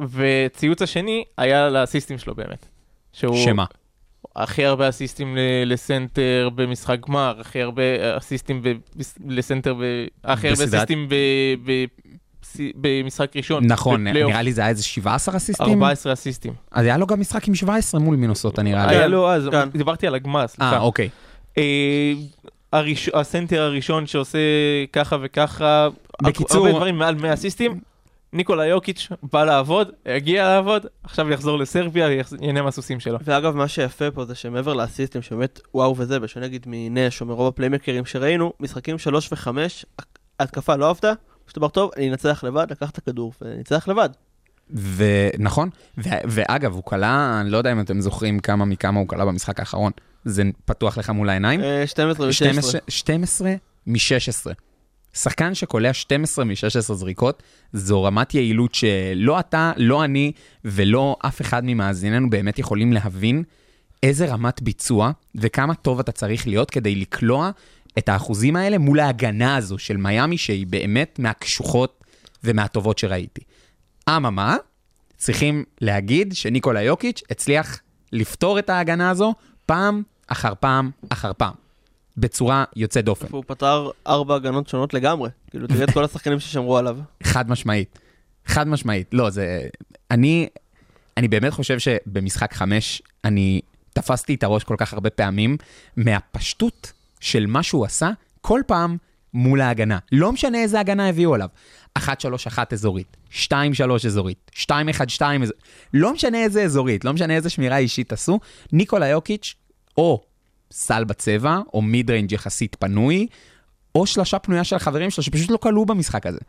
וציוץ 0.00 0.82
השני 0.82 1.24
היה 1.38 1.68
לאסיסטים 1.68 2.18
שלו 2.18 2.34
באמת. 2.34 2.66
שהוא 3.12 3.36
שמה? 3.44 3.64
הכי 4.36 4.64
הרבה 4.64 4.88
אסיסטים 4.88 5.36
ל- 5.36 5.40
לסנטר 5.72 6.48
במשחק 6.54 6.98
גמר, 7.08 7.36
הכי 7.40 7.62
הרבה 7.62 7.82
אסיסטים 8.18 8.62
ב- 8.62 8.72
לסנטר, 9.26 9.74
ב- 9.74 9.80
הכי 10.24 10.48
הרבה 10.48 10.64
אסיסטים 10.64 11.08
ב- 11.08 11.14
ב- 11.70 11.84
במשחק 12.74 13.36
ראשון. 13.36 13.66
נכון, 13.66 14.04
בפלייאוף. 14.08 14.30
נראה 14.30 14.42
לי 14.42 14.52
זה 14.52 14.60
היה 14.60 14.70
איזה 14.70 14.82
17 14.82 15.36
אסיסטים? 15.36 15.66
14 15.66 16.12
אסיסטים. 16.12 16.52
אז 16.70 16.84
היה 16.86 16.96
לו 16.98 17.06
גם 17.06 17.20
משחק 17.20 17.48
עם 17.48 17.54
17 17.54 18.00
מול 18.00 18.16
מינוסוטה 18.16 18.62
נראה 18.62 18.86
לי. 18.86 18.96
היה 18.96 19.06
לו 19.06 19.30
אז, 19.30 19.48
כן. 19.50 19.70
דיברתי 19.70 20.06
על 20.06 20.14
הגמר, 20.14 20.46
סליחה. 20.46 20.72
אה, 20.72 20.80
אוקיי. 20.80 21.08
הראש- 22.78 23.08
הסנטר 23.14 23.62
הראשון 23.62 24.06
שעושה 24.06 24.38
ככה 24.92 25.16
וככה, 25.22 25.88
בקיצור- 26.22 26.66
הרבה 26.66 26.78
דברים 26.78 26.98
מעל 26.98 27.14
100 27.14 27.34
אסיסטים, 27.34 27.80
ניקולה 28.32 28.66
יוקיץ' 28.66 29.08
בא 29.32 29.44
לעבוד, 29.44 29.90
הגיע 30.06 30.44
לעבוד, 30.44 30.86
עכשיו 31.02 31.30
יחזור 31.30 31.58
לסרביה, 31.58 32.08
ייהנה 32.40 32.62
מהסוסים 32.62 33.00
שלו. 33.00 33.18
ואגב, 33.24 33.56
מה 33.56 33.68
שיפה 33.68 34.10
פה 34.10 34.24
זה 34.24 34.34
שמעבר 34.34 34.74
לאסיסטים, 34.74 35.22
שבאמת 35.22 35.60
וואו 35.74 35.94
וזה, 35.98 36.20
בשונה 36.20 36.46
נגיד 36.46 36.66
מנש 36.66 37.20
או 37.20 37.26
מרוב 37.26 37.48
הפליימקרים 37.48 38.06
שראינו, 38.06 38.52
משחקים 38.60 38.98
3 38.98 39.32
ו-5, 39.32 39.48
התקפה 40.40 40.76
לא 40.76 40.90
עבדה, 40.90 41.12
פשוט 41.44 41.58
אמר, 41.58 41.68
טוב, 41.68 41.90
אני 41.96 42.10
אנצח 42.10 42.44
לבד, 42.44 42.66
לקח 42.70 42.90
את 42.90 42.98
הכדור 42.98 43.32
וניצח 43.42 43.88
לבד. 43.88 44.08
ונכון, 44.96 45.68
ו- 45.98 46.08
ואגב, 46.28 46.72
הוא 46.74 46.82
כלה, 46.84 47.38
אני 47.40 47.50
לא 47.50 47.56
יודע 47.58 47.72
אם 47.72 47.80
אתם 47.80 48.00
זוכרים 48.00 48.38
כמה 48.40 48.64
מכמה 48.64 49.00
הוא 49.00 49.08
כלה 49.08 49.24
במשחק 49.24 49.60
האחרון. 49.60 49.92
זה 50.26 50.42
פתוח 50.64 50.98
לך 50.98 51.10
מול 51.10 51.28
העיניים? 51.28 51.60
אה, 51.60 51.86
12 51.86 52.26
ו-16. 52.26 52.32
12 52.32 52.80
12 52.88 53.54
מ-16. 53.86 54.52
שחקן 55.14 55.54
שקולע 55.54 55.92
12 55.92 56.44
מ-16 56.44 56.94
זריקות, 56.94 57.42
זו 57.72 58.02
רמת 58.02 58.34
יעילות 58.34 58.74
שלא 58.74 59.40
אתה, 59.40 59.72
לא 59.76 60.04
אני 60.04 60.32
ולא 60.64 61.16
אף 61.26 61.40
אחד 61.40 61.62
ממאזיננו 61.64 62.30
באמת 62.30 62.58
יכולים 62.58 62.92
להבין 62.92 63.42
איזה 64.02 64.26
רמת 64.26 64.62
ביצוע 64.62 65.10
וכמה 65.34 65.74
טוב 65.74 65.98
אתה 65.98 66.12
צריך 66.12 66.46
להיות 66.46 66.70
כדי 66.70 66.94
לקלוע 66.94 67.50
את 67.98 68.08
האחוזים 68.08 68.56
האלה 68.56 68.78
מול 68.78 69.00
ההגנה 69.00 69.56
הזו 69.56 69.78
של 69.78 69.96
מיאמי, 69.96 70.38
שהיא 70.38 70.66
באמת 70.66 71.18
מהקשוחות 71.18 72.04
ומהטובות 72.44 72.98
שראיתי. 72.98 73.40
אממה, 74.08 74.56
צריכים 75.16 75.64
להגיד 75.80 76.34
שניקולה 76.34 76.82
יוקיץ' 76.82 77.22
הצליח 77.30 77.80
לפתור 78.12 78.58
את 78.58 78.70
ההגנה 78.70 79.10
הזו 79.10 79.34
פעם 79.66 80.02
אחר 80.26 80.52
פעם 80.60 80.90
אחר 81.08 81.32
פעם, 81.32 81.54
בצורה 82.16 82.64
יוצאת 82.76 83.04
דופן. 83.04 83.26
הוא 83.30 83.44
פתר 83.46 83.90
ארבע 84.06 84.34
הגנות 84.34 84.68
שונות 84.68 84.94
לגמרי. 84.94 85.30
כאילו, 85.50 85.66
תראה 85.66 85.84
את 85.84 85.90
כל 85.90 86.04
השחקנים 86.04 86.40
ששמרו 86.40 86.78
עליו. 86.78 86.98
חד 87.22 87.50
משמעית. 87.50 87.98
חד 88.46 88.68
משמעית. 88.68 89.08
לא, 89.12 89.30
זה... 89.30 89.68
אני, 90.10 90.48
אני 91.16 91.28
באמת 91.28 91.52
חושב 91.52 91.78
שבמשחק 91.78 92.54
חמש, 92.54 93.02
אני 93.24 93.60
תפסתי 93.92 94.34
את 94.34 94.42
הראש 94.42 94.64
כל 94.64 94.74
כך 94.78 94.92
הרבה 94.92 95.10
פעמים 95.10 95.56
מהפשטות 95.96 96.92
של 97.20 97.46
מה 97.46 97.62
שהוא 97.62 97.84
עשה, 97.84 98.10
כל 98.40 98.60
פעם 98.66 98.96
מול 99.34 99.60
ההגנה. 99.60 99.98
לא 100.12 100.32
משנה 100.32 100.58
איזה 100.58 100.80
הגנה 100.80 101.08
הביאו 101.08 101.34
עליו. 101.34 101.48
1-3-1 101.98 102.02
אזורית, 102.72 103.16
2-3 103.32 103.36
אזורית, 104.06 104.50
2-1-2 104.54 104.62
אזורית, 104.62 105.50
לא 105.94 106.12
משנה 106.12 106.38
איזה 106.38 106.62
אזורית, 106.62 107.04
לא 107.04 107.12
משנה 107.12 107.36
איזה 107.36 107.50
שמירה 107.50 107.78
אישית 107.78 108.12
עשו, 108.12 108.40
ניקולה 108.72 109.08
יוקיץ' 109.08 109.54
או 109.98 110.22
סל 110.70 111.04
בצבע, 111.04 111.58
או 111.74 111.82
mid 111.82 112.10
range 112.10 112.32
יחסית 112.32 112.74
פנוי, 112.74 113.26
או 113.94 114.06
שלושה 114.06 114.38
פנויה 114.38 114.64
של 114.64 114.76
החברים 114.76 115.10
שלו 115.10 115.22
שפשוט 115.22 115.50
לא 115.50 115.56
קלעו 115.56 115.86
במשחק 115.86 116.26
הזה. 116.26 116.40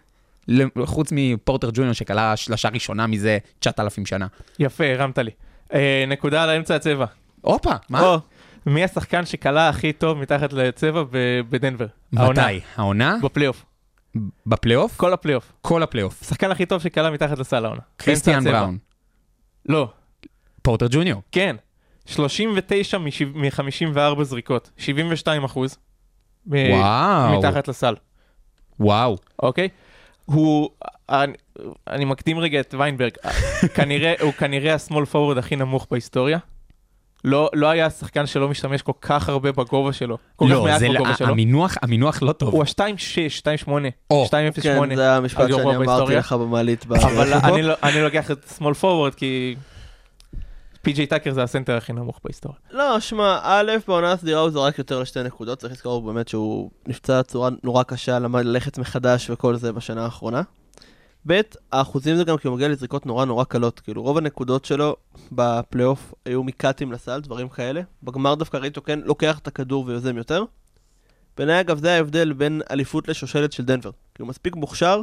חוץ 0.85 1.09
מפורטר 1.11 1.69
ג'וניור 1.73 1.93
שקלע 1.93 2.35
שלושה 2.35 2.69
ראשונה 2.69 3.07
מזה 3.07 3.37
9,000 3.59 4.05
שנה. 4.05 4.27
יפה, 4.59 4.83
הרמת 4.85 5.17
לי. 5.17 5.31
אה, 5.73 6.03
נקודה 6.07 6.43
על 6.43 6.49
האמצע 6.49 6.75
הצבע. 6.75 7.05
הופה, 7.41 7.71
מה? 7.89 8.01
או, 8.01 8.19
מי 8.65 8.83
השחקן 8.83 9.25
שקלע 9.25 9.69
הכי 9.69 9.93
טוב 9.93 10.17
מתחת 10.17 10.53
לצבע 10.53 11.03
בדנבר? 11.49 11.87
העונה. 12.15 12.41
מתי? 12.47 12.59
העונה? 12.75 13.17
בפלייאוף. 13.23 13.65
בפלייאוף? 14.45 14.97
כל 14.97 15.13
הפלייאוף. 15.13 15.53
כל 15.61 15.83
הפלייאוף. 15.83 16.21
השחקן 16.21 16.51
הכי 16.51 16.65
טוב 16.65 16.81
שכלה 16.81 17.11
מתחת 17.11 17.39
לסל 17.39 17.65
העונה. 17.65 17.81
קריסטיאן. 17.97 18.43
בראון. 18.43 18.77
לא, 19.69 19.89
פורטר 20.61 20.87
ג'וניור. 20.89 21.21
כן. 21.31 21.55
39 22.07 22.97
מ-54 22.97 24.23
זריקות, 24.23 24.69
72 24.77 25.43
אחוז. 25.43 25.77
מ- 26.45 26.71
וואו. 26.71 27.37
מתחת 27.39 27.67
לסל, 27.67 27.95
וואו. 28.79 29.17
אוקיי? 29.43 29.69
הוא, 30.25 30.69
אני, 31.09 31.33
אני 31.89 32.05
מקדים 32.05 32.39
רגע 32.39 32.59
את 32.59 32.75
ויינברג, 32.77 33.11
כנראה, 33.73 34.13
הוא 34.21 34.31
כנראה 34.33 34.73
השמאל 34.73 35.05
פורוורד 35.05 35.37
הכי 35.37 35.55
נמוך 35.55 35.87
בהיסטוריה. 35.91 36.37
לא, 37.23 37.49
לא 37.53 37.67
היה 37.67 37.89
שחקן 37.89 38.25
שלא 38.25 38.49
משתמש 38.49 38.81
כל 38.81 38.91
כך 39.01 39.29
הרבה 39.29 39.51
בגובה 39.51 39.93
שלו, 39.93 40.17
כל 40.35 40.45
כך 40.45 40.51
לא, 40.51 40.63
מעט 40.63 40.79
זה 40.79 40.89
בגובה 40.89 41.09
לא, 41.09 41.15
שלו. 41.15 41.27
המינוח, 41.27 41.75
המינוח 41.81 42.21
לא 42.21 42.31
טוב. 42.31 42.53
הוא 42.53 42.63
ה-2.6, 42.63 43.65
2.8, 43.65 43.71
או. 44.09 44.25
2.08. 44.25 44.61
כן, 44.61 44.95
זה 44.95 45.15
המשפט 45.15 45.49
שאני 45.49 45.75
אמרתי. 45.75 46.15
לך 46.15 46.33
במעלית. 46.33 46.85
אבל. 46.85 47.33
אני 47.33 47.61
לא, 47.67 47.73
אני 47.83 48.01
לוקח 48.01 48.31
את 48.31 48.51
שמאל 48.57 48.73
פורוורד 48.73 49.15
כי 49.15 49.55
פי.ג'יי 50.87 51.07
טאקר 51.07 51.33
זה 51.33 51.43
הסנטר 51.43 51.77
הכי 51.77 51.93
נמוך 51.93 52.19
בהיסטוריה. 52.23 52.59
לא, 52.71 52.99
שמע, 52.99 53.39
א', 53.43 53.71
בעונה 53.87 54.11
הסדירה 54.11 54.41
הוא 54.41 54.49
זרק 54.49 54.77
יותר 54.77 54.99
לשתי 54.99 55.23
נקודות, 55.23 55.59
צריך 55.59 55.73
לזכור 55.73 56.01
באמת 56.01 56.27
שהוא 56.27 56.69
נפצע 56.87 57.23
צורה 57.23 57.49
נורא 57.63 57.83
קשה, 57.83 58.19
למד 58.19 58.45
ללכת 58.45 58.77
מחדש 58.77 59.29
וכל 59.29 59.55
זה 59.55 59.71
בשנה 59.73 60.03
האחרונה. 60.03 60.41
ב', 61.27 61.41
האחוזים 61.71 62.15
זה 62.15 62.23
גם 62.23 62.37
כי 62.37 62.47
הוא 62.47 62.55
מגיע 62.55 62.67
לזריקות 62.67 63.05
נורא 63.05 63.25
נורא 63.25 63.43
קלות, 63.43 63.79
כאילו 63.79 64.03
רוב 64.03 64.17
הנקודות 64.17 64.65
שלו 64.65 64.95
בפלייאוף 65.31 66.13
היו 66.25 66.43
מקאטים 66.43 66.91
לסל, 66.91 67.21
דברים 67.21 67.49
כאלה. 67.49 67.81
בגמר 68.03 68.35
דווקא 68.35 68.57
ראיתו 68.57 68.81
כן 68.81 68.99
לוקח 68.99 69.39
את 69.39 69.47
הכדור 69.47 69.85
ויוזם 69.87 70.17
יותר. 70.17 70.43
בעיניי 71.37 71.59
אגב 71.59 71.79
זה 71.79 71.93
ההבדל 71.93 72.33
בין 72.33 72.61
אליפות 72.71 73.07
לשושלת 73.07 73.51
של 73.51 73.65
דנבר. 73.65 73.91
כי 74.15 74.21
הוא 74.21 74.29
מספיק 74.29 74.55
מוכשר, 74.55 75.01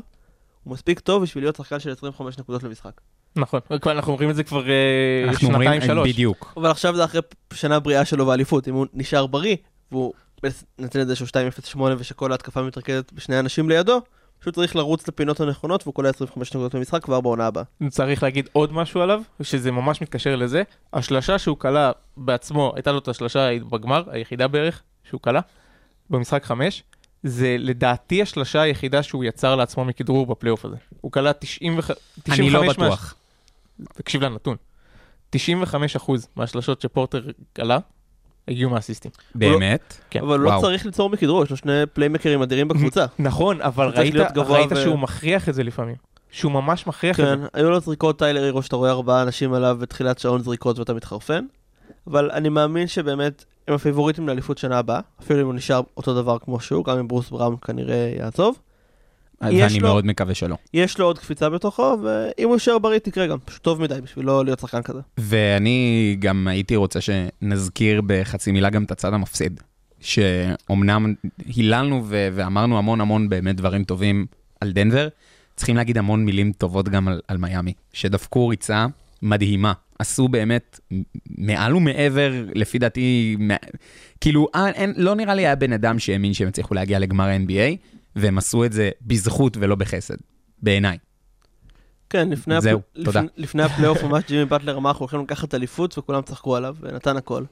הוא 0.64 0.72
מספיק 0.72 1.00
טוב 1.00 1.22
בשביל 1.22 1.44
להיות 1.44 1.56
שחקן 1.56 1.80
של 1.80 1.90
25 1.90 2.38
נקודות 2.38 2.62
למשחק. 2.62 3.00
נכון, 3.36 3.60
כבר- 3.80 3.92
אנחנו 3.92 4.12
אומרים 4.12 4.30
את 4.30 4.36
זה 4.36 4.44
כבר 4.44 4.64
אה, 4.70 5.36
שנתיים 5.38 5.80
שלוש. 5.80 6.08
בדיוק. 6.12 6.52
אבל 6.56 6.70
עכשיו 6.70 6.96
זה 6.96 7.04
אחרי 7.04 7.20
שנה 7.54 7.80
בריאה 7.80 8.04
שלו 8.04 8.26
באליפות, 8.26 8.68
אם 8.68 8.74
הוא 8.74 8.86
נשאר 8.94 9.26
בריא, 9.26 9.56
והוא 9.92 10.12
נתן 10.78 11.00
את 11.00 11.06
זה 11.06 11.16
שהוא 11.16 11.28
2.08 11.28 11.80
ושכל 11.98 12.32
ההתקפה 12.32 12.62
מתרכזת 12.62 13.12
בשני 13.12 13.38
אנשים 13.38 13.68
לידו, 13.68 14.00
פשוט 14.40 14.54
צריך 14.54 14.76
לרוץ 14.76 15.08
לפינות 15.08 15.40
הנכונות 15.40 15.82
והוא 15.82 15.94
קולע 15.94 16.08
25 16.08 16.50
נקודות 16.50 16.74
במשחק 16.74 17.04
כבר 17.04 17.20
בעונה 17.20 17.46
הבאה. 17.46 17.64
צריך 17.88 18.22
להגיד 18.22 18.48
עוד 18.52 18.72
משהו 18.72 19.00
עליו, 19.00 19.22
שזה 19.42 19.70
ממש 19.70 20.02
מתקשר 20.02 20.36
לזה. 20.36 20.62
השלשה 20.92 21.38
שהוא 21.38 21.58
כלה 21.58 21.92
בעצמו, 22.16 22.72
הייתה 22.76 22.92
לו 22.92 22.98
את 22.98 23.08
השלשה 23.08 23.48
בגמר, 23.70 24.02
היחידה 24.10 24.48
בערך, 24.48 24.82
שהוא 25.10 25.20
כלה, 25.20 25.40
במשחק 26.10 26.44
חמש, 26.44 26.82
זה 27.22 27.56
לדעתי 27.58 28.22
השלשה 28.22 28.60
היחידה 28.60 29.02
שהוא 29.02 29.24
יצר 29.24 29.56
לעצמו 29.56 29.84
מכדרור 29.84 30.26
בפלייאוף 30.26 30.64
הזה. 30.64 30.76
הוא 31.00 31.12
כלה 31.12 31.32
95... 31.32 31.90
אני 32.28 32.50
לא 32.50 32.58
95 32.58 32.78
מה- 32.78 32.86
בטוח. 32.86 33.14
תקשיב 33.94 34.22
לנתון. 34.22 34.56
95% 35.36 35.38
מהשלשות 36.36 36.80
שפורטר 36.80 37.22
כלה, 37.56 37.78
הגיעו 38.48 38.70
מהסיסטים. 38.70 39.10
באמת? 39.34 39.96
כן. 40.10 40.20
אבל 40.20 40.38
הוא 40.38 40.52
לא. 40.52 40.58
צריך 40.60 40.86
ליצור 40.86 41.10
מכדרור, 41.10 41.44
יש 41.44 41.50
לו 41.50 41.56
שני 41.56 41.72
פליימקרים 41.92 42.42
אדירים 42.42 42.68
בקבוצה. 42.68 43.06
נכון, 43.18 43.60
אבל 43.62 43.88
ראית, 43.96 44.14
ראית 44.36 44.72
ו- 44.72 44.76
שהוא 44.76 44.98
מכריח 44.98 45.48
את 45.48 45.54
זה 45.54 45.62
לפעמים. 45.62 45.96
שהוא 46.30 46.52
ממש 46.52 46.86
מכריח 46.86 47.20
את 47.20 47.24
כן, 47.24 47.40
זה. 47.40 47.46
היו 47.54 47.70
לו 47.70 47.80
זריקות 47.80 48.18
טיילר 48.18 48.42
הירו 48.42 48.62
שאתה 48.62 48.76
רואה 48.76 48.90
ארבעה 48.90 49.22
אנשים 49.22 49.52
עליו 49.52 49.76
בתחילת 49.80 50.18
שעון 50.18 50.42
זריקות 50.42 50.78
ואתה 50.78 50.94
מתחרפן. 50.94 51.44
אבל 52.06 52.30
אני 52.30 52.48
מאמין 52.48 52.86
שבאמת 52.86 53.44
הם 53.68 53.74
הפייבוריטים 53.74 54.28
לאליפות 54.28 54.58
שנה 54.58 54.78
הבאה, 54.78 55.00
אפילו 55.22 55.40
אם 55.40 55.46
הוא 55.46 55.54
נשאר 55.54 55.80
אותו 55.96 56.14
דבר 56.14 56.38
כמו 56.38 56.60
שהוא, 56.60 56.84
גם 56.84 56.98
אם 56.98 57.08
ברוס 57.08 57.30
בראון 57.30 57.56
כנראה 57.62 58.12
יעזוב. 58.18 58.58
יש 59.52 59.62
ואני 59.72 59.80
לו- 59.80 59.88
מאוד 59.88 60.06
מקווה 60.06 60.34
שלא. 60.34 60.56
יש 60.74 60.98
לו 60.98 61.06
עוד 61.06 61.18
קפיצה 61.18 61.50
בתוכו, 61.50 61.96
ואם 62.02 62.44
הוא 62.48 62.54
יישאר 62.54 62.78
בריא 62.78 62.98
תקרה 62.98 63.26
גם, 63.26 63.38
פשוט 63.44 63.62
טוב 63.62 63.82
מדי 63.82 64.00
בשביל 64.02 64.24
לא 64.26 64.44
להיות 64.44 64.58
שחקן 64.58 64.82
כזה. 64.82 65.00
ואני 65.18 66.16
גם 66.18 66.48
הייתי 66.48 66.76
רוצה 66.76 66.98
שנזכיר 67.00 68.00
בחצי 68.06 68.52
מילה 68.52 68.70
גם 68.70 68.84
את 68.84 68.90
הצד 68.90 69.14
המפסיד. 69.14 69.60
שאומנם 70.00 71.14
היללנו 71.46 72.02
ו- 72.06 72.28
ואמרנו 72.32 72.78
המון 72.78 73.00
המון 73.00 73.28
באמת 73.28 73.56
דברים 73.56 73.84
טובים 73.84 74.26
על 74.60 74.72
דנבר, 74.72 75.08
צריכים 75.56 75.76
להגיד 75.76 75.98
המון 75.98 76.24
מילים 76.24 76.52
טובות 76.52 76.88
גם 76.88 77.08
על, 77.08 77.20
על 77.28 77.36
מיאמי, 77.36 77.72
שדפקו 77.92 78.48
ריצה 78.48 78.86
מדהימה. 79.22 79.72
עשו 79.98 80.28
באמת 80.28 80.80
מעל 81.38 81.74
ומעבר, 81.76 82.32
לפי 82.54 82.78
דעתי, 82.78 83.36
מע... 83.38 83.56
כאילו, 84.20 84.48
אה, 84.54 84.68
אין, 84.70 84.92
לא 84.96 85.14
נראה 85.14 85.34
לי 85.34 85.42
היה 85.46 85.54
בן 85.56 85.72
אדם 85.72 85.98
שהאמין 85.98 86.34
שהם 86.34 86.48
הצליחו 86.48 86.74
להגיע 86.74 86.98
לגמר 86.98 87.24
ה-NBA, 87.24 87.76
והם 88.16 88.38
עשו 88.38 88.64
את 88.64 88.72
זה 88.72 88.90
בזכות 89.02 89.56
ולא 89.56 89.74
בחסד, 89.74 90.16
בעיניי. 90.62 90.98
כן, 92.10 92.28
לפני, 92.28 92.60
זהו, 92.60 92.78
הפ... 92.78 93.04
תודה. 93.04 93.20
לפני, 93.20 93.42
לפני 93.42 93.62
הפלייאוף 93.62 94.02
ממש 94.02 94.24
ג'ימי 94.28 94.44
באטלר 94.44 94.76
אמר, 94.76 94.90
אנחנו 94.90 95.02
הולכים 95.02 95.20
לקחת 95.20 95.54
אליפות 95.54 95.98
וכולם 95.98 96.22
צחקו 96.22 96.56
עליו 96.56 96.76
ונתן 96.80 97.16
הכל. 97.16 97.44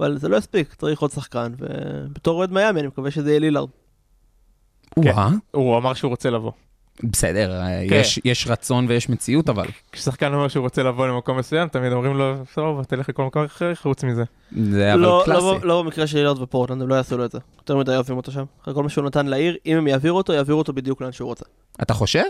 אבל 0.00 0.18
זה 0.18 0.28
לא 0.28 0.36
יספיק, 0.36 0.74
צריך 0.74 1.00
עוד 1.00 1.10
שחקן, 1.10 1.52
ובתור 1.58 2.38
אוהד 2.38 2.52
מיאמי 2.52 2.80
אני 2.80 2.88
מקווה 2.88 3.10
שזה 3.10 3.30
יהיה 3.30 3.40
לילארד. 3.40 3.68
כן. 5.02 5.12
הוא 5.50 5.78
אמר 5.78 5.94
שהוא 5.94 6.08
רוצה 6.08 6.30
לבוא. 6.30 6.52
בסדר, 7.04 7.60
כן. 7.88 7.94
יש, 7.94 8.20
יש 8.24 8.46
רצון 8.48 8.86
ויש 8.88 9.08
מציאות 9.08 9.48
אבל. 9.48 9.66
כששחקן 9.92 10.34
אומר 10.34 10.48
שהוא 10.48 10.62
רוצה 10.62 10.82
לבוא 10.82 11.06
למקום 11.06 11.38
מסוים, 11.38 11.68
תמיד 11.68 11.92
אומרים 11.92 12.16
לו, 12.16 12.34
סבבה, 12.54 12.84
תלך 12.84 13.08
לכל 13.08 13.24
מקום 13.24 13.44
אחר 13.44 13.74
חוץ 13.74 14.04
מזה. 14.04 14.24
זה 14.72 14.92
אבל 14.94 15.00
לא, 15.02 15.22
קלאסי. 15.24 15.40
לא, 15.40 15.58
לא 15.62 15.82
במקרה 15.82 16.06
של 16.06 16.18
לילארד 16.18 16.42
ופורטלנד, 16.42 16.82
הם 16.82 16.88
לא 16.88 16.94
יעשו 16.94 17.18
לו 17.18 17.24
את 17.24 17.30
זה. 17.32 17.38
יותר 17.58 17.76
מדי 17.76 17.94
אוהבים 17.94 18.16
אותו 18.16 18.32
שם. 18.32 18.44
אחרי 18.62 18.74
כל 18.74 18.82
מה 18.82 18.88
שהוא 18.88 19.04
נתן 19.04 19.26
לעיר, 19.26 19.56
אם 19.66 19.76
הם 19.76 19.86
יעבירו 19.86 20.16
אותו, 20.16 20.32
יעבירו 20.32 20.58
אותו 20.58 20.72
בדיוק 20.72 21.00
לאן 21.00 21.12
שהוא 21.12 21.28
רוצה. 21.28 21.44
אתה 21.82 21.94
חושב? 21.94 22.22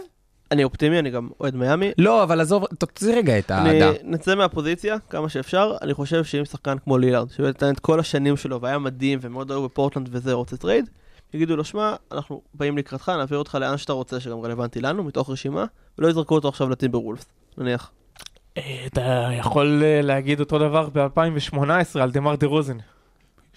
אני 0.53 0.65
אופטימי, 0.65 0.99
אני 0.99 1.11
גם 1.11 1.29
אוהד 1.41 1.55
מיאמי. 1.57 1.91
לא, 1.99 2.23
אבל 2.23 2.41
עזוב, 2.41 2.65
תוציא 2.79 3.17
רגע 3.17 3.39
את 3.39 3.51
עניין 3.51 3.83
האהדה. 3.83 3.99
נצא 4.05 4.35
מהפוזיציה 4.35 4.97
כמה 5.11 5.29
שאפשר, 5.29 5.77
אני 5.83 5.95
חושב 5.95 6.25
שאם 6.25 6.45
שחקן 6.45 6.79
כמו 6.85 6.99
לילארד, 6.99 7.31
שנתן 7.31 7.71
את 7.75 7.81
כל 7.81 8.01
השנים 8.01 8.37
שלו 8.37 8.61
והיה 8.61 8.79
מדהים 8.79 9.19
ומאוד 9.23 9.51
אהוב 9.53 9.65
בפורטלנד 9.65 10.09
וזה, 10.13 10.33
רוצה 10.33 10.57
trade, 10.57 10.91
יגידו 11.35 11.57
לו, 11.57 11.65
שמע, 11.65 11.95
אנחנו 12.13 12.43
באים 12.55 12.79
לקראתך, 12.79 13.09
נעביר 13.19 13.39
אותך 13.39 13.55
לאן 13.61 13.77
שאתה 13.77 13.93
רוצה, 13.93 14.21
שגם 14.21 14.41
רלוונטי 14.41 14.81
לנו, 14.81 15.05
מתוך 15.05 15.31
רשימה, 15.31 15.65
ולא 15.99 16.09
יזרקו 16.09 16.35
אותו 16.35 16.49
עכשיו 16.49 16.69
לטימברוולבס, 16.71 17.27
נניח. 17.59 17.91
אה, 18.59 18.63
אתה 18.87 19.29
יכול 19.39 19.83
אה, 19.85 20.01
להגיד 20.03 20.41
אותו 20.41 20.59
דבר 20.59 20.89
ב-2018 20.95 21.61
על 22.01 22.11
דמאר 22.11 22.35
דרוזן. 22.37 22.77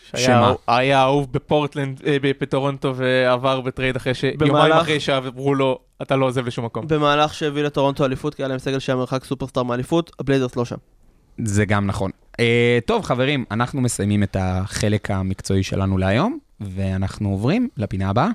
שמה? 0.05 0.17
שהיה 0.19 0.53
היה 0.67 1.01
אהוב 1.03 1.27
בפורטלנד, 1.31 2.01
אה, 2.05 2.17
בטורונטו 2.41 2.95
ועבר 2.95 3.61
ב 3.61 3.67
trade 3.67 3.95
אחרי 3.95 4.13
ש... 4.13 4.23
יומיים 4.23 4.39
במהלך- 4.39 4.81
אחרי 4.81 4.99
שאמרו 4.99 5.55
לו, 5.55 5.79
אתה 6.01 6.15
לא 6.15 6.25
עוזב 6.25 6.45
לשום 6.47 6.65
מקום. 6.65 6.87
במהלך 6.87 7.33
שהביא 7.33 7.63
לטורונטו 7.63 8.05
אליפות, 8.05 8.35
כי 8.35 8.41
היה 8.41 8.47
להם 8.49 8.59
סגל 8.59 8.79
שהיה 8.79 8.95
מרחק 8.95 9.23
סופרסטאר 9.23 9.63
מאליפות, 9.63 10.11
הבלייזרס 10.19 10.55
לא 10.55 10.65
שם. 10.65 10.75
זה 11.43 11.65
גם 11.65 11.87
נכון. 11.87 12.11
אה, 12.39 12.79
טוב, 12.85 13.03
חברים, 13.03 13.45
אנחנו 13.51 13.81
מסיימים 13.81 14.23
את 14.23 14.37
החלק 14.39 15.11
המקצועי 15.11 15.63
שלנו 15.63 15.97
להיום, 15.97 16.39
ואנחנו 16.61 17.29
עוברים 17.29 17.67
לפינה 17.77 18.09
הבאה. 18.09 18.29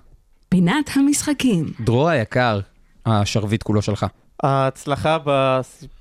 פינת 0.49 0.91
המשחקים. 0.95 1.65
דרור 1.81 2.09
היקר, 2.09 2.61
השרביט 3.07 3.63
כולו 3.63 3.83
שלך. 3.83 4.07
ההצלחה 4.43 5.19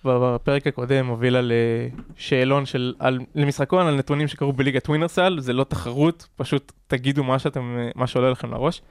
בפרק 0.03 0.67
הקודם 0.67 1.07
הובילה 1.07 1.39
לשאלון 1.43 2.65
של, 2.65 2.93
על, 2.99 3.19
למשחקון 3.35 3.87
על 3.87 3.95
נתונים 3.95 4.27
שקרו 4.27 4.53
בליגת 4.53 4.89
ווינרסל, 4.89 5.37
זה 5.39 5.53
לא 5.53 5.63
תחרות, 5.63 6.27
פשוט 6.35 6.71
תגידו 6.87 7.23
מה 7.23 7.39
שאתם, 7.39 7.77
מה 7.95 8.07
שעולה 8.07 8.29
לכם 8.29 8.51
לראש. 8.51 8.81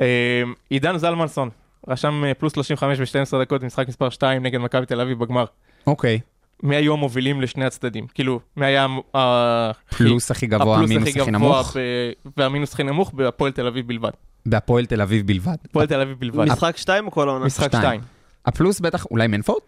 אה, 0.00 0.42
עידן 0.70 0.96
זלמנסון 0.96 1.50
רשם 1.88 2.24
אה, 2.24 2.34
פלוס 2.34 2.52
35 2.54 3.00
ב-12 3.16 3.42
דקות 3.42 3.62
במשחק 3.62 3.88
מספר 3.88 4.10
2 4.10 4.42
נגד 4.42 4.58
מכבי 4.58 4.86
תל 4.86 5.00
אביב 5.00 5.18
בגמר. 5.18 5.44
אוקיי, 5.86 6.14
מי 6.14 6.20
היו 6.68 6.92
המובילים 6.92 7.40
לשני 7.40 7.64
הצדדים? 7.64 8.06
כאילו, 8.14 8.40
מי 8.56 8.66
היה 8.66 8.86
ה- 9.16 9.70
פלוס 9.96 10.30
הכי 10.30 10.46
גבוה, 10.46 10.78
המינוס 10.78 11.16
הכי 11.16 11.30
נמוך, 11.30 11.76
ב- 11.76 12.30
והמינוס 12.36 12.72
הכי 12.74 12.82
נמוך 12.82 13.12
בהפועל 13.14 13.52
תל 13.52 13.66
אביב 13.66 13.88
בלבד. 13.88 14.10
בהפועל 14.46 14.86
תל 14.86 15.00
אביב 15.00 15.26
בלבד. 15.26 15.56
הפועל 15.64 15.86
תל 15.86 16.00
אביב 16.00 16.16
בלבד. 16.20 16.44
משחק 16.52 16.76
שתיים 16.76 17.06
או 17.06 17.10
כל 17.10 17.28
העונה? 17.28 17.44
משחק 17.46 17.66
שתיים. 17.68 17.82
2. 17.82 18.00
הפלוס 18.46 18.80
בטח, 18.80 19.06
אולי 19.10 19.26
מנפורד? 19.26 19.60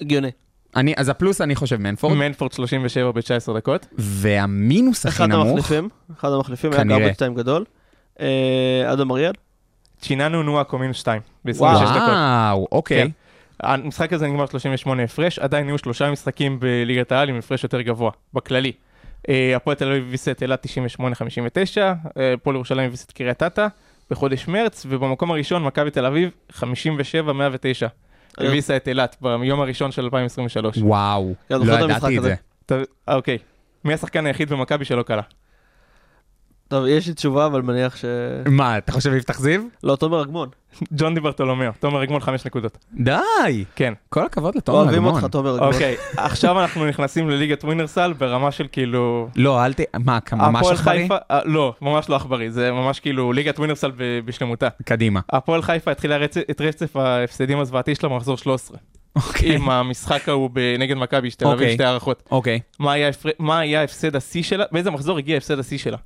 הגיוני. 0.00 0.30
אני, 0.76 0.94
אז 0.96 1.08
הפלוס 1.08 1.40
אני 1.40 1.54
חושב 1.54 1.76
מנפורד, 1.76 2.14
מנפורד 2.16 2.52
37 2.52 3.10
ב-19 3.12 3.52
דקות. 3.56 3.86
והמינוס 3.98 5.06
הכי 5.06 5.16
אחד 5.16 5.28
נמוך, 5.28 5.46
המחליפים, 5.46 5.88
אחד 6.18 6.28
המחליפים, 6.32 6.72
היה. 6.72 6.84
גרבג' 6.84 7.12
טיים 7.12 7.34
גדול. 7.34 7.64
אה, 8.20 8.26
אדם 8.92 9.10
אריאל, 9.10 9.32
צ'יננו 10.00 10.42
נועה 10.42 10.64
מינוס 10.78 10.96
2 10.96 11.20
ב-26 11.44 11.54
דקות. 11.54 11.62
וואו, 12.08 12.66
אוקיי. 12.72 13.02
כן. 13.04 13.10
המשחק 13.60 14.12
הזה 14.12 14.26
נגמר 14.26 14.46
38 14.46 15.02
הפרש, 15.02 15.38
עדיין 15.38 15.68
היו 15.68 15.78
שלושה 15.78 16.10
משחקים 16.10 16.60
בליגת 16.60 17.12
העל 17.12 17.28
עם 17.28 17.38
הפרש 17.38 17.62
יותר 17.64 17.80
גבוה, 17.80 18.10
בכללי. 18.34 18.72
אה, 19.28 19.56
הפועל 19.56 19.76
תל 19.76 19.88
אביב 19.88 20.04
הביסה 20.08 20.30
את 20.30 20.42
אילת 20.42 20.66
98-59, 20.66 21.94
אה, 22.16 22.32
הפועל 22.32 22.56
ירושלים 22.56 22.86
הביסה 22.86 23.04
את 23.06 23.12
קריית 23.12 23.42
אתא 23.42 23.66
בחודש 24.10 24.48
מרץ, 24.48 24.86
ובמקום 24.88 25.30
הראשון 25.30 25.64
מכבי 25.64 25.90
תל 25.90 26.06
אביב 26.06 26.30
57-109. 26.52 26.62
הביסה 28.38 28.76
את 28.76 28.88
אילת 28.88 29.16
ביום 29.20 29.60
הראשון 29.60 29.92
של 29.92 30.04
2023. 30.04 30.78
וואו, 30.78 31.34
לא 31.50 31.84
ידעתי 31.84 32.18
את. 32.18 32.22
זה. 32.22 32.34
אה, 32.70 33.14
אוקיי. 33.14 33.38
מי 33.84 33.94
השחקן 33.94 34.26
היחיד 34.26 34.48
במכבי 34.50 34.84
שלא 34.84 35.02
קלה? 35.02 35.22
טוב, 36.72 36.86
יש 36.86 37.06
לי 37.08 37.14
תשובה, 37.14 37.46
אבל 37.46 37.62
מניח 37.62 37.96
ש... 37.96 38.04
מה, 38.46 38.78
אתה 38.78 38.92
חושב 38.92 39.14
יפתח 39.14 39.38
זיו? 39.40 39.60
לא, 39.84 39.96
תומר 39.96 40.22
אגמון. 40.22 40.48
ג'ון 40.92 41.14
דיברטולומיאו, 41.14 41.72
תומר 41.80 41.98
רגמון 42.00 42.20
5 42.20 42.46
נקודות. 42.46 42.78
די! 42.94 43.64
כן. 43.76 43.92
כל 44.08 44.24
הכבוד 44.26 44.54
לתומר 44.56 44.78
אוהבים 44.78 44.94
אגמון. 44.94 45.14
אותך, 45.14 45.26
תומר 45.32 45.54
אגמון. 45.54 45.72
אוקיי, 45.72 45.96
עכשיו 46.16 46.60
אנחנו 46.60 46.86
נכנסים 46.86 47.30
לליגת 47.30 47.64
ווינרסל 47.64 48.12
ברמה 48.12 48.50
של 48.50 48.66
כאילו... 48.72 49.28
לא, 49.36 49.64
אל 49.64 49.72
ת... 49.72 49.80
מה, 49.98 50.18
ממש 50.32 50.66
עכברי? 50.66 51.08
אה, 51.30 51.40
לא, 51.44 51.74
ממש 51.82 52.08
לא 52.08 52.16
עכברי, 52.16 52.50
זה 52.50 52.72
ממש 52.72 53.00
כאילו 53.00 53.32
ליגת 53.32 53.58
ווינרסל 53.58 53.90
ב- 53.96 54.20
בשלמותה. 54.24 54.68
קדימה. 54.84 55.20
הפועל 55.32 55.62
חיפה 55.62 55.90
התחילה 55.90 56.16
רצ... 56.16 56.36
את 56.36 56.60
רצף 56.60 56.96
ההפסדים 56.96 57.58
הזוועתי 57.60 57.94
שלה 57.94 58.08
במחזור 58.08 58.36
13. 58.36 58.76
אוקיי. 59.16 59.54
עם 59.54 59.70
המשחק 59.70 60.28
ההוא 60.28 60.50
ב- 60.52 60.76
נגד 60.78 60.96
מכבי, 60.96 61.30
שתל 61.30 61.44
אביב, 61.46 61.58
אוקיי. 61.60 61.74
שתי 61.74 61.84
הערכות. 61.84 62.22
אוקיי. 62.30 62.60
מה 62.78 62.92
היה 62.92 63.08
הפר- 63.08 63.28
מה 63.38 63.58
היה 63.58 63.82
הפסד 63.82 64.16
השיא 64.16 64.42
שלה? 64.42 64.64
באיזה 64.72 64.90
מחזור 64.90 65.18
הגיע 65.18 65.36
הפסד 65.36 65.58
השיא 65.58 65.78
שלה? 65.78 65.96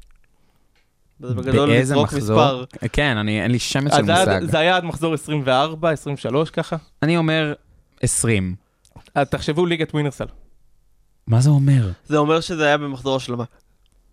בגדול 1.20 1.72
לזרוק? 1.72 2.12
מספר. 2.12 2.64
כן, 2.92 3.16
אני, 3.16 3.42
אין 3.42 3.50
לי 3.50 3.58
שמץ 3.58 3.94
של 3.94 4.02
מושג. 4.02 4.40
זה 4.42 4.58
היה 4.58 4.76
עד 4.76 4.84
מחזור 4.84 5.14
24, 5.14 5.90
23 5.90 6.50
ככה. 6.50 6.76
אני 7.02 7.16
אומר 7.16 7.54
20. 8.02 8.54
אז 9.14 9.28
תחשבו 9.28 9.66
ליגת 9.66 9.94
ווינר 9.94 10.14
סל. 10.14 10.26
מה 11.26 11.40
זה 11.40 11.50
אומר? 11.50 11.90
זה 12.06 12.16
אומר 12.16 12.40
שזה 12.40 12.64
היה 12.64 12.78
במחזור 12.78 13.16
השלמה. 13.16 13.44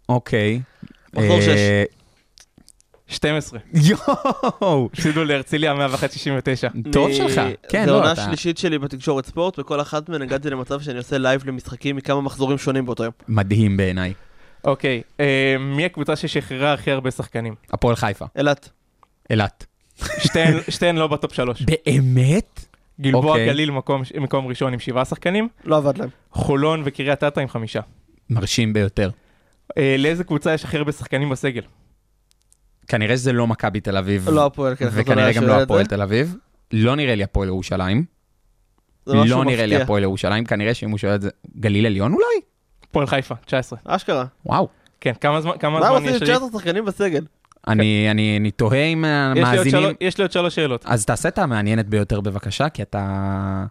אוקיי. 0.10 0.62
מחזור 1.14 1.40
אה, 1.40 1.84
12. 3.08 3.60
יואו! 3.74 4.90
הפסידו 4.94 5.24
להרצליה 5.24 5.74
101-69. 5.74 6.92
טוב 6.92 7.14
שלך. 7.14 7.42
כן, 7.70 7.90
לא, 7.90 8.00
עונה 8.00 8.12
אתה... 8.12 8.22
שלישית 8.26 8.58
שלי 8.58 8.80
בתקשורת 8.80 9.26
ספורט, 9.26 9.60
וכל 9.60 9.82
אחת 9.82 10.10
מהן 10.10 10.22
הגעתי 10.22 10.50
למצב 10.50 10.82
שאני 10.82 10.98
עושה 10.98 11.18
live 11.18 11.48
למשחקים 11.48 11.96
מכמה 11.96 12.22
מחזורים 12.22 12.58
שונים 12.58 12.86
באותו 12.86 13.04
יום. 13.04 13.14
מדהים 13.28 13.78
בעיניי. 13.78 14.14
אוקיי, 14.66 15.02
אה, 15.20 15.56
מי 15.60 15.86
הקבוצה 15.86 16.16
ששחררה 16.16 16.74
הכי 16.74 16.92
הרבה 16.92 17.12
שחקנים? 17.12 17.56
הפועל 17.72 17.96
חיפה. 17.96 18.26
אילת. 18.38 18.70
אילת. 19.30 19.66
שתיהן- 20.20 20.58
שתיהן 20.74 20.96
לא 20.96 21.08
בטופ 21.08 21.34
3. 21.34 21.62
באמת? 21.62 22.66
גלבוע 23.02 23.22
אוקיי. 23.32 23.48
גליל 23.48 23.72
מקום- 23.72 24.02
מקום 24.20 24.48
ראשון 24.48 24.74
עם 24.74 24.80
שבעה 24.80 25.06
שחקנים, 25.06 25.48
לא 25.64 25.78
עבד 25.78 25.98
להם. 25.98 26.10
חולון 26.32 26.82
וקריית 26.86 27.24
אתא 27.24 27.40
עם 27.40 27.48
חמישה. 27.48 27.80
מרשים 28.30 28.74
ביותר. 28.74 29.10
אה, 29.78 29.96
לאיזה 30.00 30.24
קבוצה 30.24 30.54
יש 30.54 30.64
הכי 30.64 30.78
הרבה 30.78 30.92
שחקנים 30.92 31.30
בסגל? 31.30 31.62
כנראה 32.88 33.18
שזה 33.18 33.34
לא 33.34 33.48
מכבי 33.48 33.80
תל 33.80 33.98
אביב. 33.98 34.30
לא 34.30 34.46
הפועל, 34.46 34.76
כן. 34.76 34.88
וכנראה 34.92 35.34
גם 35.34 35.44
לא 35.44 35.54
את 35.54 35.58
זה. 35.58 35.64
הפועל 35.64 35.86
תל 35.86 36.02
אביב. 36.02 36.36
לא 36.74 36.96
נראה 36.96 37.16
לי 37.16 37.24
הפועל 37.24 37.48
ירושלים. 37.48 38.06
זה 39.06 39.16
משהו 39.16 39.38
לא 39.38 39.46
נראה 39.46 39.66
לי 39.66 39.72
מפתיע. 39.74 39.84
הפועל 39.84 40.04
ירושלים. 40.04 40.46
כנראה 40.46 40.74
שאם 40.74 40.90
הוא 40.90 40.98
שואל 40.98 41.16
את 41.16 41.22
זה... 41.22 41.30
גליל 41.60 41.86
עליון 41.86 42.14
אולי? 42.14 42.42
הפועל 42.94 43.08
חיפה, 43.08 43.36
19. 43.46 43.80
אשכרה. 43.86 44.26
וואו. 44.46 44.68
כן, 45.02 45.14
כמה 45.22 45.42
זמן 45.42 45.52
כמה 45.60 45.80
זמן 45.82 46.02
יש 46.04 46.08
עם 46.08 46.14
לי? 46.14 46.20
19 46.20 46.50
שחקנים 46.60 46.86
בסגל? 46.86 47.26
אני 47.68 48.08
אני- 48.12 48.38
אני 48.40 48.52
תוהה 48.52 48.78
אם 48.84 49.06
יש 49.36 49.38
עוד 49.38 49.48
המאזינים... 49.48 49.82
שלוש- 49.84 49.96
יש 50.02 50.18
לי 50.18 50.24
עוד 50.24 50.32
שלוש 50.32 50.56
שאלות. 50.56 50.86
אז 50.86 51.06
תעשה 51.06 51.30
את 51.30 51.38
המעניינת 51.40 51.88
ביותר 51.88 52.22
בבקשה, 52.22 52.70
כי 52.70 52.82
אתה... 52.82 53.66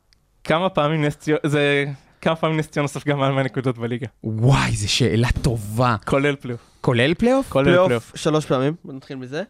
כמה 0.44 0.68
פעמים 0.68 1.04
נס 1.04 1.16
ציונה, 1.16 1.40
זה... 1.46 1.84
כמה 2.20 2.36
פעמים 2.36 2.58
נס 2.58 2.66
ציונה 2.68 2.88
ספגה 2.88 3.14
מעל 3.14 3.32
100 3.32 3.42
נקודות 3.44 3.78
בליגה? 3.78 4.06
וואי, 4.24 4.72
זו 4.72 4.92
שאלה 4.92 5.28
טובה. 5.42 5.96
כולל 6.06 6.36
פלייאוף. 6.36 6.60
כולל 6.80 7.14
פלייאוף? 7.14 7.48
כולל 7.48 7.64
פלייאוף. 7.84 8.12
שלוש 8.16 8.46
פעמים, 8.46 8.74
נתחיל 8.84 9.16
מזה. 9.16 9.42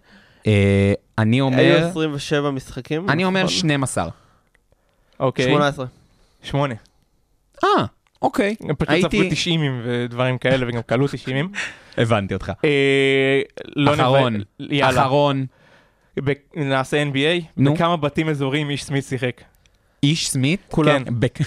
אה, 0.47 0.93
אני 1.19 1.37
היו 1.37 1.45
אומר... 1.45 1.87
27 1.91 2.51
משחקים. 2.51 3.11
אני 3.11 3.25
אומר 3.25 3.41
נכון? 3.43 3.55
12. 3.57 4.09
אוקיי. 5.21 5.45
18. 5.45 5.87
שמונה. 6.43 6.75
אה, 7.65 7.69
אוקיי. 8.23 8.55
הם 8.61 8.75
פשוט 8.75 8.95
ספגו 9.03 9.23
90 9.31 9.81
ודברים 9.85 10.39
כאלה 10.39 10.67
וגם 10.69 10.81
כלו 10.89 11.09
90. 11.09 11.53
הבנתי 11.99 12.35
אותך. 12.35 12.53
אה, 12.65 13.41
לא 13.77 13.95
אחרון. 13.95 14.37
אחרון. 14.83 15.47
ב- 16.25 16.33
נעשה 16.57 17.03
NBA. 17.03 17.45
נו. 17.57 17.75
בכמה 17.75 17.97
בתים 17.97 18.29
אזוריים 18.29 18.71
איש 18.71 18.85
סמית 18.85 19.05
שיחק? 19.05 19.41
איש 20.03 20.29
סמית? 20.31 20.61
כולם. 20.71 21.05
כן. 21.35 21.45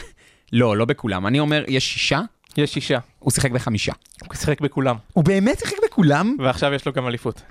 לא, 0.54 0.78
לא 0.78 0.86
בכולם. 0.86 1.28
אני 1.28 1.40
אומר, 1.40 1.64
יש 1.68 1.94
שישה, 1.94 2.22
יש 2.58 2.74
שישה. 2.74 3.00
הוא 3.20 3.32
שיחק 3.32 3.52
בחמישה. 3.52 3.94
הוא 4.28 4.36
שיחק 4.36 4.62
בכולם. 4.62 4.96
הוא 5.14 5.24
באמת 5.24 5.60
שיחק 5.60 5.76
בכולם? 5.86 6.36
ועכשיו 6.40 6.74
יש 6.74 6.86
לו 6.86 6.94
גם 6.94 7.08
אליפות. 7.08 7.42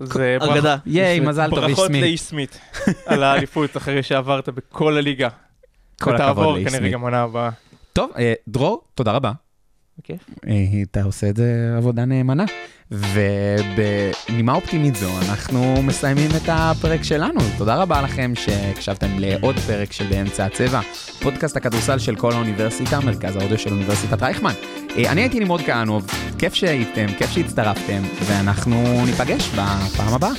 זה 0.00 0.36
אגדה. 0.40 0.76
ייי, 0.86 1.20
מזל 1.20 1.50
טוב, 1.50 1.58
איש 1.58 1.68
ברכות 1.68 1.86
סמית. 1.86 2.02
לאיש 2.02 2.20
סמית 2.20 2.60
על 3.06 3.22
האליפות 3.22 3.76
אחרי 3.76 4.02
שעברת 4.02 4.48
בכל 4.48 4.96
הליגה. 4.96 5.28
כל 6.00 6.14
הכבוד 6.14 6.14
ותעבור 6.30 6.52
לאיש 6.52 6.64
כנראה 6.66 6.78
סמית. 6.80 6.92
גם 6.92 7.00
עונה 7.00 7.22
הבאה. 7.22 7.50
טוב, 7.92 8.10
אה, 8.18 8.34
דרור, 8.48 8.82
תודה 8.94 9.12
רבה. 9.12 9.32
בכיף. 9.98 10.30
אה, 10.48 10.82
אתה 10.82 11.02
עושה 11.02 11.28
את 11.28 11.36
זה 11.36 11.74
עבודה 11.76 12.04
נאמנה. 12.04 12.44
ובנימה 12.90 14.54
אופטימית 14.54 14.96
זו, 14.96 15.10
אנחנו 15.28 15.82
מסיימים 15.82 16.30
את 16.36 16.48
הפרק 16.48 17.02
שלנו. 17.02 17.40
תודה 17.58 17.82
רבה 17.82 18.02
לכם 18.02 18.32
שהקשבתם 18.34 19.18
לעוד 19.18 19.58
פרק 19.58 19.92
של 19.92 20.06
באמצע 20.10 20.44
הצבע, 20.44 20.80
פודקאסט 21.22 21.56
הכדורסל 21.56 21.98
של 21.98 22.16
כל 22.16 22.32
האוניברסיטה, 22.32 23.00
מרכז 23.00 23.36
האודיו 23.36 23.58
של 23.58 23.72
אוניברסיטת 23.72 24.22
רייכמן. 24.22 24.52
אה, 24.96 25.12
אני 25.12 25.20
הייתי 25.20 25.40
נמרוד 25.40 25.60
כהנוב, 25.60 26.06
כיף 26.38 26.54
שהייתם, 26.54 27.06
כיף 27.18 27.30
שהצטרפתם, 27.30 28.02
ואנחנו 28.26 29.06
ניפגש 29.06 29.48
בפעם 29.48 30.14
הבאה. 30.14 30.32